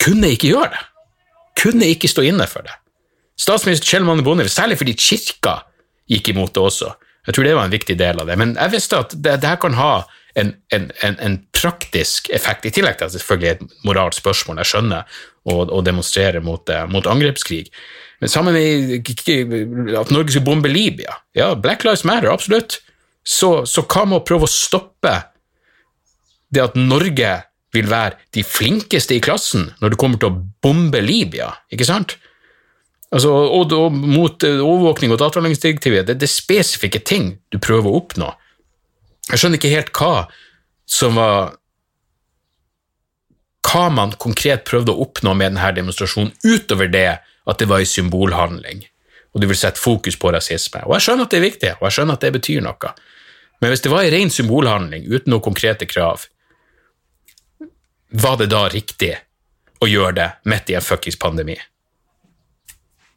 kunne 0.04 0.34
ikke 0.36 0.52
gjøre 0.52 0.74
det. 0.74 0.84
Kunne 1.56 1.88
ikke 1.88 2.12
stå 2.12 2.26
inne 2.28 2.48
for 2.52 2.68
det. 2.68 2.76
Statsminister 3.40 3.88
Kjell 3.88 4.06
Magne 4.08 4.24
Bondevik, 4.24 4.52
særlig 4.52 4.78
fordi 4.80 4.96
kirka 5.00 5.62
gikk 6.12 6.34
imot 6.34 6.54
det 6.56 6.64
også. 6.64 6.92
Jeg 7.26 7.36
tror 7.36 7.48
det 7.48 7.56
var 7.58 7.68
en 7.68 7.74
viktig 7.74 7.96
del 7.98 8.22
av 8.22 8.30
det. 8.30 8.38
Men 8.40 8.54
jeg 8.54 8.74
visste 8.76 9.00
at 9.02 9.16
det, 9.16 9.40
det 9.42 9.50
her 9.50 9.60
kan 9.62 9.76
ha 9.80 9.94
en, 10.36 10.52
en, 10.76 10.90
en, 11.08 11.16
en, 11.24 11.38
praktisk 11.56 12.28
effekt, 12.36 12.68
i 12.68 12.74
tillegg 12.76 13.00
til 13.00 13.08
at 13.08 13.14
det 13.14 13.22
selvfølgelig 13.22 13.50
er 13.50 13.56
et 13.56 13.86
moralsk 13.88 14.20
spørsmål, 14.22 14.60
jeg 14.62 14.72
skjønner, 14.74 15.20
å 15.50 15.80
demonstrere 15.86 16.42
mot, 16.44 16.70
eh, 16.70 16.84
mot, 16.92 17.08
angrepskrig. 17.08 17.70
Men 18.22 18.32
sammen 18.32 18.56
med 18.58 19.96
at 19.98 20.12
Norge 20.14 20.34
skulle 20.34 20.46
bombe 20.46 20.70
Libya. 20.72 21.16
Ja, 21.38 21.54
Black 21.56 21.86
Lives 21.88 22.04
Matter, 22.08 22.32
absolutt. 22.34 22.80
Så, 23.26 23.66
så 23.66 23.84
hva 23.90 24.06
med 24.06 24.20
å 24.22 24.26
prøve 24.26 24.46
å 24.46 24.52
stoppe 24.52 25.16
det 26.54 26.62
at 26.62 26.78
Norge 26.78 27.32
vil 27.76 27.90
være 27.90 28.20
de 28.36 28.44
flinkeste 28.46 29.18
i 29.18 29.24
klassen 29.24 29.72
når 29.82 29.94
det 29.94 30.00
kommer 30.00 30.22
til 30.22 30.32
å 30.32 30.40
bombe 30.64 31.02
Libya, 31.04 31.50
ikke 31.74 31.88
sant? 31.88 32.16
Altså, 33.16 33.32
og, 33.32 33.74
og 33.76 33.94
mot 33.96 34.44
overvåkning 34.44 35.14
og 35.14 35.22
datalagringsdirektivet, 35.22 36.08
det, 36.08 36.18
det 36.22 36.28
er 36.28 36.34
spesifikke 36.34 37.02
ting 37.06 37.36
du 37.54 37.60
prøver 37.64 37.90
å 37.90 38.02
oppnå. 38.02 38.32
Jeg 39.32 39.42
skjønner 39.42 39.62
ikke 39.62 39.74
helt 39.74 39.94
hva 39.98 40.26
som 40.86 41.18
var 41.18 41.56
Hva 43.66 43.88
man 43.90 44.12
konkret 44.22 44.62
prøvde 44.70 44.94
å 44.94 45.08
oppnå 45.08 45.32
med 45.34 45.56
denne 45.56 45.72
demonstrasjonen, 45.74 46.36
utover 46.46 46.86
det 46.94 47.08
at 47.18 47.58
det 47.58 47.66
var 47.66 47.82
en 47.82 47.90
symbolhandling, 47.90 48.84
og 49.34 49.42
du 49.42 49.48
vil 49.50 49.58
sette 49.58 49.82
fokus 49.82 50.20
på 50.22 50.30
rasisme. 50.36 50.84
Og 50.86 50.94
jeg 50.94 51.08
skjønner 51.08 51.26
at 51.26 51.34
det 51.34 51.40
er 51.40 51.46
viktig, 51.48 51.72
og 51.80 51.88
jeg 51.88 51.96
skjønner 51.98 52.20
at 52.20 52.28
det 52.28 52.32
betyr 52.38 52.62
noe. 52.62 52.92
Men 53.66 53.72
hvis 53.74 53.82
det 53.82 53.90
var 53.90 54.06
en 54.06 54.12
ren 54.14 54.30
symbolhandling 54.30 55.08
uten 55.10 55.32
noen 55.34 55.42
konkrete 55.42 55.88
krav, 55.90 56.28
var 58.14 58.36
det 58.38 58.52
da 58.52 58.68
riktig 58.70 59.16
å 59.82 59.88
gjøre 59.90 60.12
det 60.20 60.28
midt 60.46 60.70
i 60.70 60.76
en 60.78 60.86
fuckings 60.86 61.18
pandemi? 61.18 61.56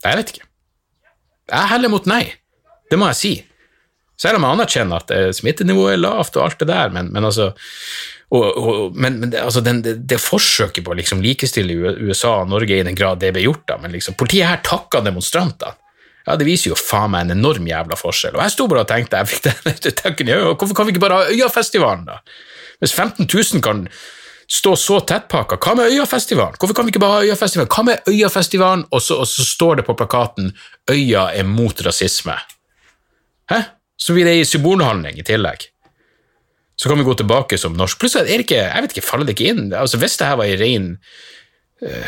Jeg 0.06 0.16
vet 0.16 0.32
ikke. 0.32 0.46
Jeg 1.52 1.68
heller 1.68 1.92
mot 1.92 2.08
nei. 2.08 2.22
Det 2.88 2.96
må 2.96 3.10
jeg 3.10 3.18
si. 3.18 3.32
Selv 4.16 4.38
om 4.38 4.46
jeg 4.46 4.56
anerkjenner 4.56 5.04
at 5.04 5.12
eh, 5.12 5.26
smittenivået 5.36 5.98
er 5.98 6.00
lavt 6.00 6.40
og 6.40 6.46
alt 6.46 6.64
det 6.64 6.70
der, 6.72 6.96
men, 6.96 7.12
men 7.12 7.28
altså 7.28 7.50
og, 8.32 8.48
og, 8.48 8.96
men, 8.96 9.20
men 9.20 9.36
altså 9.36 9.60
den, 9.68 9.82
det, 9.84 9.98
det, 10.08 10.16
forsøket 10.24 10.80
på 10.86 10.94
å 10.94 10.96
liksom 10.96 11.20
likestille 11.24 11.92
USA 12.08 12.38
og 12.40 12.48
Norge 12.54 12.80
i 12.80 12.88
den 12.88 12.96
grad 12.96 13.20
det 13.20 13.34
ble 13.36 13.44
gjort, 13.44 13.66
da, 13.68 13.76
men 13.84 13.92
liksom, 13.92 14.16
politiet 14.16 14.48
her 14.48 14.64
takka 14.64 15.04
demonstrantene. 15.04 15.76
Ja, 16.28 16.36
det 16.36 16.44
viser 16.44 16.74
jo 16.74 16.76
faen 16.76 17.14
meg 17.14 17.24
en 17.24 17.38
enorm 17.38 17.64
jævla 17.64 17.96
forskjell. 17.96 18.36
Og 18.36 18.44
jeg 18.44 18.52
sto 18.52 18.66
bare 18.68 18.84
og 18.84 18.90
tenkte 18.90 19.16
jeg 19.22 19.30
fikk 19.30 19.46
den 19.46 19.96
tanken, 20.02 20.32
hvorfor 20.52 20.76
kan 20.76 20.88
vi 20.88 20.92
ikke 20.92 21.04
bare 21.06 21.22
ha 21.22 21.32
Øyafestivalen, 21.32 22.04
da? 22.04 22.18
Hvis 22.82 22.92
15 22.92 23.24
000 23.24 23.62
kan 23.64 23.86
stå 24.48 24.74
så 24.80 24.98
tettpakka, 25.08 25.56
hva 25.56 25.74
med 25.78 25.94
Øyafestivalen? 25.94 26.60
Hvorfor 26.60 26.76
kan 26.76 26.86
vi 26.86 26.92
ikke 26.92 27.02
bare 27.02 27.22
ha 27.22 27.24
Øyafestivalen? 27.30 27.72
Hva 27.72 27.86
med 27.88 28.12
Øyafestivalen? 28.12 28.84
Og 28.92 29.02
så, 29.02 29.18
og 29.24 29.28
så 29.28 29.44
står 29.44 29.80
det 29.80 29.86
på 29.88 29.96
plakaten 29.96 30.52
'Øya 30.90 31.24
er 31.32 31.48
mot 31.48 31.80
rasisme'. 31.80 32.36
Hæ? 33.50 33.62
Så 33.98 34.12
blir 34.12 34.24
det 34.24 34.40
i 34.40 34.44
symbolhandling 34.44 35.18
i 35.18 35.26
tillegg. 35.26 35.70
Så 36.76 36.88
kan 36.88 36.98
vi 36.98 37.04
gå 37.04 37.14
tilbake 37.14 37.58
som 37.58 37.72
norsk. 37.72 37.98
Plutselig 37.98 38.28
er 38.28 38.36
det 38.38 38.46
ikke 38.46 38.62
Jeg 38.62 38.82
vet 38.82 38.96
ikke, 38.96 39.06
faller 39.06 39.26
det 39.26 39.34
ikke 39.34 39.50
inn? 39.50 39.72
Altså, 39.72 39.98
Hvis 39.98 40.16
det 40.16 40.26
her 40.26 40.36
var 40.36 40.44
i 40.44 40.56
ren 40.56 40.98
uh, 41.82 42.06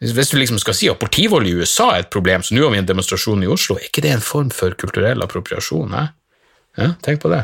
hvis 0.00 0.32
du 0.32 0.38
liksom 0.40 0.58
skal 0.62 0.76
si 0.76 0.88
at 0.88 1.00
politivold 1.00 1.48
i 1.48 1.52
USA 1.60 1.90
er 1.92 2.06
et 2.06 2.12
problem, 2.12 2.42
så 2.42 2.56
nå 2.56 2.64
har 2.64 2.72
vi 2.72 2.80
en 2.80 2.88
demonstrasjon 2.88 3.44
i 3.44 3.50
Oslo, 3.52 3.76
er 3.76 3.90
ikke 3.90 4.04
det 4.06 4.14
en 4.14 4.24
form 4.24 4.48
for 4.54 4.72
kulturell 4.80 5.20
appropriasjon? 5.26 5.92
Ja, 6.80 6.92
tenk 7.04 7.20
på 7.20 7.32
det. 7.32 7.42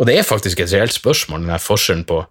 Og 0.00 0.08
det 0.08 0.18
er 0.18 0.26
faktisk 0.26 0.60
et 0.60 0.72
reelt 0.74 0.92
spørsmål, 0.92 1.46
den 1.46 1.62
forskjellen 1.62 2.04
på 2.08 2.24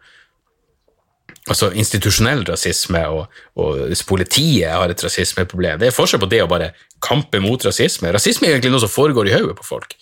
altså 1.49 1.71
institusjonell 1.73 2.43
rasisme 2.45 3.01
og, 3.09 3.39
og 3.57 3.93
politiet 4.07 4.69
har 4.69 4.91
et 4.93 5.03
rasismeproblem. 5.03 5.79
Det 5.81 5.89
er 5.89 5.95
forskjell 5.95 6.21
på 6.21 6.29
det 6.29 6.43
å 6.43 6.49
bare 6.51 6.71
kampe 7.01 7.41
mot 7.41 7.63
rasisme. 7.65 8.11
Rasisme 8.13 8.47
er 8.47 8.57
egentlig 8.57 8.75
noe 8.75 8.83
som 8.83 8.91
foregår 8.91 9.29
i 9.29 9.33
hodet 9.39 9.57
på 9.57 9.65
folk. 9.65 9.95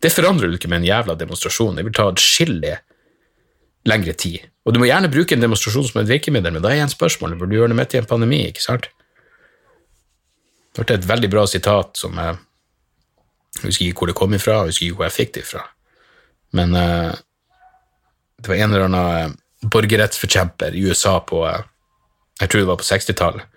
Det 0.00 0.14
forandrer 0.14 0.48
du 0.48 0.56
ikke 0.56 0.70
med 0.70 0.82
en 0.82 0.88
jævla 0.88 1.18
demonstrasjon. 1.18 1.76
Det 1.76 1.84
vil 1.84 1.96
ta 1.98 2.08
atskillig 2.08 2.78
lengre 3.88 4.14
tid. 4.18 4.44
Og 4.68 4.74
du 4.74 4.80
må 4.82 4.88
gjerne 4.88 5.10
bruke 5.12 5.32
en 5.32 5.42
demonstrasjon 5.42 5.86
som 5.88 6.02
et 6.02 6.10
virkemiddel, 6.10 6.52
men 6.54 6.64
da 6.64 6.70
er 6.70 6.82
igjen 6.82 6.92
spørsmålet 6.92 7.40
burde 7.40 7.54
du 7.54 7.58
gjøre 7.60 7.72
det 7.72 7.78
midt 7.78 7.94
i 7.96 8.02
en 8.02 8.08
pandemi, 8.08 8.42
ikke 8.50 8.64
sant? 8.64 8.90
Det 10.76 10.84
ble 10.84 10.98
et 10.98 11.08
veldig 11.08 11.30
bra 11.32 11.46
sitat 11.48 11.96
som 11.98 12.18
jeg, 12.20 12.36
husker 13.62 13.86
ikke 13.88 14.02
hvor 14.02 14.10
det 14.12 14.18
kom 14.18 14.36
ifra, 14.36 14.60
jeg 14.60 14.74
husker 14.74 14.86
ikke 14.86 15.00
hvor 15.00 15.08
jeg 15.08 15.16
fikk 15.16 15.32
det 15.34 15.44
ifra, 15.46 15.64
men 16.58 16.76
uh, 16.76 17.16
det 18.38 18.52
var 18.52 18.60
en 18.60 18.74
eller 18.74 18.84
annen 18.86 19.32
uh, 19.34 19.68
borgerrettsforkjemper 19.72 20.76
i 20.76 20.84
USA 20.86 21.16
på 21.26 21.42
uh, 21.42 21.64
Jeg 22.38 22.50
tror 22.50 22.60
det 22.60 22.68
var 22.68 22.78
på 22.78 22.86
60-tallet. 22.86 23.54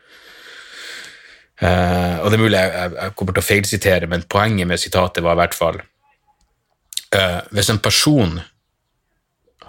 og 1.61 2.31
det 2.31 2.37
er 2.37 2.41
mulig 2.41 2.57
jeg, 2.57 2.71
jeg, 2.73 2.93
jeg 2.95 3.13
kommer 3.13 3.35
til 3.35 3.43
å 3.43 3.45
feilsitere, 3.45 4.07
men 4.09 4.23
poenget 4.25 4.67
med 4.67 4.81
sitatet 4.81 5.21
var 5.21 5.35
i 5.35 5.41
hvert 5.43 5.53
fall 5.53 5.77
Hvis 7.53 7.69
en 7.69 7.77
person 7.77 8.39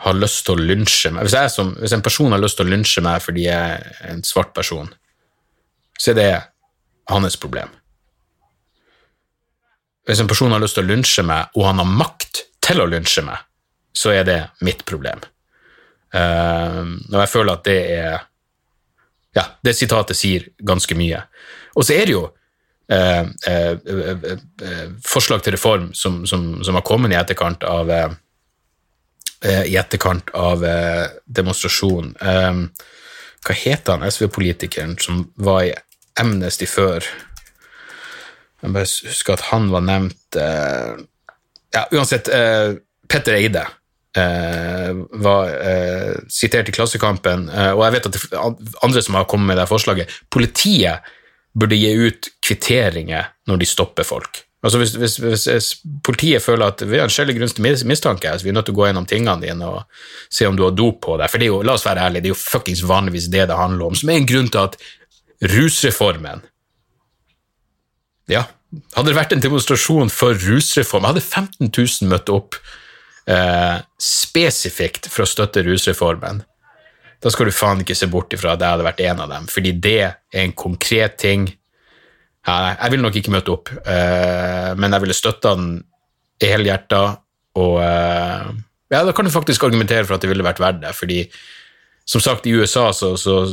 har 0.02 0.18
lyst 0.18 0.46
til 0.46 0.56
å 0.56 0.64
lynsje 0.70 1.12
meg 1.14 1.26
hvis, 1.26 1.54
som, 1.54 1.74
hvis, 1.78 1.94
en 1.94 2.04
person 2.04 2.32
har 2.34 2.42
lyst 2.42 2.58
til 2.58 2.66
å 2.66 2.72
lynsje 2.72 3.04
meg 3.04 3.22
fordi 3.22 3.46
jeg 3.46 3.78
er 3.78 4.10
en 4.10 4.24
svart 4.26 4.52
person, 4.56 4.90
så 5.98 6.12
er 6.12 6.18
det 6.18 6.32
hans 7.10 7.36
problem. 7.38 7.70
Hvis 10.08 10.22
en 10.22 10.30
person 10.30 10.50
har 10.50 10.62
lyst 10.62 10.74
til 10.78 10.86
å 10.86 10.90
lynsje 10.90 11.22
meg, 11.26 11.52
og 11.54 11.66
han 11.68 11.78
har 11.82 11.90
makt 11.90 12.44
til 12.64 12.82
å 12.82 12.88
lynsje 12.90 13.22
meg, 13.26 13.42
så 13.94 14.10
er 14.14 14.26
det 14.26 14.38
mitt 14.66 14.82
problem. 14.88 15.22
Uh, 16.12 16.98
og 17.12 17.18
jeg 17.22 17.32
føler 17.32 17.54
at 17.54 17.64
det 17.64 17.80
er 17.96 18.28
Ja, 19.32 19.46
det 19.64 19.72
sitatet 19.72 20.18
sier 20.18 20.50
ganske 20.60 20.92
mye. 20.92 21.22
Og 21.72 21.86
så 21.88 21.94
er 21.96 22.04
det 22.04 22.12
jo 22.12 22.26
uh, 22.28 23.22
uh, 23.48 24.88
forslag 25.08 25.40
til 25.40 25.56
reform 25.56 25.86
som, 25.96 26.26
som, 26.28 26.58
som, 26.60 26.76
har 26.76 26.84
kommet 26.84 27.14
i 27.14 27.16
etterkant 27.16 27.64
av 27.64 27.88
i 29.66 29.76
etterkant 29.80 30.30
av 30.38 30.64
eh, 30.64 31.06
demonstrasjonen. 31.26 32.14
Ehm, 32.20 32.64
hva 33.42 33.56
het 33.58 33.88
han 33.90 34.04
SV-politikeren 34.06 34.96
som 35.02 35.24
var 35.36 35.64
i 35.66 35.72
Amnesty 36.20 36.68
før? 36.70 37.02
Jeg 38.62 38.74
bare 38.76 38.86
husker 38.86 39.34
at 39.34 39.48
han 39.50 39.70
var 39.72 39.82
nevnt 39.86 40.38
eh, 40.38 40.92
Ja, 41.72 41.86
uansett, 41.90 42.28
Petter 43.08 43.34
Eide. 43.38 43.64
eh, 44.16 44.92
var 45.24 45.48
eh, 45.48 46.14
sitert 46.28 46.68
i 46.68 46.72
Klassekampen, 46.76 47.48
eh, 47.48 47.72
og 47.72 47.84
jeg 47.86 47.94
vet 47.96 48.08
at 48.10 48.18
det 48.18 48.74
andre 48.84 49.02
som 49.02 49.16
har 49.16 49.24
kommet 49.24 49.48
med 49.48 49.56
det 49.56 49.68
forslaget 49.70 50.12
Politiet 50.30 51.00
burde 51.56 51.76
gi 51.76 51.92
ut 51.96 52.28
kvitteringer 52.44 53.30
når 53.48 53.62
de 53.62 53.68
stopper 53.68 54.04
folk. 54.04 54.42
Altså 54.62 54.78
hvis, 54.78 54.92
hvis, 54.94 55.46
hvis, 55.50 55.68
politiet 56.06 56.42
føler 56.42 56.70
at 56.70 56.84
vi 56.86 57.00
har 57.00 57.08
en 57.08 57.12
skjellig 57.12 57.34
grunn 57.34 57.50
til 57.50 57.66
mistanke, 57.90 58.30
så 58.30 58.46
vi 58.46 58.52
er 58.52 58.54
nødt 58.54 58.68
til 58.70 58.76
å 58.76 58.78
gå 58.78 58.86
gjennom 58.86 59.08
tingene 59.10 59.42
dine 59.42 59.66
og 59.66 60.02
se 60.30 60.46
om 60.46 60.58
du 60.58 60.62
har 60.62 60.76
dop 60.78 61.00
på 61.02 61.16
deg, 61.18 61.32
for 61.32 61.42
det 61.42 61.48
er 61.48 61.50
jo, 61.50 61.62
la 61.66 61.74
oss 61.74 61.86
være 61.86 62.04
ærlige, 62.06 62.22
det 62.22 62.30
er 62.30 62.34
jo 62.36 62.38
fuckings 62.38 62.84
vanligvis 62.86 63.26
det 63.32 63.48
det 63.50 63.58
handler 63.58 63.90
om, 63.90 63.98
som 63.98 64.12
er 64.12 64.20
en 64.20 64.28
grunn 64.30 64.50
til 64.52 64.62
at 64.62 64.78
rusreformen 65.52 66.44
Ja, 68.30 68.44
hadde 68.94 69.10
det 69.10 69.18
vært 69.18 69.34
en 69.34 69.42
demonstrasjon 69.42 70.12
for 70.14 70.38
rusreform, 70.38 71.10
hadde 71.10 71.24
15 71.24 71.66
000 71.66 72.12
møtt 72.12 72.30
opp 72.30 72.54
eh, 73.26 73.82
spesifikt 73.98 75.10
for 75.10 75.24
å 75.24 75.28
støtte 75.28 75.64
rusreformen. 75.66 76.44
Da 77.22 77.30
skal 77.34 77.50
du 77.50 77.54
faen 77.54 77.82
ikke 77.82 77.98
se 77.98 78.06
bort 78.10 78.34
ifra 78.34 78.54
at 78.54 78.62
jeg 78.62 78.76
hadde 78.76 78.86
vært 78.86 79.02
en 79.08 79.24
av 79.26 79.34
dem, 79.34 79.50
fordi 79.50 79.74
det 79.74 79.98
er 80.06 80.14
en 80.46 80.54
konkret 80.54 81.18
ting 81.22 81.50
ja, 82.46 82.74
jeg 82.74 82.90
ville 82.94 83.06
nok 83.06 83.16
ikke 83.18 83.32
møte 83.34 83.54
opp, 83.54 83.70
uh, 83.86 84.72
men 84.78 84.94
jeg 84.94 85.04
ville 85.04 85.16
støtta 85.16 85.54
den 85.58 85.72
helhjerta, 86.42 87.02
og 87.62 87.76
uh, 87.78 88.48
ja, 88.92 89.02
da 89.06 89.14
kan 89.14 89.28
du 89.28 89.32
faktisk 89.34 89.64
argumentere 89.68 90.04
for 90.08 90.16
at 90.16 90.24
det 90.24 90.30
ville 90.32 90.46
vært 90.46 90.62
verdt 90.62 90.82
det, 90.82 90.94
fordi 90.98 91.20
som 92.04 92.22
sagt, 92.24 92.48
i 92.50 92.54
USA 92.58 92.88
så, 92.96 93.14
så, 93.20 93.44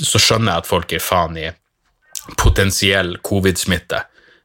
så 0.00 0.22
skjønner 0.22 0.54
jeg 0.54 0.64
at 0.64 0.70
folk 0.70 0.94
gir 0.94 1.04
faen 1.04 1.36
i 1.36 1.50
potensiell 2.40 3.18
covid-smitte, 3.26 4.00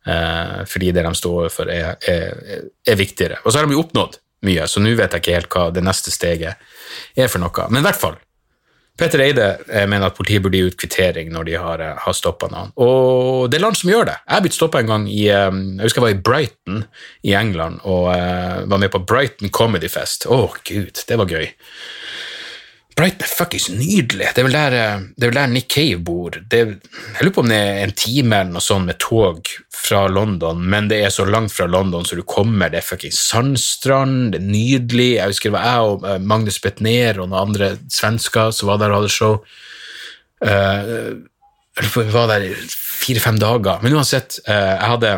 uh, 0.10 0.60
fordi 0.68 0.92
det 0.96 1.06
de 1.08 1.16
står 1.16 1.40
overfor, 1.46 1.72
er, 1.72 1.96
er, 2.04 2.70
er, 2.84 3.00
viktigere. 3.00 3.40
Og 3.44 3.52
så 3.52 3.62
har 3.62 3.70
de 3.70 3.78
jo 3.78 3.86
oppnådd 3.86 4.20
mye, 4.46 4.68
så 4.70 4.84
nå 4.84 4.92
vet 5.00 5.16
jeg 5.16 5.24
ikke 5.24 5.40
helt 5.40 5.56
hva 5.56 5.70
det 5.74 5.86
neste 5.86 6.12
steget 6.14 6.60
er 7.16 7.32
for 7.32 7.42
noe. 7.42 7.70
Men 7.72 7.82
i 7.82 7.88
hvert 7.88 8.04
fall, 8.04 8.20
Petter 8.96 9.20
Eide 9.20 9.48
eh, 9.68 9.84
mener 9.92 10.08
at 10.08 10.16
politiet 10.16 10.44
burde 10.44 10.60
gi 10.60 10.70
ut 10.70 10.78
kvittering 10.80 11.32
når 11.34 11.50
de 11.50 11.58
har, 11.60 11.82
eh, 11.84 11.98
har 12.00 12.16
stoppa 12.16 12.48
noen. 12.52 12.72
Og 12.80 13.50
det 13.52 13.60
er 13.60 13.66
land 13.66 13.76
som 13.80 13.92
gjør 13.92 14.08
det. 14.08 14.16
Jeg 14.24 14.36
har 14.38 14.46
blitt 14.46 14.56
stoppa 14.56 14.82
en 14.82 14.92
gang 14.92 15.10
i 15.12 15.26
eh, 15.28 15.50
jeg 15.52 15.84
husker 15.84 16.02
jeg 16.02 16.06
var 16.06 16.16
i 16.16 16.24
Brighton 16.30 16.86
i 17.28 17.36
England 17.36 17.84
og 17.84 18.08
var 18.08 18.80
med 18.80 18.92
på 18.94 19.04
Brighton 19.04 19.52
Comedy 19.52 19.92
Fest. 19.92 20.30
Å, 20.30 20.40
oh, 20.46 20.56
gud, 20.68 21.04
det 21.10 21.20
var 21.20 21.32
gøy. 21.32 21.50
Brighton 22.96 23.26
er 23.26 23.28
fuckings 23.28 23.66
nydelig. 23.76 24.30
Det 24.32 24.40
er 24.40 24.46
vel 24.48 24.56
der, 24.56 24.74
eh, 24.80 25.02
det 25.18 25.26
er 25.26 25.32
vel 25.32 25.40
der 25.42 25.52
Nick 25.52 25.68
Cave 25.74 26.00
bor. 26.00 26.32
Det, 26.32 26.60
jeg 26.60 27.26
lurer 27.26 27.34
på 27.36 27.44
om 27.44 27.50
det 27.52 27.58
er 27.60 27.82
en 27.84 27.92
time 27.92 28.38
eller 28.40 28.54
noe 28.56 28.64
sånt 28.64 28.88
med 28.88 29.00
tog 29.04 29.50
fra 29.76 30.06
London, 30.08 30.62
men 30.64 30.88
det 30.88 31.02
er 31.04 31.12
så 31.12 31.26
langt 31.28 31.52
fra 31.52 31.68
London 31.68 32.08
så 32.08 32.16
du 32.16 32.24
kommer. 32.24 32.72
Det 32.72 32.80
er 32.80 32.88
fuckings 32.88 33.20
sandstrand, 33.20 34.32
det 34.32 34.40
er 34.40 34.48
nydelig. 34.48 35.10
Jeg 35.18 35.34
husker 35.34 35.52
det 35.52 35.58
var 35.58 35.68
jeg 35.68 35.92
og 35.92 36.08
eh, 36.08 36.22
Magnus 36.32 36.62
Betnér 36.64 37.20
og 37.20 37.30
noen 37.34 37.50
andre 37.50 37.72
svensker 37.92 38.56
som 38.56 38.72
var 38.72 38.80
der 38.80 38.96
og 38.96 39.02
hadde 39.02 39.12
show. 39.12 39.42
Uh, 40.46 41.26
vi 41.80 42.04
var 42.14 42.28
der 42.30 42.48
fire-fem 42.70 43.40
dager. 43.42 43.80
Men 43.84 43.96
uansett, 43.96 44.40
uh, 44.48 44.54
jeg 44.54 44.90
hadde 44.92 45.14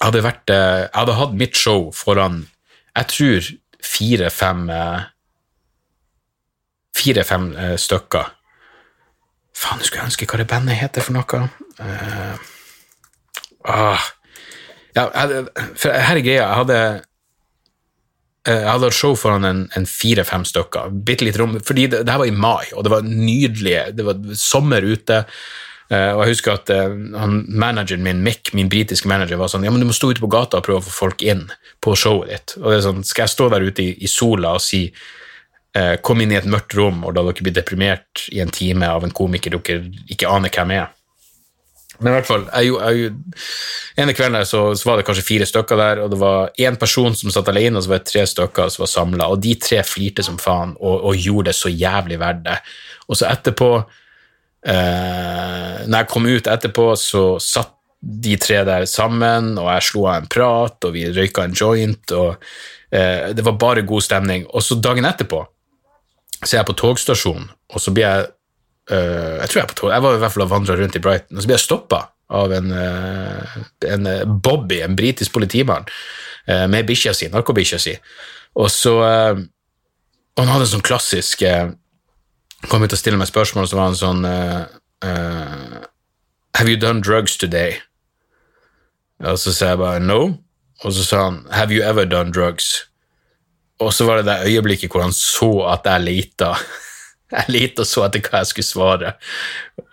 hadde, 0.00 0.22
vært, 0.24 0.50
uh, 0.50 0.86
jeg 0.86 0.94
hadde 0.96 1.18
hatt 1.18 1.34
mitt 1.36 1.58
show 1.58 1.90
foran 1.94 2.44
jeg 2.96 3.10
tror 3.12 3.50
fire-fem 3.86 4.66
fire-fem 7.00 7.50
uh, 7.56 7.74
stykker. 7.80 8.30
Faen, 9.60 9.82
jeg 9.82 9.90
skulle 9.90 10.08
ønske 10.08 10.28
hva 10.30 10.40
det 10.40 10.48
bandet 10.50 10.80
heter 10.80 11.04
for 11.04 11.16
noe. 11.16 11.44
Uh, 11.80 12.34
ah. 13.68 14.10
Ja, 14.96 15.06
for 15.78 15.94
her 15.94 16.18
er 16.18 16.24
greia. 16.24 16.40
Jeg 16.40 16.58
hadde 16.58 16.76
eh, 18.42 18.56
jeg 18.56 18.66
hadde 18.66 18.88
hatt 18.88 18.96
show 18.96 19.14
foran 19.18 19.46
en, 19.46 19.60
en 19.78 19.86
fire-fem 19.86 20.46
stykker. 20.48 20.90
Bitte 21.06 21.28
litt 21.28 21.38
rom, 21.38 21.54
fordi 21.62 21.86
det, 21.92 22.00
det, 22.02 22.10
her 22.10 22.22
var 22.24 22.30
i 22.30 22.34
mai, 22.34 22.72
og 22.74 22.86
det 22.86 22.94
var 22.96 23.06
nydelig. 23.06 23.76
Det 23.94 24.06
var 24.08 24.24
sommer 24.38 24.82
ute. 24.82 25.22
Uh, 25.90 26.12
og 26.16 26.24
jeg 26.24 26.36
husker 26.36 26.54
at 26.54 26.70
han, 26.70 27.40
manageren 27.50 28.02
min, 28.06 28.20
Mick, 28.26 28.52
min 28.54 28.70
britiske 28.70 29.10
manager, 29.10 29.38
var 29.40 29.50
sånn 29.50 29.64
Ja, 29.66 29.72
men 29.74 29.82
du 29.82 29.88
må 29.88 29.94
stå 29.94 30.12
ute 30.12 30.22
på 30.22 30.30
gata 30.30 30.60
og 30.60 30.66
prøve 30.66 30.82
å 30.82 30.86
få 30.86 30.92
folk 31.06 31.24
inn 31.26 31.48
på 31.82 31.94
showet 31.98 32.30
ditt. 32.30 32.58
Og 32.60 32.68
det 32.70 32.76
er 32.80 32.86
sånn, 32.86 33.06
Skal 33.06 33.26
jeg 33.26 33.36
stå 33.36 33.48
der 33.54 33.66
ute 33.66 33.86
i, 33.86 33.96
i 33.98 34.10
sola 34.10 34.56
og 34.58 34.62
si 34.64 34.84
eh, 34.86 35.08
kom 36.02 36.18
inn 36.18 36.32
i 36.32 36.38
et 36.38 36.48
mørkt 36.50 36.74
rom, 36.74 37.04
og 37.06 37.12
da 37.14 37.22
dere 37.22 37.44
blir 37.46 37.54
deprimert 37.54 38.24
i 38.34 38.40
en 38.42 38.50
time 38.50 38.88
av 38.90 39.04
en 39.06 39.12
komiker 39.14 39.54
dere 39.54 39.84
ikke 40.10 40.26
aner 40.26 40.50
hvem 40.50 40.72
er. 40.74 40.88
Men 42.00 42.14
i 42.14 42.16
hvert 42.16 42.28
fall, 42.28 42.44
jeg, 42.48 42.70
jeg, 42.80 43.10
ene 44.00 44.14
kvelden 44.16 44.46
så, 44.48 44.62
så, 44.72 44.88
var 44.88 44.98
det 44.98 45.04
kanskje 45.08 45.24
fire 45.26 45.48
stykker 45.48 45.80
der, 45.80 46.00
og 46.00 46.14
det 46.14 46.20
var 46.20 46.52
én 46.64 46.78
person 46.80 47.16
som 47.16 47.32
satt 47.32 47.50
alene, 47.52 47.76
og 47.76 47.84
så 47.84 47.92
var 47.92 48.00
det 48.00 48.08
tre 48.08 48.22
stykker 48.28 48.72
som 48.72 48.84
var 48.86 48.92
samla, 48.94 49.26
og 49.28 49.42
de 49.44 49.52
tre 49.60 49.82
flirte 49.84 50.24
som 50.24 50.38
faen 50.40 50.72
og, 50.78 50.94
og, 50.96 51.18
gjorde 51.20 51.50
det 51.50 51.56
så 51.58 51.72
jævlig 51.72 52.16
verdt 52.22 52.46
det. 52.46 52.56
Og 53.04 53.20
så 53.20 53.28
etterpå, 53.28 53.70
eh, 54.72 55.76
når 55.84 55.98
jeg 55.98 56.10
kom 56.14 56.30
ut 56.30 56.50
etterpå, 56.54 56.88
så 56.96 57.24
satt 57.44 57.76
de 58.00 58.38
tre 58.40 58.62
der 58.64 58.88
sammen, 58.88 59.52
og 59.60 59.68
jeg 59.74 59.88
slo 59.90 60.06
av 60.08 60.22
en 60.22 60.32
prat, 60.32 60.88
og 60.88 60.96
vi 60.96 61.04
røyka 61.12 61.44
en 61.44 61.56
joint, 61.56 62.16
og 62.16 62.30
eh, 62.96 63.28
det 63.36 63.44
var 63.44 63.60
bare 63.60 63.84
god 63.84 64.08
stemning. 64.08 64.48
Og 64.48 64.64
så 64.64 64.80
dagen 64.80 65.04
etterpå 65.04 65.44
så 66.42 66.54
er 66.54 66.60
jeg 66.60 66.68
på 66.70 66.78
togstasjonen, 66.80 67.50
og 67.74 67.82
så 67.82 67.92
blir 67.94 68.06
jeg 68.06 68.30
uh, 68.92 69.36
Jeg 69.40 69.50
tror 69.50 69.58
jeg 69.60 69.64
er 69.64 69.72
på 69.72 69.78
tog, 69.80 69.92
jeg 69.92 70.04
var 70.04 70.16
i 70.16 70.22
hvert 70.22 70.34
fall 70.34 70.46
og 70.46 70.50
vandra 70.54 70.76
rundt 70.78 70.96
i 70.96 71.02
Brighton, 71.04 71.36
og 71.36 71.42
så 71.42 71.50
blir 71.50 71.58
jeg 71.58 71.66
stoppa 71.66 72.00
av 72.40 72.52
en, 72.54 72.72
uh, 72.72 73.56
en 73.90 74.08
uh, 74.08 74.24
Bobby, 74.26 74.80
en 74.84 74.96
britisk 74.96 75.34
politimann, 75.36 75.88
med 76.50 76.86
bikkja 76.88 77.12
si, 77.14 77.28
narkobikkja 77.30 77.78
si. 77.78 77.92
Og 78.58 78.70
så 78.72 78.94
Og 78.96 80.40
han 80.40 80.48
hadde 80.48 80.64
en 80.64 80.70
sånn 80.72 80.82
klassisk 80.82 81.44
Kom 82.66 82.82
ut 82.82 82.92
og 82.92 82.98
stille 82.98 83.20
meg 83.20 83.28
spørsmål, 83.28 83.68
og 83.68 83.70
så 83.70 83.76
var 83.76 83.86
han 83.86 83.98
sånn 84.00 84.24
Have 86.56 86.66
you 86.66 86.80
done 86.80 87.04
drugs 87.04 87.36
today? 87.36 87.76
Og 89.20 89.38
så 89.38 89.52
sa 89.52 89.68
jeg 89.74 89.78
bare 89.78 90.00
no. 90.00 90.40
Og 90.82 90.92
så 90.96 91.04
sa 91.04 91.24
han 91.28 91.44
Have 91.52 91.70
you 91.70 91.84
ever 91.84 92.08
done 92.08 92.32
drugs? 92.32 92.89
Og 93.80 93.92
så 93.96 94.06
var 94.08 94.20
det 94.20 94.28
det 94.28 94.50
øyeblikket 94.50 94.92
hvor 94.92 95.04
han 95.06 95.14
så 95.16 95.50
at 95.72 95.88
jeg 95.88 96.06
leita. 96.06 96.54
Jeg 97.30 97.46
leita 97.46 97.84
og 97.84 97.86
så 97.86 98.02
etter 98.02 98.24
hva 98.26 98.40
jeg 98.40 98.48
skulle 98.50 98.66
svare, 98.66 99.10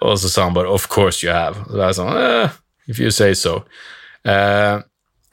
og 0.02 0.16
så 0.18 0.26
sa 0.26 0.48
han 0.48 0.56
bare 0.56 0.72
'of 0.74 0.88
course 0.90 1.22
you 1.22 1.30
have'. 1.30 1.68
Så 1.70 1.78
jeg 1.78 1.94
sånn, 1.94 2.18
eh, 2.18 2.56
if 2.90 3.00
you 3.00 3.12
say 3.12 3.36
so. 3.36 3.64
Eh, 4.26 4.82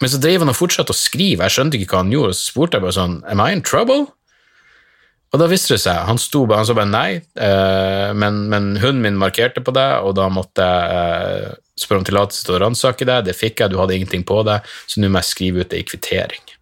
men 0.03 0.11
så 0.13 0.21
drev 0.21 0.45
han 0.45 0.53
og 0.53 0.59
fortsatte 0.59 0.93
å 0.93 0.99
skrive, 0.99 1.49
jeg 1.49 1.55
skjønte 1.55 1.81
ikke 1.81 1.95
hva 1.95 2.03
han 2.03 2.13
gjorde, 2.13 2.35
og 2.35 2.37
så 2.37 2.53
spurte 2.53 2.77
jeg 2.77 2.85
bare 2.85 2.99
sånn 2.99 3.25
'am 3.25 3.41
I 3.41 3.53
in 3.53 3.63
trouble'? 3.63 4.13
Og 5.33 5.41
da 5.41 5.49
viste 5.51 5.75
det 5.75 5.83
seg, 5.83 5.97
han 6.07 6.21
sto 6.21 6.45
han 6.47 6.67
sa 6.67 6.77
bare 6.77 6.91
nei, 6.93 7.11
eh, 7.19 8.13
men, 8.15 8.45
men, 8.53 8.77
hunden 8.77 9.03
min 9.03 9.17
markerte 9.19 9.65
på 9.65 9.73
det, 9.75 9.89
og 10.07 10.15
da 10.15 10.29
måtte 10.29 10.63
jeg 10.63 11.49
eh, 11.49 11.57
spørre 11.75 12.05
om 12.05 12.07
tillatelse 12.07 12.45
til 12.47 12.55
å 12.55 12.61
ransake 12.63 13.09
det. 13.09 13.25
Det 13.27 13.35
fikk 13.35 13.65
jeg, 13.65 13.73
du 13.73 13.81
hadde 13.81 13.97
ingenting 13.97 14.23
på 14.23 14.45
det, 14.47 14.61
så 14.87 15.03
nå 15.03 15.11
må 15.11 15.19
jeg 15.19 15.33
skrive 15.33 15.65
ut 15.65 15.73
det 15.73 15.81
i 15.81 15.89
kvittering. 15.89 16.54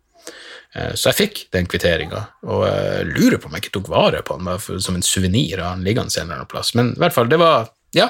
Eh, 0.74 0.94
så 0.94 1.10
jeg 1.10 1.18
fikk 1.18 1.42
den 1.52 1.68
kvitteringa, 1.68 2.24
og 2.48 2.64
jeg 2.68 3.06
lurer 3.12 3.38
på 3.38 3.48
om 3.48 3.56
jeg 3.56 3.66
ikke 3.66 3.76
tok 3.78 3.92
vare 3.92 4.22
på 4.24 4.38
den 4.38 4.80
som 4.80 4.96
en 4.96 5.04
suvenir 5.04 5.60
av 5.60 5.76
den 5.76 5.86
liggende 5.86 6.20
en 6.20 6.32
eller 6.32 6.48
plass. 6.48 6.74
Men 6.78 6.94
i 6.94 7.02
hvert 7.02 7.16
fall, 7.16 7.30
det 7.32 7.40
var 7.42 7.70
Ja. 7.92 8.08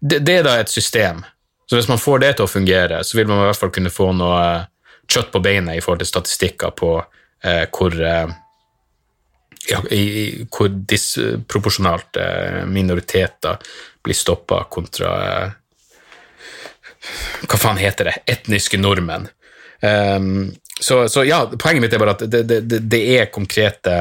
Det, 0.00 0.18
det, 0.24 0.34
er 0.38 0.44
da 0.46 0.52
et 0.56 0.70
system. 0.72 1.24
Så 1.68 1.76
hvis 1.76 1.88
man 1.88 1.98
får 2.00 2.20
det 2.22 2.28
til 2.36 2.46
å 2.46 2.50
fungere, 2.50 3.02
så 3.04 3.18
vil 3.18 3.26
man 3.28 3.42
i 3.42 3.48
hvert 3.50 3.58
fall 3.58 3.72
kunne 3.74 3.92
få 3.92 4.12
noe 4.16 4.38
eh, 4.40 4.62
kjøtt 5.10 5.32
på 5.34 5.42
beinet 5.44 5.76
i 5.76 5.82
forhold 5.84 6.00
til 6.00 6.08
statistikker 6.08 6.72
på 6.78 6.92
eh, 7.44 7.66
hvor 7.74 7.96
eh, 8.00 8.30
ja, 9.68 9.82
i, 9.90 10.46
hvor 10.48 10.70
disproporsjonalt 10.72 12.16
eh, 12.16 12.62
minoriteter 12.66 13.58
blir 14.02 14.16
stoppa 14.16 14.62
kontra 14.72 15.10
eh, 15.26 15.50
Hva 17.44 17.58
faen 17.60 17.80
heter 17.80 18.10
det? 18.10 18.16
Etniske 18.28 18.76
nordmenn. 18.80 19.28
Um, 19.80 20.50
så, 20.80 21.08
så, 21.08 21.24
ja, 21.24 21.44
poenget 21.58 21.84
mitt 21.84 21.94
er 21.94 22.00
bare 22.02 22.16
at 22.16 22.24
det, 22.30 22.42
det, 22.48 22.78
det 22.88 23.00
er 23.18 23.28
konkrete 23.32 23.96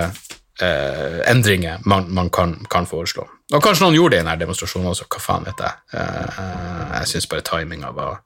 eh, 0.61 1.19
endringer 1.31 1.81
man, 1.83 2.07
man 2.13 2.29
kan, 2.29 2.55
kan, 2.69 2.87
foreslå. 2.87 3.25
Og 3.53 3.63
kanskje 3.63 3.83
noen 3.83 3.97
gjorde 3.97 4.15
det 4.15 4.21
i 4.21 4.23
denne 4.23 4.37
demonstrasjonen 4.39 4.91
også, 4.93 5.09
hva 5.11 5.23
faen 5.23 5.47
vet 5.49 5.63
jeg. 5.65 5.81
Eh, 5.99 6.39
jeg 6.99 7.11
syns 7.13 7.27
bare 7.31 7.45
timinga 7.49 7.91
var 7.95 8.21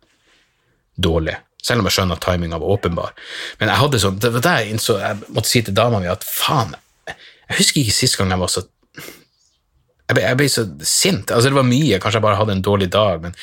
dårlig. 0.96 1.36
Selv 1.64 1.82
om 1.82 1.90
jeg 1.90 1.98
skjønner 1.98 2.20
at 2.20 2.26
timinga 2.28 2.60
var 2.62 2.76
åpenbar. 2.76 3.18
Men 3.60 3.72
jeg 3.72 3.82
hadde 3.82 4.04
sånn, 4.04 4.22
det 4.22 4.34
var 4.36 4.46
det 4.46 4.54
jeg 4.60 4.74
innså 4.74 4.98
Jeg 5.00 5.20
måtte 5.30 5.50
si 5.50 5.64
til 5.64 5.76
dama 5.78 6.02
mi 6.04 6.12
at 6.12 6.26
faen, 6.28 6.76
jeg 7.08 7.58
husker 7.58 7.82
ikke 7.82 7.96
sist 7.96 8.20
gang 8.20 8.34
jeg 8.36 8.44
var 8.44 8.52
så 8.52 8.68
jeg 10.04 10.18
ble, 10.18 10.24
jeg 10.28 10.38
ble, 10.38 10.48
så 10.52 10.64
sint. 10.86 11.32
Altså, 11.32 11.50
det 11.50 11.58
var 11.58 11.66
mye, 11.66 11.98
kanskje 12.04 12.20
jeg 12.20 12.26
bare 12.26 12.38
hadde 12.38 12.58
en 12.58 12.66
dårlig 12.66 12.90
dag, 12.92 13.24
men 13.24 13.34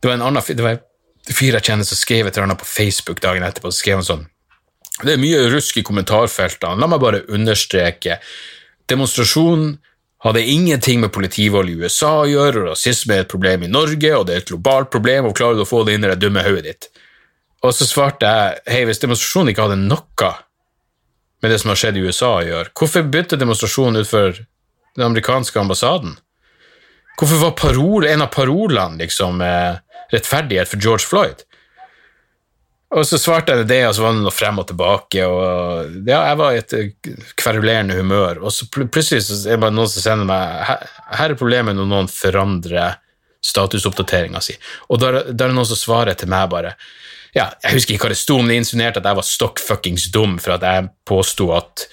det 0.00 0.08
var 0.08 0.16
en 0.16 0.24
annen 0.30 0.56
det 0.56 0.64
var 0.64 0.80
fyr 1.28 1.58
jeg 1.58 1.66
kjenner 1.68 1.86
som 1.86 1.98
skrev 2.00 2.26
et 2.26 2.34
eller 2.34 2.48
annet 2.48 2.62
på 2.62 2.66
Facebook 2.66 3.20
dagen 3.22 3.44
etterpå, 3.46 3.70
så 3.70 3.82
skrev 3.82 4.00
han 4.00 4.06
sånn 4.08 4.24
Det 5.00 5.14
er 5.14 5.20
mye 5.20 5.44
rusk 5.52 5.78
i 5.80 5.84
kommentarfeltene. 5.86 6.80
La 6.80 6.88
meg 6.90 7.00
bare 7.02 7.22
understreke. 7.32 8.18
Demonstrasjonen 8.90 9.78
hadde 10.24 10.42
ingenting 10.44 11.00
med 11.00 11.12
politivold 11.14 11.70
i 11.72 11.78
USA 11.80 12.10
å 12.20 12.28
gjøre, 12.28 12.64
og 12.64 12.72
rasisme 12.74 13.16
er 13.16 13.24
et 13.24 13.30
problem 13.30 13.64
i 13.64 13.70
Norge, 13.72 14.10
og 14.16 14.26
det 14.28 14.34
er 14.34 14.42
et 14.42 14.50
globalt 14.50 14.90
problem, 14.92 15.30
og 15.30 15.36
klarer 15.38 15.56
du 15.56 15.64
å 15.64 15.68
få 15.68 15.82
det 15.86 15.96
inn 15.96 16.04
i 16.04 16.10
det 16.10 16.20
dumme 16.20 16.44
hodet 16.44 16.66
ditt? 16.66 16.90
Og 17.64 17.72
så 17.76 17.88
svarte 17.88 18.28
jeg 18.28 18.60
hei, 18.72 18.82
hvis 18.88 19.00
demonstrasjonen 19.00 19.52
ikke 19.52 19.68
hadde 19.68 19.80
noe 19.80 20.32
med 21.40 21.52
det 21.52 21.60
som 21.60 21.72
har 21.72 21.80
skjedd 21.80 21.96
i 21.96 22.04
USA 22.04 22.34
å 22.36 22.44
gjøre? 22.44 22.72
Hvorfor 22.76 23.06
begynte 23.08 23.40
demonstrasjonen 23.40 24.00
utenfor 24.00 24.42
den 24.96 25.06
amerikanske 25.06 25.60
ambassaden? 25.60 26.18
Hvorfor 27.20 27.40
var 27.46 27.56
parol, 27.56 28.06
en 28.08 28.24
av 28.24 28.32
parolene 28.32 29.00
liksom 29.00 29.40
eh, 29.44 29.80
rettferdighet 30.12 30.68
for 30.68 30.80
George 30.80 31.08
Floyd? 31.08 31.44
Og 32.90 33.06
så 33.06 33.20
svarte 33.22 33.54
jeg 33.54 33.68
det, 33.70 33.84
og 33.86 33.92
så 33.94 34.02
var 34.02 34.16
det 34.16 34.24
noe 34.24 34.34
frem 34.34 34.56
og 34.58 34.66
tilbake, 34.66 35.22
og 35.22 35.92
ja, 36.08 36.24
jeg 36.26 36.38
var 36.40 36.54
i 36.54 36.58
et 36.58 37.12
kverulerende 37.38 37.94
humør, 38.00 38.40
og 38.42 38.50
så 38.54 38.66
plutselig 38.66 39.22
så 39.28 39.36
er 39.44 39.54
det 39.54 39.62
bare 39.62 39.76
noen 39.76 39.92
som 39.92 40.02
sender 40.02 40.26
meg 40.26 40.64
her, 40.66 40.88
er 41.22 41.36
problemet 41.38 41.78
når 41.78 41.86
noen 41.86 42.10
forandrer 42.10 42.98
statusoppdateringa 43.46 44.42
si, 44.42 44.56
og 44.90 44.98
da 44.98 45.12
er 45.12 45.30
det 45.30 45.52
noen 45.54 45.70
som 45.70 45.78
svarer 45.78 46.18
til 46.18 46.32
meg 46.32 46.50
bare 46.52 46.74
ja, 47.30 47.46
Jeg 47.62 47.76
husker 47.76 47.94
ikke 47.94 48.08
hva 48.08 48.10
det 48.10 48.18
sto, 48.18 48.40
men 48.40 48.50
det 48.50 48.56
insinuerte 48.58 48.98
at 48.98 49.06
jeg 49.06 49.18
var 49.20 49.26
stokk 49.28 49.60
fuckings 49.62 50.08
dum 50.10 50.32
for 50.42 50.56
at 50.56 50.66
jeg 50.66 50.88
påsto 51.06 51.52
at 51.54 51.84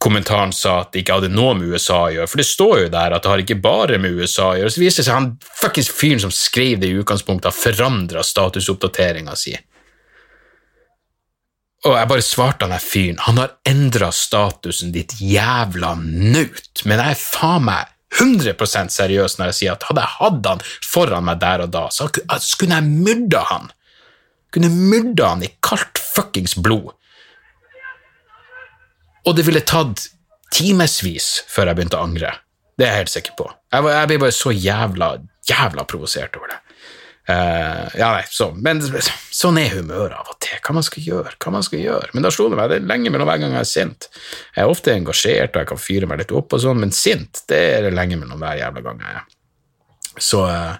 kommentaren 0.00 0.54
sa 0.56 0.78
at 0.80 0.94
det 0.94 1.02
ikke 1.02 1.18
hadde 1.18 1.32
noe 1.32 1.52
med 1.58 1.68
USA 1.68 1.98
å 2.06 2.14
gjøre, 2.14 2.30
for 2.32 2.40
det 2.40 2.48
står 2.48 2.74
jo 2.86 2.88
der 2.96 3.12
at 3.12 3.24
det 3.24 3.32
har 3.34 3.44
ikke 3.44 3.58
bare 3.60 4.00
med 4.00 4.16
USA 4.16 4.54
å 4.54 4.56
gjøre. 4.56 4.72
Så 4.72 4.80
viser 4.80 5.02
det 5.02 5.06
seg 5.10 5.18
han 5.18 5.28
fuckings 5.60 5.92
fyren 5.92 6.24
som 6.24 6.32
skrev 6.32 6.80
det 6.80 6.88
i 6.88 6.96
utgangspunktet, 6.96 7.50
har 7.52 7.56
forandra 7.56 8.24
statusoppdateringa 8.24 9.36
si. 9.36 9.52
Og 11.84 11.98
jeg 11.98 12.08
bare 12.08 12.24
svarte 12.24 12.64
han 12.64 12.72
der 12.72 12.80
fyren, 12.80 13.18
han 13.26 13.40
har 13.42 13.56
endra 13.68 14.08
statusen, 14.14 14.92
ditt 14.94 15.18
jævla 15.20 15.92
naut, 16.00 16.84
men 16.88 16.96
jeg 16.96 17.12
er 17.12 17.20
faen 17.20 17.66
meg 17.66 17.90
100 18.14 18.88
seriøs 18.94 19.36
når 19.36 19.50
jeg 19.50 19.58
sier 19.58 19.74
at 19.74 19.84
hadde 19.88 20.04
jeg 20.04 20.16
hatt 20.20 20.48
han 20.48 20.62
foran 20.86 21.26
meg 21.26 21.40
der 21.42 21.64
og 21.66 21.72
da, 21.74 21.88
så 21.92 22.08
skulle 22.40 22.78
jeg 22.78 22.88
myrda 22.88 23.42
han. 23.50 23.72
Kunne 24.54 24.70
myrda 24.70 25.32
han 25.34 25.42
i 25.44 25.50
kaldt 25.66 25.98
fuckings 25.98 26.54
blod. 26.56 26.94
Og 29.24 29.36
det 29.36 29.44
ville 29.48 29.64
tatt 29.66 30.06
timevis 30.54 31.42
før 31.50 31.72
jeg 31.72 31.80
begynte 31.80 31.98
å 31.98 32.06
angre. 32.06 32.30
Det 32.78 32.86
er 32.86 32.92
jeg 32.92 33.04
helt 33.04 33.14
sikker 33.14 33.36
på. 33.38 33.48
Jeg, 33.74 33.86
jeg 33.90 34.10
ble 34.10 34.20
bare 34.22 34.34
så 34.36 34.52
jævla, 34.54 35.10
jævla 35.50 35.84
provosert 35.90 36.38
over 36.38 36.54
det. 36.54 36.60
Uh, 37.24 37.88
ja, 37.96 38.10
nei, 38.12 38.24
så, 38.28 38.50
men 38.52 38.82
sånn 39.32 39.56
er 39.56 39.70
humøret 39.78 40.12
av 40.18 40.28
og 40.34 40.36
til. 40.44 40.58
Hva 40.60 40.74
man 40.76 40.84
skal 40.84 41.06
gjøre, 41.06 41.30
hva 41.40 41.52
man 41.54 41.64
skal 41.64 41.80
gjøre. 41.80 42.10
Men 42.12 42.26
da 42.26 42.32
slo 42.34 42.50
det 42.52 42.58
meg, 42.58 42.68
det 42.68 42.82
er 42.82 42.90
lenge 42.90 43.12
mellom 43.14 43.30
hver 43.30 43.40
gang 43.40 43.54
jeg 43.56 43.64
er 43.64 43.70
sint. 43.70 44.08
Jeg 44.52 44.66
er 44.66 44.72
ofte 44.72 44.92
engasjert, 44.92 45.54
og 45.54 45.62
jeg 45.62 45.70
kan 45.70 45.80
fyre 45.80 46.10
meg 46.10 46.20
litt 46.20 46.34
opp, 46.36 46.52
og 46.52 46.60
sånn, 46.60 46.82
men 46.82 46.92
sint 46.92 47.40
det 47.48 47.62
er 47.78 47.88
det 47.88 47.94
lenge 47.96 48.20
mellom 48.20 48.44
hver 48.44 48.60
jævla 48.60 48.84
gang 48.84 49.00
jeg 49.00 49.16
er. 49.16 49.24
Så 50.20 50.44
uh, 50.44 50.76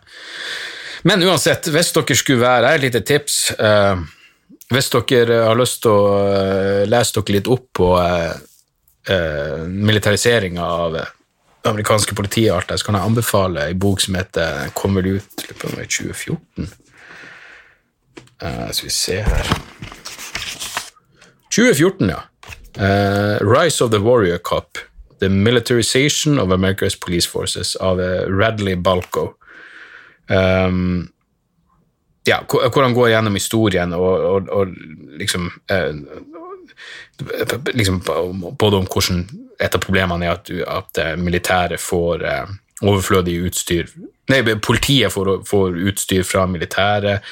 Men 1.08 1.24
uansett, 1.24 1.72
hvis 1.72 1.94
dere 1.96 2.18
skulle 2.20 2.44
være 2.44 2.74
et 2.76 2.84
lite 2.84 3.00
tips 3.02 3.38
uh, 3.58 3.96
Hvis 4.70 4.92
dere 4.92 5.40
har 5.48 5.58
lyst 5.58 5.80
til 5.82 5.90
å 5.90 6.84
lese 6.86 7.16
dere 7.18 7.38
litt 7.38 7.50
opp 7.50 7.66
på 7.80 7.88
uh, 7.98 8.36
militariseringa 9.64 10.64
av 10.64 11.00
amerikanske 11.64 12.14
politiet 12.14 12.52
og 12.52 12.58
alt 12.60 12.72
det, 12.72 12.78
så 12.80 12.88
kan 12.88 12.98
jeg 12.98 13.08
anbefale 13.10 13.68
ei 13.68 13.76
bok 13.78 14.02
som 14.04 14.18
heter 14.18 14.70
Kommer 14.76 15.06
ut 15.06 15.44
i 15.44 15.54
2014. 15.54 16.68
Uh, 18.44 18.70
skal 18.72 18.88
vi 18.88 18.92
se 18.92 19.20
her 19.24 19.52
2014, 21.54 22.10
ja. 22.10 22.20
Uh, 22.74 23.38
Rise 23.46 23.84
of 23.84 23.90
the 23.90 24.02
Warrior 24.02 24.38
Cup. 24.38 24.78
The 25.20 25.28
Militarization 25.28 26.38
of 26.38 26.50
America's 26.50 26.96
Police 27.00 27.28
Forces 27.30 27.76
av 27.76 27.98
uh, 27.98 28.26
Radley 28.28 28.74
Balco. 28.76 29.34
Um, 30.28 31.08
ja, 32.26 32.40
hvor 32.48 32.82
han 32.82 32.94
går 32.94 33.08
gjennom 33.12 33.34
historien 33.36 33.92
og, 33.92 34.20
og, 34.24 34.48
og 34.48 34.70
liksom 35.20 35.50
liksom, 37.74 38.00
både 38.58 38.76
om 38.76 38.86
hvordan 38.88 39.26
et 39.60 39.74
av 39.74 39.82
problemene 39.82 40.26
er 40.26 40.36
at, 40.38 40.50
at 40.50 41.18
militæret 41.20 41.82
får 41.82 42.24
eh, 42.26 42.54
overflødig 42.82 43.38
utstyr 43.48 43.90
Nei, 44.32 44.40
politiet 44.56 45.12
får, 45.12 45.42
får, 45.44 45.74
utstyr 45.90 46.22
fra 46.24 46.46
militæret, 46.48 47.26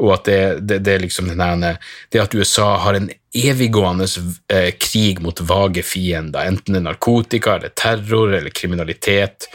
og 0.00 0.14
at 0.14 0.22
det, 0.24 0.38
det, 0.64 0.78
det, 0.86 0.94
liksom 1.02 1.26
denne, 1.28 1.74
det 2.08 2.22
at 2.22 2.32
USA 2.32 2.70
har 2.80 2.96
en 2.96 3.10
eviggående 3.36 4.06
eh, 4.48 4.70
krig 4.80 5.20
mot 5.20 5.42
vage 5.44 5.84
fiender, 5.84 6.48
enten 6.48 6.78
det 6.78 6.80
er 6.80 6.86
narkotika 6.86 7.58
eller 7.58 7.74
terror 7.76 8.32
eller 8.38 8.56
kriminalitet, 8.56 9.50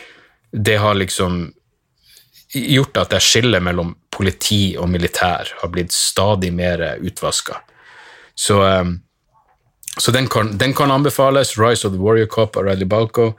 det 0.53 0.77
har 0.77 0.93
liksom 1.01 1.47
gjort 2.53 3.01
at 3.01 3.15
det 3.15 3.23
skillet 3.25 3.65
mellom 3.65 3.95
politi 4.13 4.75
og 4.77 4.87
militær 4.93 5.49
har 5.63 5.73
blitt 5.73 5.91
stadig 5.91 6.53
mer 6.53 6.85
utvaska. 7.01 7.57
Så 8.37 8.61
eh, 8.61 8.85
så 9.97 10.11
den 10.11 10.27
kan, 10.27 10.57
den 10.57 10.73
kan, 10.73 10.91
anbefales. 10.91 11.57
'Rise 11.57 11.87
of 11.87 11.93
the 11.93 12.01
Warrior 12.01 12.25
Cop 12.25 12.57
av 12.57 12.63
Radley 12.63 12.85
Balco. 12.85 13.33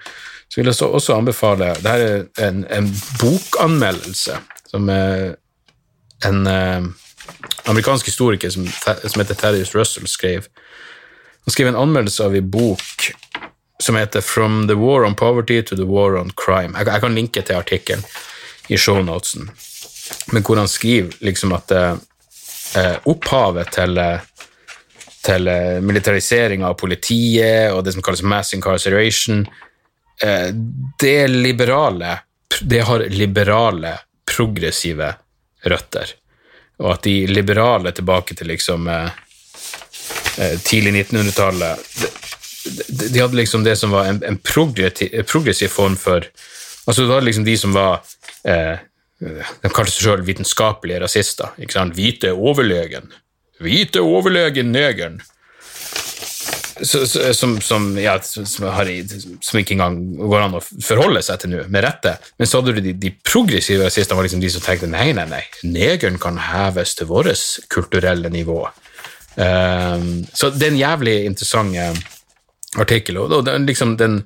Så 0.49 0.61
vil 0.61 0.67
jeg 0.67 0.89
også 0.89 1.17
anbefale 1.17 1.75
Dette 1.75 2.29
er 2.39 2.49
en, 2.49 2.65
en 2.71 2.87
bokanmeldelse 3.21 4.39
som 4.71 4.89
er 4.89 5.35
en 6.25 6.47
uh, 6.47 6.87
amerikansk 7.65 8.07
historiker 8.07 8.51
som, 8.51 8.69
som 9.05 9.21
heter 9.21 9.35
Thaddeus 9.35 9.75
Russell, 9.75 10.07
skrev. 10.07 10.47
Han 11.45 11.53
skrev 11.53 11.69
en 11.69 11.77
anmeldelse 11.83 12.25
av 12.25 12.37
en 12.37 12.51
bok 12.51 13.11
som 13.83 13.97
heter 13.97 14.21
'From 14.21 14.69
the 14.69 14.75
War 14.75 15.05
on 15.05 15.15
Poverty 15.15 15.63
to 15.63 15.77
the 15.77 15.85
War 15.85 16.17
on 16.17 16.31
Crime'. 16.31 16.79
Jeg, 16.79 16.87
jeg 16.87 17.01
kan 17.01 17.15
linke 17.15 17.43
til 17.43 17.55
artikkelen 17.55 18.05
i 18.69 18.77
shownotesen, 18.77 19.51
men 20.33 20.43
hvor 20.43 20.57
han 20.57 20.69
skriver 20.69 21.13
liksom 21.21 21.53
at 21.53 21.71
eh, 21.71 22.97
opphavet 23.05 23.71
til 23.73 23.99
uh, 23.99 24.19
til 25.27 25.49
eh, 25.51 25.79
militarisering 25.83 26.65
av 26.67 26.77
politiet 26.79 27.73
og 27.75 27.85
det 27.85 27.97
som 27.97 28.05
kalles 28.05 28.25
mass 28.27 28.55
incarceration. 28.57 29.45
Eh, 30.23 30.49
det 31.01 31.15
er 31.25 31.33
liberale 31.33 32.19
Det 32.61 32.81
har 32.89 33.03
liberale, 33.11 33.99
progressive 34.27 35.11
røtter. 35.65 36.13
Og 36.79 36.93
at 36.93 37.03
de 37.05 37.27
liberale 37.27 37.93
tilbake 37.93 38.35
til 38.35 38.49
liksom 38.49 38.89
eh, 38.89 39.11
tidlig 40.65 40.93
1900-tallet 41.07 41.85
de, 42.67 43.09
de, 43.09 43.21
hadde 43.21 43.39
liksom 43.39 43.65
det 43.65 43.77
som 43.79 43.93
var 43.95 44.09
en, 44.11 44.23
en 44.27 44.39
progressiv, 44.39 45.69
form 45.69 45.97
for 45.97 46.25
Altså, 46.87 47.03
Det 47.03 47.09
var 47.09 47.21
liksom 47.21 47.45
de 47.45 47.57
som 47.59 47.73
var 47.75 48.03
De 49.19 49.71
kalte 49.75 49.91
seg 49.91 50.05
sjøl 50.05 50.21
vitenskapelige 50.27 51.01
rasister. 51.03 51.55
Hvite 51.97 52.31
overlegen 52.33 53.09
hvite 53.63 54.03
overlegen 54.05 54.73
negeren. 54.75 55.21
Som, 56.77 57.55
som, 57.65 57.85
ja, 57.97 58.19
som, 58.21 58.67
har, 58.69 58.89
som, 59.41 59.59
ikke 59.59 59.73
engang 59.79 59.95
går 60.19 60.43
an 60.45 60.59
å 60.59 60.61
forholde 60.61 61.23
seg 61.25 61.41
til 61.41 61.55
nå, 61.55 61.63
med 61.73 61.87
rette. 61.87 62.19
Men 62.37 62.51
så 62.51 62.61
hadde 62.61 62.75
du 62.77 62.83
de, 62.85 62.93
de 63.01 63.13
progressive 63.25 63.87
rasistene, 63.87 64.19
var 64.19 64.29
liksom 64.29 64.43
de 64.43 64.51
som 64.53 64.65
tenkte 64.65 64.91
nei, 64.93 65.07
nei, 65.17 65.25
nei, 65.31 65.41
negeren 65.65 66.21
kan 66.21 66.37
heves 66.51 66.93
til 66.99 67.09
vårt 67.09 67.33
kulturelle 67.73 68.29
nivå. 68.33 68.67
Um, 69.37 70.27
så 70.37 70.53
det 70.53 70.69
er 70.69 70.75
en 70.75 70.83
jævlig 70.83 71.17
interessant 71.31 71.81
uh, 71.81 72.05
artikkel. 72.85 73.23
og, 73.25 73.33
og 73.41 73.49
liksom 73.65 73.97
den 74.01 74.21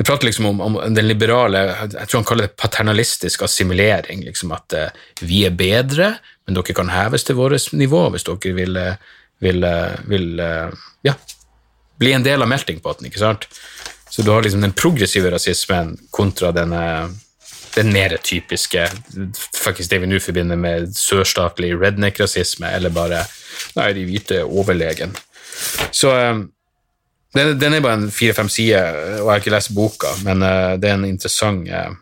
det 0.00 0.04
prater 0.04 0.26
liksom 0.26 0.46
om, 0.46 0.60
om, 0.60 0.94
den 0.94 1.08
liberale 1.08 1.58
Jeg 1.92 2.08
tror 2.08 2.18
han 2.22 2.24
kaller 2.24 2.46
det 2.46 2.56
paternalistisk 2.56 3.42
assimilering. 3.44 4.22
liksom 4.24 4.52
At 4.56 4.72
uh, 4.72 4.86
vi 5.20 5.42
er 5.44 5.52
bedre, 5.52 6.14
men 6.46 6.56
dere 6.56 6.72
kan 6.72 6.88
heves 6.88 7.26
til 7.28 7.36
vårt 7.36 7.66
nivå 7.76 8.06
hvis 8.14 8.24
dere 8.24 8.54
vil, 8.56 8.78
eh, 8.80 8.94
vil, 9.44 9.64
eh, 9.68 9.98
vil 10.08 10.40
ja, 11.04 11.12
bli 12.00 12.14
en 12.16 12.24
del 12.24 12.40
av 12.40 12.48
meltingpotten. 12.48 13.10
ikke 13.10 13.20
sant? 13.20 13.44
Så 14.08 14.24
du 14.24 14.30
har 14.32 14.40
liksom 14.40 14.64
den 14.64 14.72
progressive 14.72 15.34
rasismen 15.34 15.92
kontra 16.10 16.48
denne, 16.56 17.10
den 17.74 17.92
mer 17.92 18.16
typiske 18.24 18.86
faktisk 19.52 19.90
det 19.90 19.98
vi 20.00 20.08
nå 20.08 20.22
forbinder 20.24 20.56
med 20.56 20.96
sørstatlig 20.96 21.74
redneck-rasisme, 21.76 22.72
eller 22.72 22.88
bare 22.88 23.20
nei, 23.76 23.92
de 23.92 24.06
hvite 24.08 24.40
overlegen. 24.48 25.12
Så 25.92 26.16
den, 27.34 27.58
den, 27.60 27.74
er 27.74 27.82
bare 27.84 27.98
en 28.00 28.10
fire-fem 28.10 28.48
sider, 28.50 28.96
og 29.20 29.26
jeg 29.26 29.30
har 29.30 29.42
ikke 29.42 29.54
lest 29.54 29.74
boka, 29.74 30.12
men 30.26 30.42
uh, 30.42 30.74
det 30.80 30.90
er 30.90 30.96
en 30.98 31.06
interessant 31.06 31.68
uh, 31.68 31.92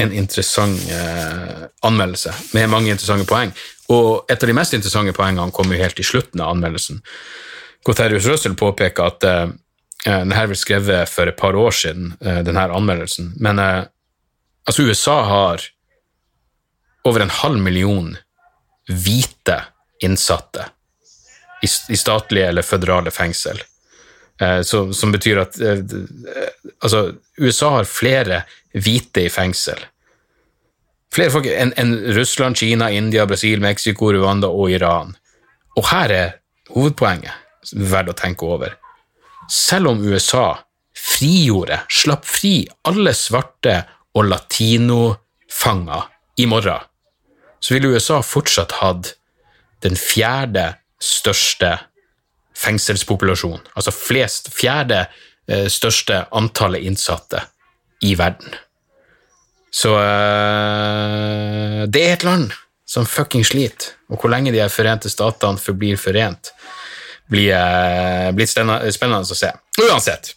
en 0.00 0.12
interessant 0.16 0.84
uh, 0.88 1.66
anmeldelse 1.84 2.32
med 2.54 2.70
mange 2.72 2.92
interessante 2.92 3.26
poeng. 3.28 3.50
Og 3.92 4.30
et 4.30 4.40
av 4.40 4.48
de 4.48 4.54
mest 4.56 4.76
interessante 4.76 5.12
poengene 5.12 5.52
kommer 5.52 5.76
jo 5.76 5.82
helt 5.82 6.00
i 6.00 6.06
slutten 6.06 6.40
av 6.40 6.54
anmeldelsen. 6.54 7.02
Coterius 7.84 8.28
Røssel 8.30 8.56
påpeker 8.56 9.10
at 9.10 9.26
uh, 9.28 9.52
denne 10.06 10.46
ble 10.48 10.56
skrevet 10.56 11.10
for 11.10 11.28
et 11.28 11.36
par 11.36 11.58
år 11.58 11.74
siden, 11.76 12.14
denne 12.46 12.62
anmeldelsen, 12.72 13.34
men 13.36 13.58
altså 13.60 14.86
USA 14.88 15.18
har 15.28 15.66
over 17.04 17.20
en 17.20 17.32
halv 17.42 17.60
million 17.60 18.14
hvite 18.88 19.58
innsatte 20.00 20.70
i, 21.62 21.96
statlige 21.96 22.48
eller 22.48 22.66
føderale 22.66 23.12
fengsel. 23.14 23.60
Eh, 24.40 24.60
så, 24.62 24.86
som 24.96 25.12
betyr 25.12 25.42
at 25.42 25.60
eh, 25.60 25.80
altså, 26.80 27.12
USA 27.40 27.74
har 27.78 27.88
flere 27.88 28.42
hvite 28.72 29.26
i 29.26 29.32
fengsel. 29.32 29.80
Flere 31.10 31.34
folk 31.34 31.48
enn 31.50 31.74
en 31.80 31.96
Russland, 32.14 32.56
Kina, 32.56 32.90
India, 32.94 33.26
Brasil, 33.26 33.60
Mexico, 33.60 34.12
Rwanda 34.14 34.48
og 34.48 34.70
Iran. 34.70 35.16
Og 35.76 35.88
her 35.90 36.14
er 36.14 36.36
hovedpoenget. 36.74 37.46
verdt 37.76 38.08
å 38.08 38.16
tenke 38.16 38.46
over. 38.48 38.72
Selv 39.52 39.90
om 39.90 39.98
USA 40.00 40.62
frigjorde, 40.96 41.82
slapp 41.92 42.24
fri 42.24 42.64
alle 42.88 43.12
svarte 43.14 43.82
og 44.16 44.24
latinofanger 44.30 46.06
i 46.40 46.46
morgen, 46.48 46.80
så 47.60 47.74
ville 47.74 47.92
USA 47.92 48.22
fortsatt 48.24 48.78
hatt 48.80 49.12
den 49.84 49.96
fjerde 50.00 50.79
største 51.00 51.74
fengselspopulasjon. 52.60 53.60
Altså 53.74 53.92
flest, 53.94 54.50
fjerde 54.54 55.04
eh, 55.48 55.68
største 55.72 56.24
antallet 56.36 56.84
innsatte 56.86 57.44
i 58.04 58.14
verden. 58.18 58.54
Så 59.70 59.94
eh, 59.96 61.86
det 61.88 62.04
er 62.04 62.16
et 62.16 62.26
land 62.26 62.50
som 62.90 63.06
fucking 63.06 63.46
sliter, 63.46 63.94
og 64.10 64.18
hvor 64.18 64.32
lenge 64.32 64.52
de 64.52 64.64
Forente 64.72 65.10
statene 65.12 65.62
forblir 65.62 65.98
forent, 66.00 66.50
blir, 67.30 67.54
eh, 67.54 68.30
blir 68.34 68.50
spennende 68.50 69.22
å 69.22 69.38
se. 69.38 69.52
Uansett. 69.80 70.34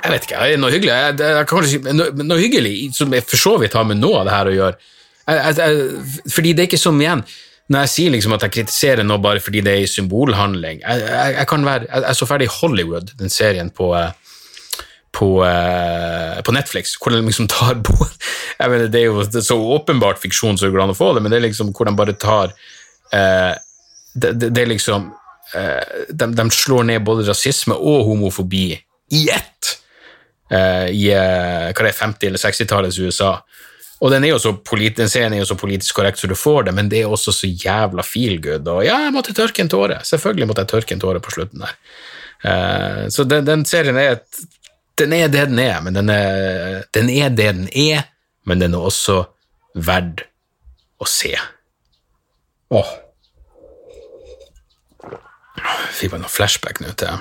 Jeg 0.00 0.14
vet 0.14 0.24
ikke, 0.24 0.44
noe 0.56 0.72
hyggelig, 0.72 0.94
jeg, 0.96 1.82
noe, 1.92 2.38
hyggelig 2.40 2.72
som 2.96 3.12
for 3.12 3.36
så 3.36 3.58
vidt 3.60 3.76
har 3.76 3.84
med 3.84 4.00
noe 4.00 4.22
av 4.22 4.30
det 4.30 4.32
her 4.32 4.48
å 4.48 4.54
gjøre. 4.54 4.78
Fordi 6.32 6.54
det 6.56 6.62
er 6.62 6.70
ikke 6.70 6.80
som 6.80 6.96
igjen 7.04 7.20
når 7.70 7.84
jeg 7.84 7.92
sier 7.92 8.14
liksom 8.14 8.34
at 8.34 8.44
jeg 8.46 8.54
kritiserer 8.58 9.06
noe 9.06 9.22
bare 9.22 9.42
fordi 9.42 9.62
det 9.62 9.72
er 9.72 9.84
en 9.84 9.90
symbolhandling 9.90 10.80
Jeg, 10.82 11.04
jeg, 11.06 11.34
jeg 11.36 11.48
kan 11.52 11.66
være, 11.66 11.86
jeg, 11.86 12.02
jeg, 12.02 12.18
så 12.18 12.26
ferdig 12.26 12.48
Hollywood, 12.56 13.12
den 13.20 13.30
serien 13.30 13.70
på, 13.70 13.92
på, 15.14 15.28
på 16.46 16.54
Netflix, 16.56 16.96
hvor 16.98 17.14
de 17.14 17.22
liksom 17.22 17.48
tar 17.50 17.78
jeg 18.60 18.70
mener, 18.70 18.88
Det 18.90 19.00
er 19.00 19.06
jo 19.06 19.22
det 19.22 19.42
er 19.42 19.46
så 19.46 19.58
åpenbart 19.76 20.20
fiksjon 20.22 20.58
som 20.58 20.66
det 20.66 20.74
går 20.74 20.84
an 20.84 20.94
å 20.94 20.98
få 20.98 21.12
det, 21.14 21.22
men 21.22 21.32
det 21.32 21.40
er 21.40 21.46
liksom 21.48 21.72
hvor 21.76 21.88
de 21.88 21.96
bare 21.96 22.16
tar 22.18 22.54
eh, 23.14 23.54
det, 24.12 24.32
det, 24.32 24.50
det, 24.50 24.64
er 24.64 24.72
liksom 24.72 25.10
eh, 25.54 26.06
de, 26.10 26.30
de, 26.34 26.46
slår 26.50 26.88
ned 26.90 27.04
både 27.06 27.28
rasisme 27.28 27.76
og 27.76 28.08
homofobi 28.10 28.66
i 29.14 29.22
ett 29.30 29.76
eh, 30.50 30.90
i 30.90 31.06
hva 31.14 31.70
det 31.70 31.92
er, 31.92 32.00
50- 32.02 32.26
eller 32.28 32.42
60-tallets 32.42 32.98
USA. 32.98 33.36
Og 34.00 34.08
den, 34.12 34.24
er 34.24 34.32
jo 34.32 34.38
så 34.40 34.54
den 34.96 35.10
serien 35.12 35.34
er 35.36 35.42
jo 35.42 35.50
så 35.50 35.58
politisk 35.60 35.98
korrekt 35.98 36.18
så 36.18 36.28
du 36.28 36.36
får 36.38 36.70
det, 36.70 36.72
men 36.76 36.88
det 36.88 37.02
er 37.02 37.12
også 37.12 37.34
så 37.36 37.48
jævla 37.48 38.02
feel 38.06 38.38
good. 38.40 38.68
Og 38.68 38.84
ja, 38.86 38.96
jeg 39.04 39.12
måtte 39.12 39.34
tørke 39.36 39.60
en 39.60 39.68
tåre. 39.68 39.98
Selvfølgelig 40.08 40.48
måtte 40.48 40.64
jeg 40.64 40.72
tørke 40.72 40.96
en 40.96 41.02
tåre 41.02 41.20
på 41.20 41.34
slutten 41.34 41.66
der. 41.66 41.74
Uh, 42.40 43.02
så 43.12 43.26
den, 43.28 43.44
den, 43.44 43.66
serien 43.68 43.98
er 44.00 44.16
et, 44.16 44.40
Den 44.96 45.12
er 45.12 45.28
det 45.28 45.46
den 45.48 45.58
er, 45.58 45.80
men 45.80 45.94
den 45.94 46.10
er, 46.12 46.82
den 46.92 47.10
er 47.10 47.28
det 47.28 47.52
den 47.56 47.68
er, 47.72 48.08
men 48.44 48.60
den 48.60 48.74
er 48.74 48.84
også 48.84 49.22
verd 49.74 50.24
å 51.00 51.08
se. 51.08 51.32
Åh. 52.72 52.90
Fikk 55.96 56.12
bare 56.12 56.22
noe 56.22 56.32
flashback 56.32 56.80
nå 56.80 56.92
til 57.00 57.20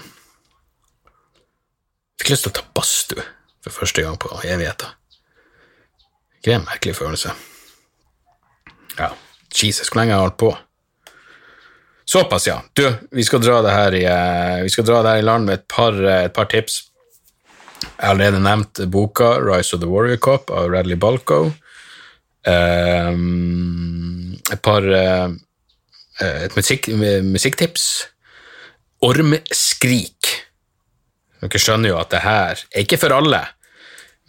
Fikk 2.19 2.33
lyst 2.33 2.47
til 2.47 2.51
å 2.51 2.57
ta 2.59 2.65
badstue 2.75 3.23
for 3.63 3.75
første 3.81 4.03
gang 4.03 4.19
på 4.19 4.31
evigheter. 4.43 4.98
Ikke 6.39 6.53
det 6.53 6.55
en 6.55 6.67
merkelig 6.69 6.95
følelse? 6.95 7.33
Ja, 8.95 9.09
Jesus, 9.51 9.89
hvor 9.89 9.99
lenge 9.99 10.13
har 10.13 10.21
jeg 10.21 10.29
holdt 10.29 10.37
på? 10.39 10.51
Såpass, 12.09 12.47
ja. 12.47 12.61
Du, 12.73 12.85
vi 13.11 13.23
skal 13.27 13.41
dra 13.43 13.59
det 13.61 13.73
her 13.75 13.95
i, 13.99 14.69
skal 14.71 14.87
dra 14.87 15.01
det 15.03 15.11
her 15.11 15.19
i 15.19 15.25
land 15.27 15.45
med 15.45 15.59
et 15.59 15.67
par, 15.67 15.93
uh, 15.93 16.23
et 16.23 16.33
par 16.33 16.47
tips. 16.49 16.85
Jeg 17.83 17.91
har 17.99 18.13
allerede 18.15 18.39
nevnt 18.43 18.79
boka 18.91 19.35
'Rise 19.37 19.75
of 19.75 19.83
the 19.83 19.89
Warrior 19.89 20.17
Cop' 20.17 20.49
av 20.51 20.71
Radley 20.71 20.95
Balco. 20.95 21.51
Um, 22.47 24.39
et 24.51 24.61
par 24.61 24.81
uh, 24.83 25.35
Et 26.19 26.55
musikk, 26.55 26.87
musikktips. 27.23 28.07
'Ormskrik'. 29.03 30.33
Dere 31.39 31.59
skjønner 31.61 31.93
jo 31.93 31.99
at 31.99 32.11
det 32.11 32.19
her 32.19 32.59
er 32.75 32.83
ikke 32.83 32.99
for 32.99 33.15
alle. 33.15 33.45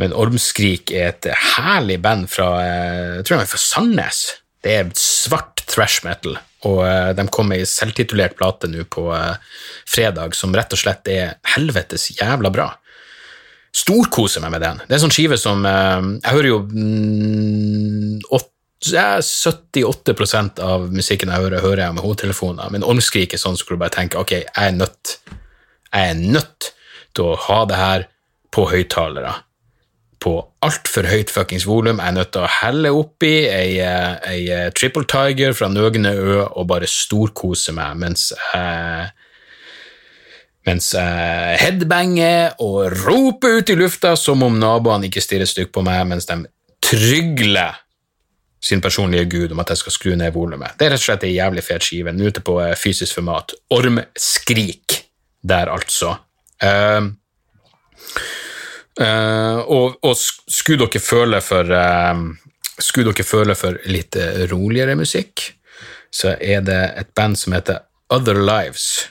Men 0.00 0.14
Ormskrik 0.16 0.92
er 0.96 1.10
et 1.10 1.28
herlig 1.56 1.98
band 2.00 2.28
fra 2.32 2.48
eh, 2.64 3.16
jeg 3.18 3.26
tror 3.28 3.36
de 3.36 3.44
er 3.44 3.50
fra 3.50 3.60
Sandnes. 3.60 4.20
Det 4.64 4.76
er 4.76 4.92
svart 4.96 5.60
thrash 5.68 6.04
metal, 6.06 6.38
og 6.68 6.80
eh, 6.86 7.10
de 7.16 7.26
kom 7.32 7.50
med 7.52 7.60
ei 7.62 7.68
selvtitulert 7.68 8.36
plate 8.38 8.70
nå 8.70 8.86
på 8.92 9.10
eh, 9.16 9.34
fredag 9.88 10.36
som 10.38 10.54
rett 10.56 10.72
og 10.72 10.80
slett 10.80 11.10
er 11.12 11.34
helvetes 11.54 12.10
jævla 12.16 12.52
bra. 12.54 12.70
Storkoser 13.76 14.42
meg 14.42 14.54
med 14.56 14.64
den. 14.64 14.80
Det 14.86 14.94
er 14.94 14.98
en 14.98 15.04
sånn 15.04 15.14
skive 15.14 15.36
som 15.38 15.62
Jeg 15.62 16.32
hører 16.34 16.48
jo 16.48 16.56
mm, 16.66 18.16
78% 18.82 20.58
av 20.64 20.88
musikken 20.90 21.30
jeg 21.30 21.44
hører, 21.44 21.62
hører 21.62 21.84
jeg 21.84 21.94
med 21.94 22.02
hodetelefoner, 22.02 22.72
men 22.74 22.82
Ormskrik 22.82 23.36
er 23.36 23.38
sånn 23.38 23.54
som 23.54 23.68
så 23.68 23.76
du 23.76 23.82
bare 23.84 23.94
tenker 23.94 24.18
ok, 24.18 24.32
jeg 24.40 24.50
er 24.64 24.74
nødt 24.74 25.20
Jeg 25.92 26.02
er 26.02 26.18
nødt 26.18 26.72
til 27.14 27.28
å 27.28 27.38
ha 27.46 27.60
det 27.70 27.78
her 27.78 28.08
på 28.50 28.66
høyttalere 28.72 29.36
på 30.20 30.34
altfor 30.64 31.08
høyt 31.08 31.32
fuckings 31.32 31.64
volum. 31.68 32.00
Jeg 32.00 32.12
er 32.12 32.16
nødt 32.18 32.32
til 32.34 32.44
å 32.44 32.52
helle 32.60 32.92
oppi 32.92 33.32
ei, 33.48 33.80
ei 33.80 34.42
eh, 34.52 34.68
Triple 34.76 35.06
Tiger 35.08 35.56
fra 35.56 35.70
Nøgne 35.72 36.12
Ø 36.12 36.36
og 36.44 36.68
bare 36.70 36.88
storkose 36.90 37.74
meg 37.76 37.98
mens 38.00 38.30
jeg 38.34 39.10
mens 40.68 40.90
jeg 40.92 41.60
headbanger 41.62 42.58
og 42.60 42.92
roper 43.06 43.60
ut 43.60 43.70
i 43.72 43.78
lufta 43.80 44.12
som 44.20 44.44
om 44.44 44.58
naboene 44.60 45.08
ikke 45.08 45.22
stirrer 45.24 45.48
stygt 45.48 45.72
på 45.72 45.82
meg 45.86 46.04
mens 46.10 46.28
de 46.28 46.42
trygler 46.84 47.78
sin 48.60 48.82
personlige 48.84 49.24
gud 49.32 49.54
om 49.54 49.62
at 49.62 49.72
jeg 49.72 49.80
skal 49.80 49.94
skru 49.94 50.10
ned 50.20 50.34
volumet. 50.34 50.76
Det 50.76 50.86
er 50.86 50.92
rett 50.92 51.00
og 51.00 51.06
slett 51.06 51.24
ei 51.24 51.32
jævlig 51.32 51.64
fet 51.64 51.86
skive. 51.86 52.12
Nå 52.12 52.28
ute 52.28 52.42
på 52.44 52.58
eh, 52.60 52.76
fysisk 52.76 53.16
format. 53.16 53.54
Ormskrik 53.72 54.98
der, 55.40 55.72
altså. 55.72 56.12
Uh, 56.60 57.08
Uh, 59.00 59.64
og, 59.64 59.94
og, 60.04 60.12
skulle 60.52 60.84
dere 60.84 61.00
føle 61.00 61.38
for 61.40 61.70
uh, 61.72 62.18
Skulle 62.84 63.14
dere 63.14 63.24
føle 63.24 63.54
for 63.56 63.78
litt 63.88 64.18
uh, 64.20 64.42
roligere 64.50 64.92
musikk, 64.98 65.46
så 66.12 66.34
er 66.36 66.60
det 66.66 66.80
et 67.00 67.14
band 67.16 67.38
som 67.40 67.54
heter 67.56 67.80
Other 68.12 68.36
Lives, 68.42 69.06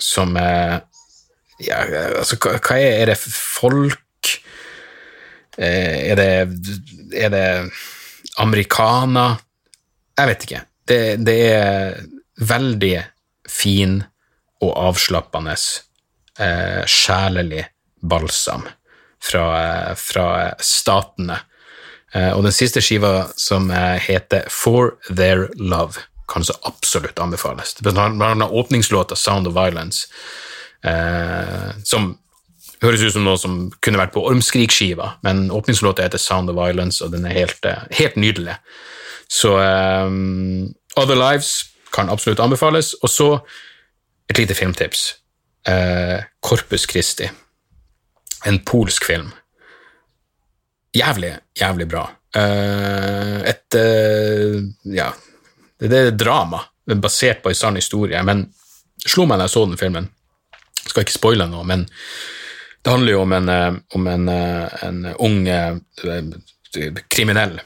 som 0.00 0.38
er 0.40 0.80
ja, 1.60 1.82
altså, 2.16 2.38
hva, 2.40 2.54
hva 2.64 2.78
er, 2.80 3.02
er 3.02 3.10
det 3.10 3.16
folk 3.20 4.30
er 5.58 6.16
det, 6.16 6.30
er 7.12 7.34
det 7.34 7.44
americana? 8.40 9.26
Jeg 10.16 10.30
vet 10.30 10.46
ikke. 10.48 10.62
Det, 10.88 11.00
det 11.28 11.38
er 11.52 12.00
veldig 12.48 12.94
fin 13.52 13.98
og 14.64 14.72
avslappende, 14.88 15.58
sjelelig 16.88 17.66
balsam 18.00 18.66
fra, 19.22 19.94
fra 19.98 20.28
statene. 20.62 21.40
Eh, 22.14 22.30
og 22.32 22.44
den 22.46 22.54
siste 22.54 22.82
skiva, 22.84 23.28
som 23.36 23.70
eh, 23.70 23.96
heter 24.00 24.48
For 24.52 24.96
Their 25.10 25.48
Love, 25.60 26.04
kan 26.28 26.44
så 26.44 26.56
absolutt 26.68 27.20
anbefales. 27.20 27.74
Blant 27.80 28.22
annet 28.22 28.50
åpningslåta 28.50 29.16
Sound 29.16 29.48
of 29.48 29.56
Violence, 29.56 30.08
eh, 30.84 31.70
som 31.84 32.14
høres 32.82 33.02
ut 33.02 33.12
som 33.16 33.24
noe 33.26 33.40
som 33.40 33.56
kunne 33.84 34.00
vært 34.00 34.14
på 34.14 34.22
Ormskrik-skiva, 34.28 35.16
men 35.26 35.48
åpningslåta 35.50 36.04
heter 36.04 36.20
Sound 36.22 36.52
of 36.52 36.58
Violence, 36.60 37.02
og 37.04 37.12
den 37.16 37.26
er 37.26 37.34
helt, 37.36 37.66
helt 37.98 38.16
nydelig. 38.16 38.54
Så 39.28 39.50
um, 39.58 40.68
Other 40.96 41.18
Lives 41.18 41.66
kan 41.92 42.08
absolutt 42.08 42.40
anbefales. 42.40 42.94
Og 43.02 43.10
så 43.12 43.26
et 44.30 44.38
lite 44.38 44.54
filmtips. 44.56 45.18
Uh, 45.68 46.22
Corpus 46.40 46.86
Christi 46.88 47.28
en 48.46 48.58
polsk 48.64 49.04
film. 49.08 49.30
Jævlig, 50.96 51.36
jævlig 51.60 51.88
bra. 51.88 52.06
Uh, 52.36 53.40
et 53.48 53.74
uh, 53.74 54.60
Ja, 54.94 55.10
det, 55.80 55.88
det 55.88 55.98
er 55.98 56.16
drama 56.16 56.60
basert 56.88 57.42
på 57.42 57.50
en 57.52 57.56
sann 57.56 57.76
historie, 57.76 58.20
men 58.24 58.46
slo 59.04 59.26
meg 59.28 59.40
da 59.40 59.46
jeg 59.46 59.54
så 59.54 59.64
den 59.68 59.80
filmen. 59.80 60.08
Jeg 60.80 60.92
skal 60.92 61.04
ikke 61.04 61.18
spoile 61.18 61.46
noe, 61.50 61.64
men 61.68 61.84
det 62.80 62.94
handler 62.94 63.12
jo 63.12 63.24
om 63.26 63.34
en, 63.36 63.48
eh, 63.52 63.74
om 63.98 64.06
en, 64.08 64.28
en 64.86 65.00
ung 65.20 65.42
kriminell 67.12 67.58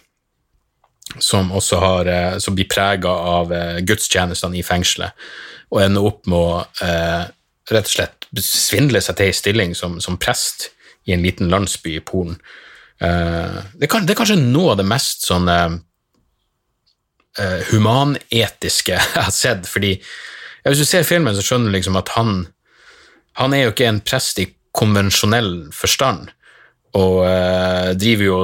som 1.22 1.52
også 1.54 1.78
har, 1.78 2.10
som 2.42 2.56
blir 2.56 2.66
prega 2.72 3.12
av 3.12 3.52
gudstjenestene 3.86 4.58
i 4.58 4.64
fengselet, 4.66 5.14
og 5.70 5.84
ender 5.84 6.08
opp 6.08 6.26
med 6.26 6.38
å 6.40 6.90
rett 7.70 7.86
og 7.86 7.94
slett 7.94 8.26
svindle 8.42 9.00
seg 9.04 9.18
til 9.18 9.30
ei 9.30 9.36
stilling 9.36 9.74
som, 9.78 10.00
som, 10.02 10.18
prest 10.20 10.70
i 11.06 11.14
en 11.14 11.22
liten 11.24 11.50
landsby 11.52 11.96
i 11.98 12.04
Polen. 12.04 12.38
Uh, 13.02 13.62
det, 13.74 13.88
kan, 13.90 14.06
det, 14.06 14.14
er 14.14 14.20
kanskje 14.22 14.40
noe 14.40 14.72
av 14.72 14.80
det 14.80 14.86
mest 14.88 15.26
sånn 15.26 15.48
uh, 15.50 15.74
humanetiske 17.72 18.94
jeg 18.98 19.14
har 19.16 19.34
sett, 19.34 19.66
fordi 19.70 19.96
hvis 20.62 20.82
du 20.82 20.86
ser 20.86 21.06
filmen, 21.06 21.34
så 21.34 21.42
skjønner 21.42 21.72
du 21.72 21.76
liksom 21.76 21.98
at 21.98 22.12
han, 22.14 22.44
han 23.40 23.54
er 23.56 23.66
jo 23.66 23.72
ikke 23.72 23.88
en 23.90 24.04
prest 24.06 24.38
i 24.38 24.46
konvensjonell 24.72 25.72
forstand, 25.74 26.30
og 26.98 27.22
uh, 27.24 27.90
driver 27.98 28.26
jo 28.28 28.38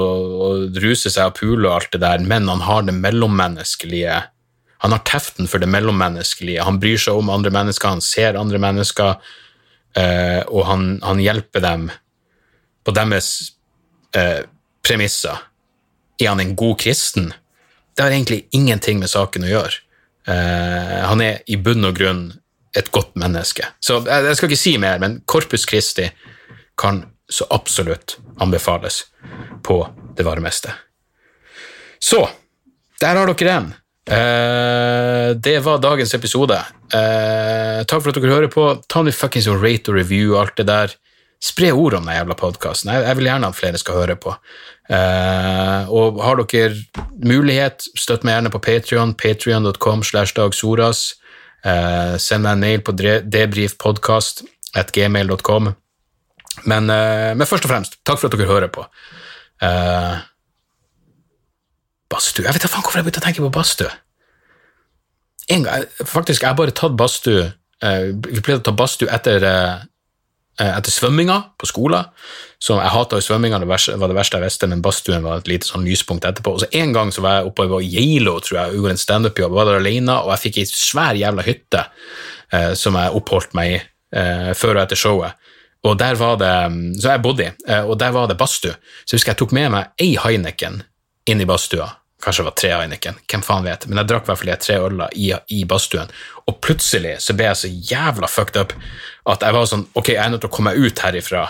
og 0.49 0.83
ruser 0.83 1.13
seg 1.13 1.31
og 1.31 1.37
puler 1.39 1.69
og 1.69 1.77
alt 1.77 1.95
det 1.95 2.03
der, 2.03 2.25
men 2.25 2.49
han 2.51 2.65
har 2.67 2.87
det 2.89 2.97
mellommenneskelige 2.97 4.23
Han 4.85 4.95
har 4.95 5.03
teften 5.07 5.49
for 5.51 5.63
det 5.63 5.71
mellommenneskelige. 5.71 6.63
Han 6.63 6.79
bryr 6.83 7.01
seg 7.03 7.19
om 7.19 7.31
andre 7.35 7.51
mennesker, 7.55 7.97
han 7.97 8.05
ser 8.05 8.39
andre 8.39 8.61
mennesker, 8.63 9.17
eh, 9.99 10.41
og 10.47 10.67
han, 10.69 10.87
han, 11.03 11.23
hjelper 11.23 11.65
dem 11.65 11.89
på 12.87 12.95
deres 12.95 13.33
eh, 14.15 14.47
premisser. 14.87 15.43
Er 16.19 16.33
han 16.33 16.43
en 16.43 16.55
god 16.59 16.79
kristen? 16.83 17.33
Det 17.95 18.05
har 18.05 18.15
egentlig 18.15 18.45
ingenting 18.55 19.03
med 19.03 19.11
saken 19.11 19.49
å 19.49 19.51
gjøre. 19.51 19.83
Eh, 20.31 20.99
han 21.11 21.25
er 21.25 21.43
i 21.51 21.59
bunn 21.59 21.89
og 21.89 21.99
grunn 21.99 22.29
et 22.79 22.91
godt 22.95 23.17
menneske. 23.19 23.67
Så 23.81 23.99
jeg, 24.07 24.37
skal 24.37 24.51
ikke 24.51 24.61
si 24.61 24.77
mer, 24.79 25.01
men 25.03 25.21
Corpus 25.27 25.67
Christi 25.67 26.07
kan 26.79 27.03
så 27.29 27.49
absolutt 27.51 28.17
anbefales 28.41 29.03
på 29.67 29.81
det 30.17 30.25
varmeste. 30.25 30.73
Så 31.99 32.23
der 33.03 33.19
har 33.19 33.31
dere 33.35 33.51
den. 33.51 33.73
Eh, 34.09 35.31
det 35.37 35.59
var 35.61 35.83
dagens 35.83 36.15
episode. 36.17 36.57
Uh, 36.89 37.85
takk 37.85 38.01
for 38.01 38.11
at 38.11 38.17
dere 38.17 38.33
hører 38.33 38.53
på. 38.53 38.65
Ta 38.89 39.03
nå 39.05 39.13
fuckings 39.13 39.49
og 39.53 39.61
rate 39.61 39.93
og 39.93 39.99
review 39.99 40.39
alt 40.41 40.57
det 40.57 40.69
der. 40.71 40.95
Spre 41.45 41.71
ord 41.71 41.99
om 41.99 42.09
den 42.09 42.17
jævla 42.17 42.37
podkasten. 42.39 42.91
Jeg, 42.95 43.05
jeg, 43.05 43.19
vil 43.19 43.29
gjerne 43.29 43.51
at 43.53 43.59
flere 43.59 43.81
skal 43.81 44.01
høre 44.01 44.17
på. 44.17 44.33
Uh, 44.89 45.91
og 45.93 46.23
har 46.25 46.41
dere 46.41 46.73
mulighet, 47.21 47.85
støtt 48.01 48.25
meg 48.25 48.39
gjerne 48.39 48.53
på 48.55 48.63
Patrion, 48.65 49.13
patrion.com 49.15 50.07
slash 50.07 50.37
dagsoras. 50.37 51.11
Send 52.23 52.47
meg 52.47 52.55
en 52.55 52.63
mail 52.63 52.83
på 52.87 52.95
debrifpodkast 52.95 54.45
at 54.79 54.93
gmail.com. 54.95 55.73
Men, 56.71 56.87
men, 56.87 57.47
først 57.51 57.67
og 57.67 57.73
fremst, 57.73 57.99
takk 58.07 58.21
for 58.21 58.31
at 58.31 58.37
dere 58.39 58.49
hører 58.49 58.71
på. 58.73 58.87
Uh, 59.59 60.23
badstue 62.13 62.47
Jeg 62.47 62.57
vet 62.57 62.65
da 62.65 62.71
faen 62.71 62.85
hvorfor 62.85 63.01
jeg 63.01 63.09
begynte 63.09 63.23
å 63.23 63.27
tenke 63.27 63.45
på 63.45 63.55
badstue. 63.55 63.93
Faktisk, 66.05 66.43
jeg 66.43 66.51
har 66.51 66.59
bare 66.59 66.75
tatt 66.77 66.97
badstue 66.99 67.47
uh, 67.49 68.09
Vi 68.13 68.43
pleide 68.43 68.61
å 68.61 68.67
ta 68.67 68.75
badstue 68.77 69.09
etter, 69.13 69.45
uh, 69.45 69.79
etter 70.61 70.93
svømminga 70.93 71.39
på 71.61 71.69
skolen. 71.71 72.11
Så 72.61 72.77
jeg 72.77 72.93
hata 72.93 73.21
svømminga, 73.23 73.61
det 73.63 73.69
var 73.71 74.11
det 74.11 74.17
verste 74.17 74.41
jeg 74.41 74.45
visste, 74.45 74.69
men 74.71 74.83
badstuen 74.85 75.25
var 75.25 75.41
et 75.41 75.51
lite 75.51 75.69
sånn 75.69 75.87
lyspunkt 75.87 76.27
etterpå. 76.29 76.57
Og 76.57 76.65
så 76.65 76.71
En 76.75 76.93
gang 76.97 77.13
så 77.15 77.23
var 77.25 77.39
jeg 77.39 77.53
oppe 77.53 77.69
på 77.71 77.81
Geilo, 77.87 78.39
tror 78.43 78.59
jeg, 78.59 78.73
og 78.73 78.81
gjorde 78.81 78.97
en 78.97 79.05
standup-jobb, 79.05 79.55
var 79.55 79.71
der 79.71 79.79
alene, 79.79 80.17
og 80.25 80.33
jeg 80.35 80.45
fikk 80.49 80.59
ei 80.59 80.67
svær 80.73 81.21
jævla 81.21 81.47
hytte 81.47 81.85
som 82.81 82.97
jeg 82.97 83.13
oppholdt 83.15 83.55
meg 83.55 83.75
i 83.77 83.79
før 84.57 84.79
og 84.79 84.83
etter 84.83 84.99
showet. 84.99 85.49
Og 85.87 85.99
der 86.01 86.17
var 86.19 86.39
det, 86.41 86.53
Så 86.99 87.13
jeg 87.13 87.23
bodde 87.23 87.45
i, 87.47 87.51
og 87.85 87.95
der 88.01 88.11
var 88.11 88.27
det 88.27 88.39
badstue. 88.41 88.75
Så 89.05 89.15
jeg 89.15 89.21
husker 89.21 89.37
jeg 89.37 89.41
tok 89.45 89.55
med 89.55 89.71
meg 89.71 89.93
ei 90.03 90.17
Heineken 90.19 90.83
inn 91.29 91.43
i 91.43 91.49
badstua. 91.49 91.89
Kanskje 92.23 92.43
det 92.43 92.49
var 92.49 92.57
tre 92.59 92.71
Heineken, 92.75 93.19
hvem 93.31 93.43
faen 93.47 93.67
vet. 93.67 93.87
Men 93.87 94.01
jeg 94.01 94.11
drakk 94.11 94.27
i 94.27 94.31
hvert 94.33 94.41
fall 94.41 94.57
tre 94.65 94.77
øler 94.83 95.15
i, 95.15 95.31
i 95.55 95.63
badstuen. 95.71 96.11
Og 96.51 96.59
plutselig 96.65 97.15
så 97.23 97.37
ble 97.39 97.47
jeg 97.47 97.61
så 97.61 97.71
jævla 97.93 98.31
fucked 98.31 98.59
up 98.59 98.75
at 99.29 99.45
jeg 99.45 99.55
var 99.55 99.69
sånn 99.71 99.87
Ok, 99.95 100.15
jeg 100.17 100.23
er 100.25 100.33
nødt 100.33 100.43
til 100.43 100.51
å 100.51 100.55
komme 100.57 100.73
meg 100.73 100.89
ut 100.89 101.05
herifra 101.05 101.45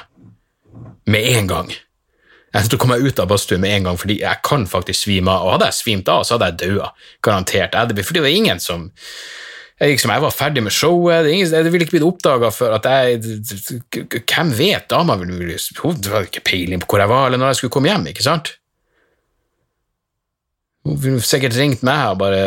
med 1.09 1.31
en 1.39 1.49
gang. 1.49 1.73
Jeg 1.73 2.53
er 2.53 2.65
nødt 2.65 2.73
til 2.75 2.81
å 2.81 2.83
komme 2.83 2.99
meg 2.99 3.09
ut 3.09 3.23
av 3.23 3.31
badstuen 3.31 3.65
med 3.65 3.73
en 3.79 3.89
gang, 3.89 3.99
fordi 4.01 4.21
jeg 4.21 4.45
kan 4.45 4.69
faktisk 4.69 5.07
svime 5.07 5.33
av. 5.33 5.47
Og 5.47 5.57
hadde 5.57 5.71
jeg 5.71 5.79
svimt 5.79 6.13
av, 6.13 6.25
så 6.25 6.37
hadde 6.37 6.53
jeg 6.53 6.61
daua. 6.67 6.93
Garantert. 7.25 7.77
For 8.03 8.17
det 8.19 8.25
var 8.25 8.37
ingen 8.37 8.61
som 8.61 8.89
jeg, 9.79 9.93
liksom, 9.95 10.11
jeg 10.11 10.23
var 10.25 10.35
ferdig 10.35 10.63
med 10.67 10.75
showet, 10.75 11.25
det, 11.25 11.33
ingen, 11.37 11.51
det 11.55 11.71
ville 11.71 11.87
ikke 11.87 11.95
blitt 11.97 12.09
oppdaga 12.09 12.49
før 12.51 12.81
at 12.81 12.89
jeg 12.91 13.21
Hvem 14.27 14.49
vet? 14.59 14.89
Dama 14.91 15.15
ville 15.21 15.55
ikke 15.55 16.43
peiling 16.43 16.83
på 16.83 16.91
hvor 16.91 17.05
jeg 17.05 17.13
var, 17.13 17.29
eller 17.29 17.41
når 17.41 17.53
jeg 17.53 17.61
skulle 17.61 17.77
komme 17.77 17.93
hjem, 17.93 18.09
ikke 18.11 18.27
sant? 18.27 18.57
Hun 20.89 21.19
sikkert 21.25 21.57
ringt 21.59 21.83
meg 21.87 22.15
og 22.15 22.21
bare 22.23 22.43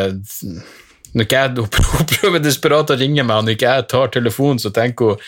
når 1.12 1.26
ikke 1.26 1.42
jeg 1.42 1.54
Hun 1.92 2.08
prøver 2.08 2.42
desperat 2.42 2.90
å 2.90 2.98
ringe 2.98 3.24
meg, 3.24 3.36
og 3.36 3.46
når 3.46 3.56
ikke 3.56 3.74
jeg 3.76 3.88
tar 3.92 4.12
telefonen, 4.14 4.62
så 4.62 4.72
tenker 4.74 5.12
hun 5.12 5.26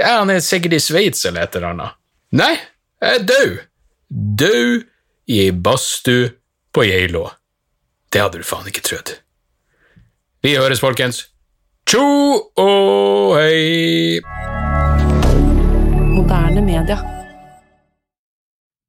ja, 0.00 0.18
han 0.18 0.30
er 0.32 0.40
sikkert 0.44 0.76
i 0.76 0.80
Sveits 0.80 1.26
eller 1.28 1.44
et 1.44 1.56
eller 1.58 1.74
annet. 1.74 1.98
Nei, 2.32 2.54
jeg 3.02 3.18
er 3.18 3.26
død. 3.28 3.58
Død 4.40 4.86
i 5.32 5.38
ei 5.44 5.52
badstue 5.52 6.32
på 6.72 6.86
Geilo. 6.88 7.26
Det 8.12 8.24
hadde 8.24 8.40
du 8.40 8.48
faen 8.48 8.68
ikke 8.68 8.84
trodd. 8.88 9.14
Vi 10.42 10.56
høres, 10.56 10.82
folkens. 10.82 11.26
Tjo 11.86 12.02
og 12.58 13.36
hei! 13.36 14.20
Moderne 16.16 16.64
media. 16.64 16.98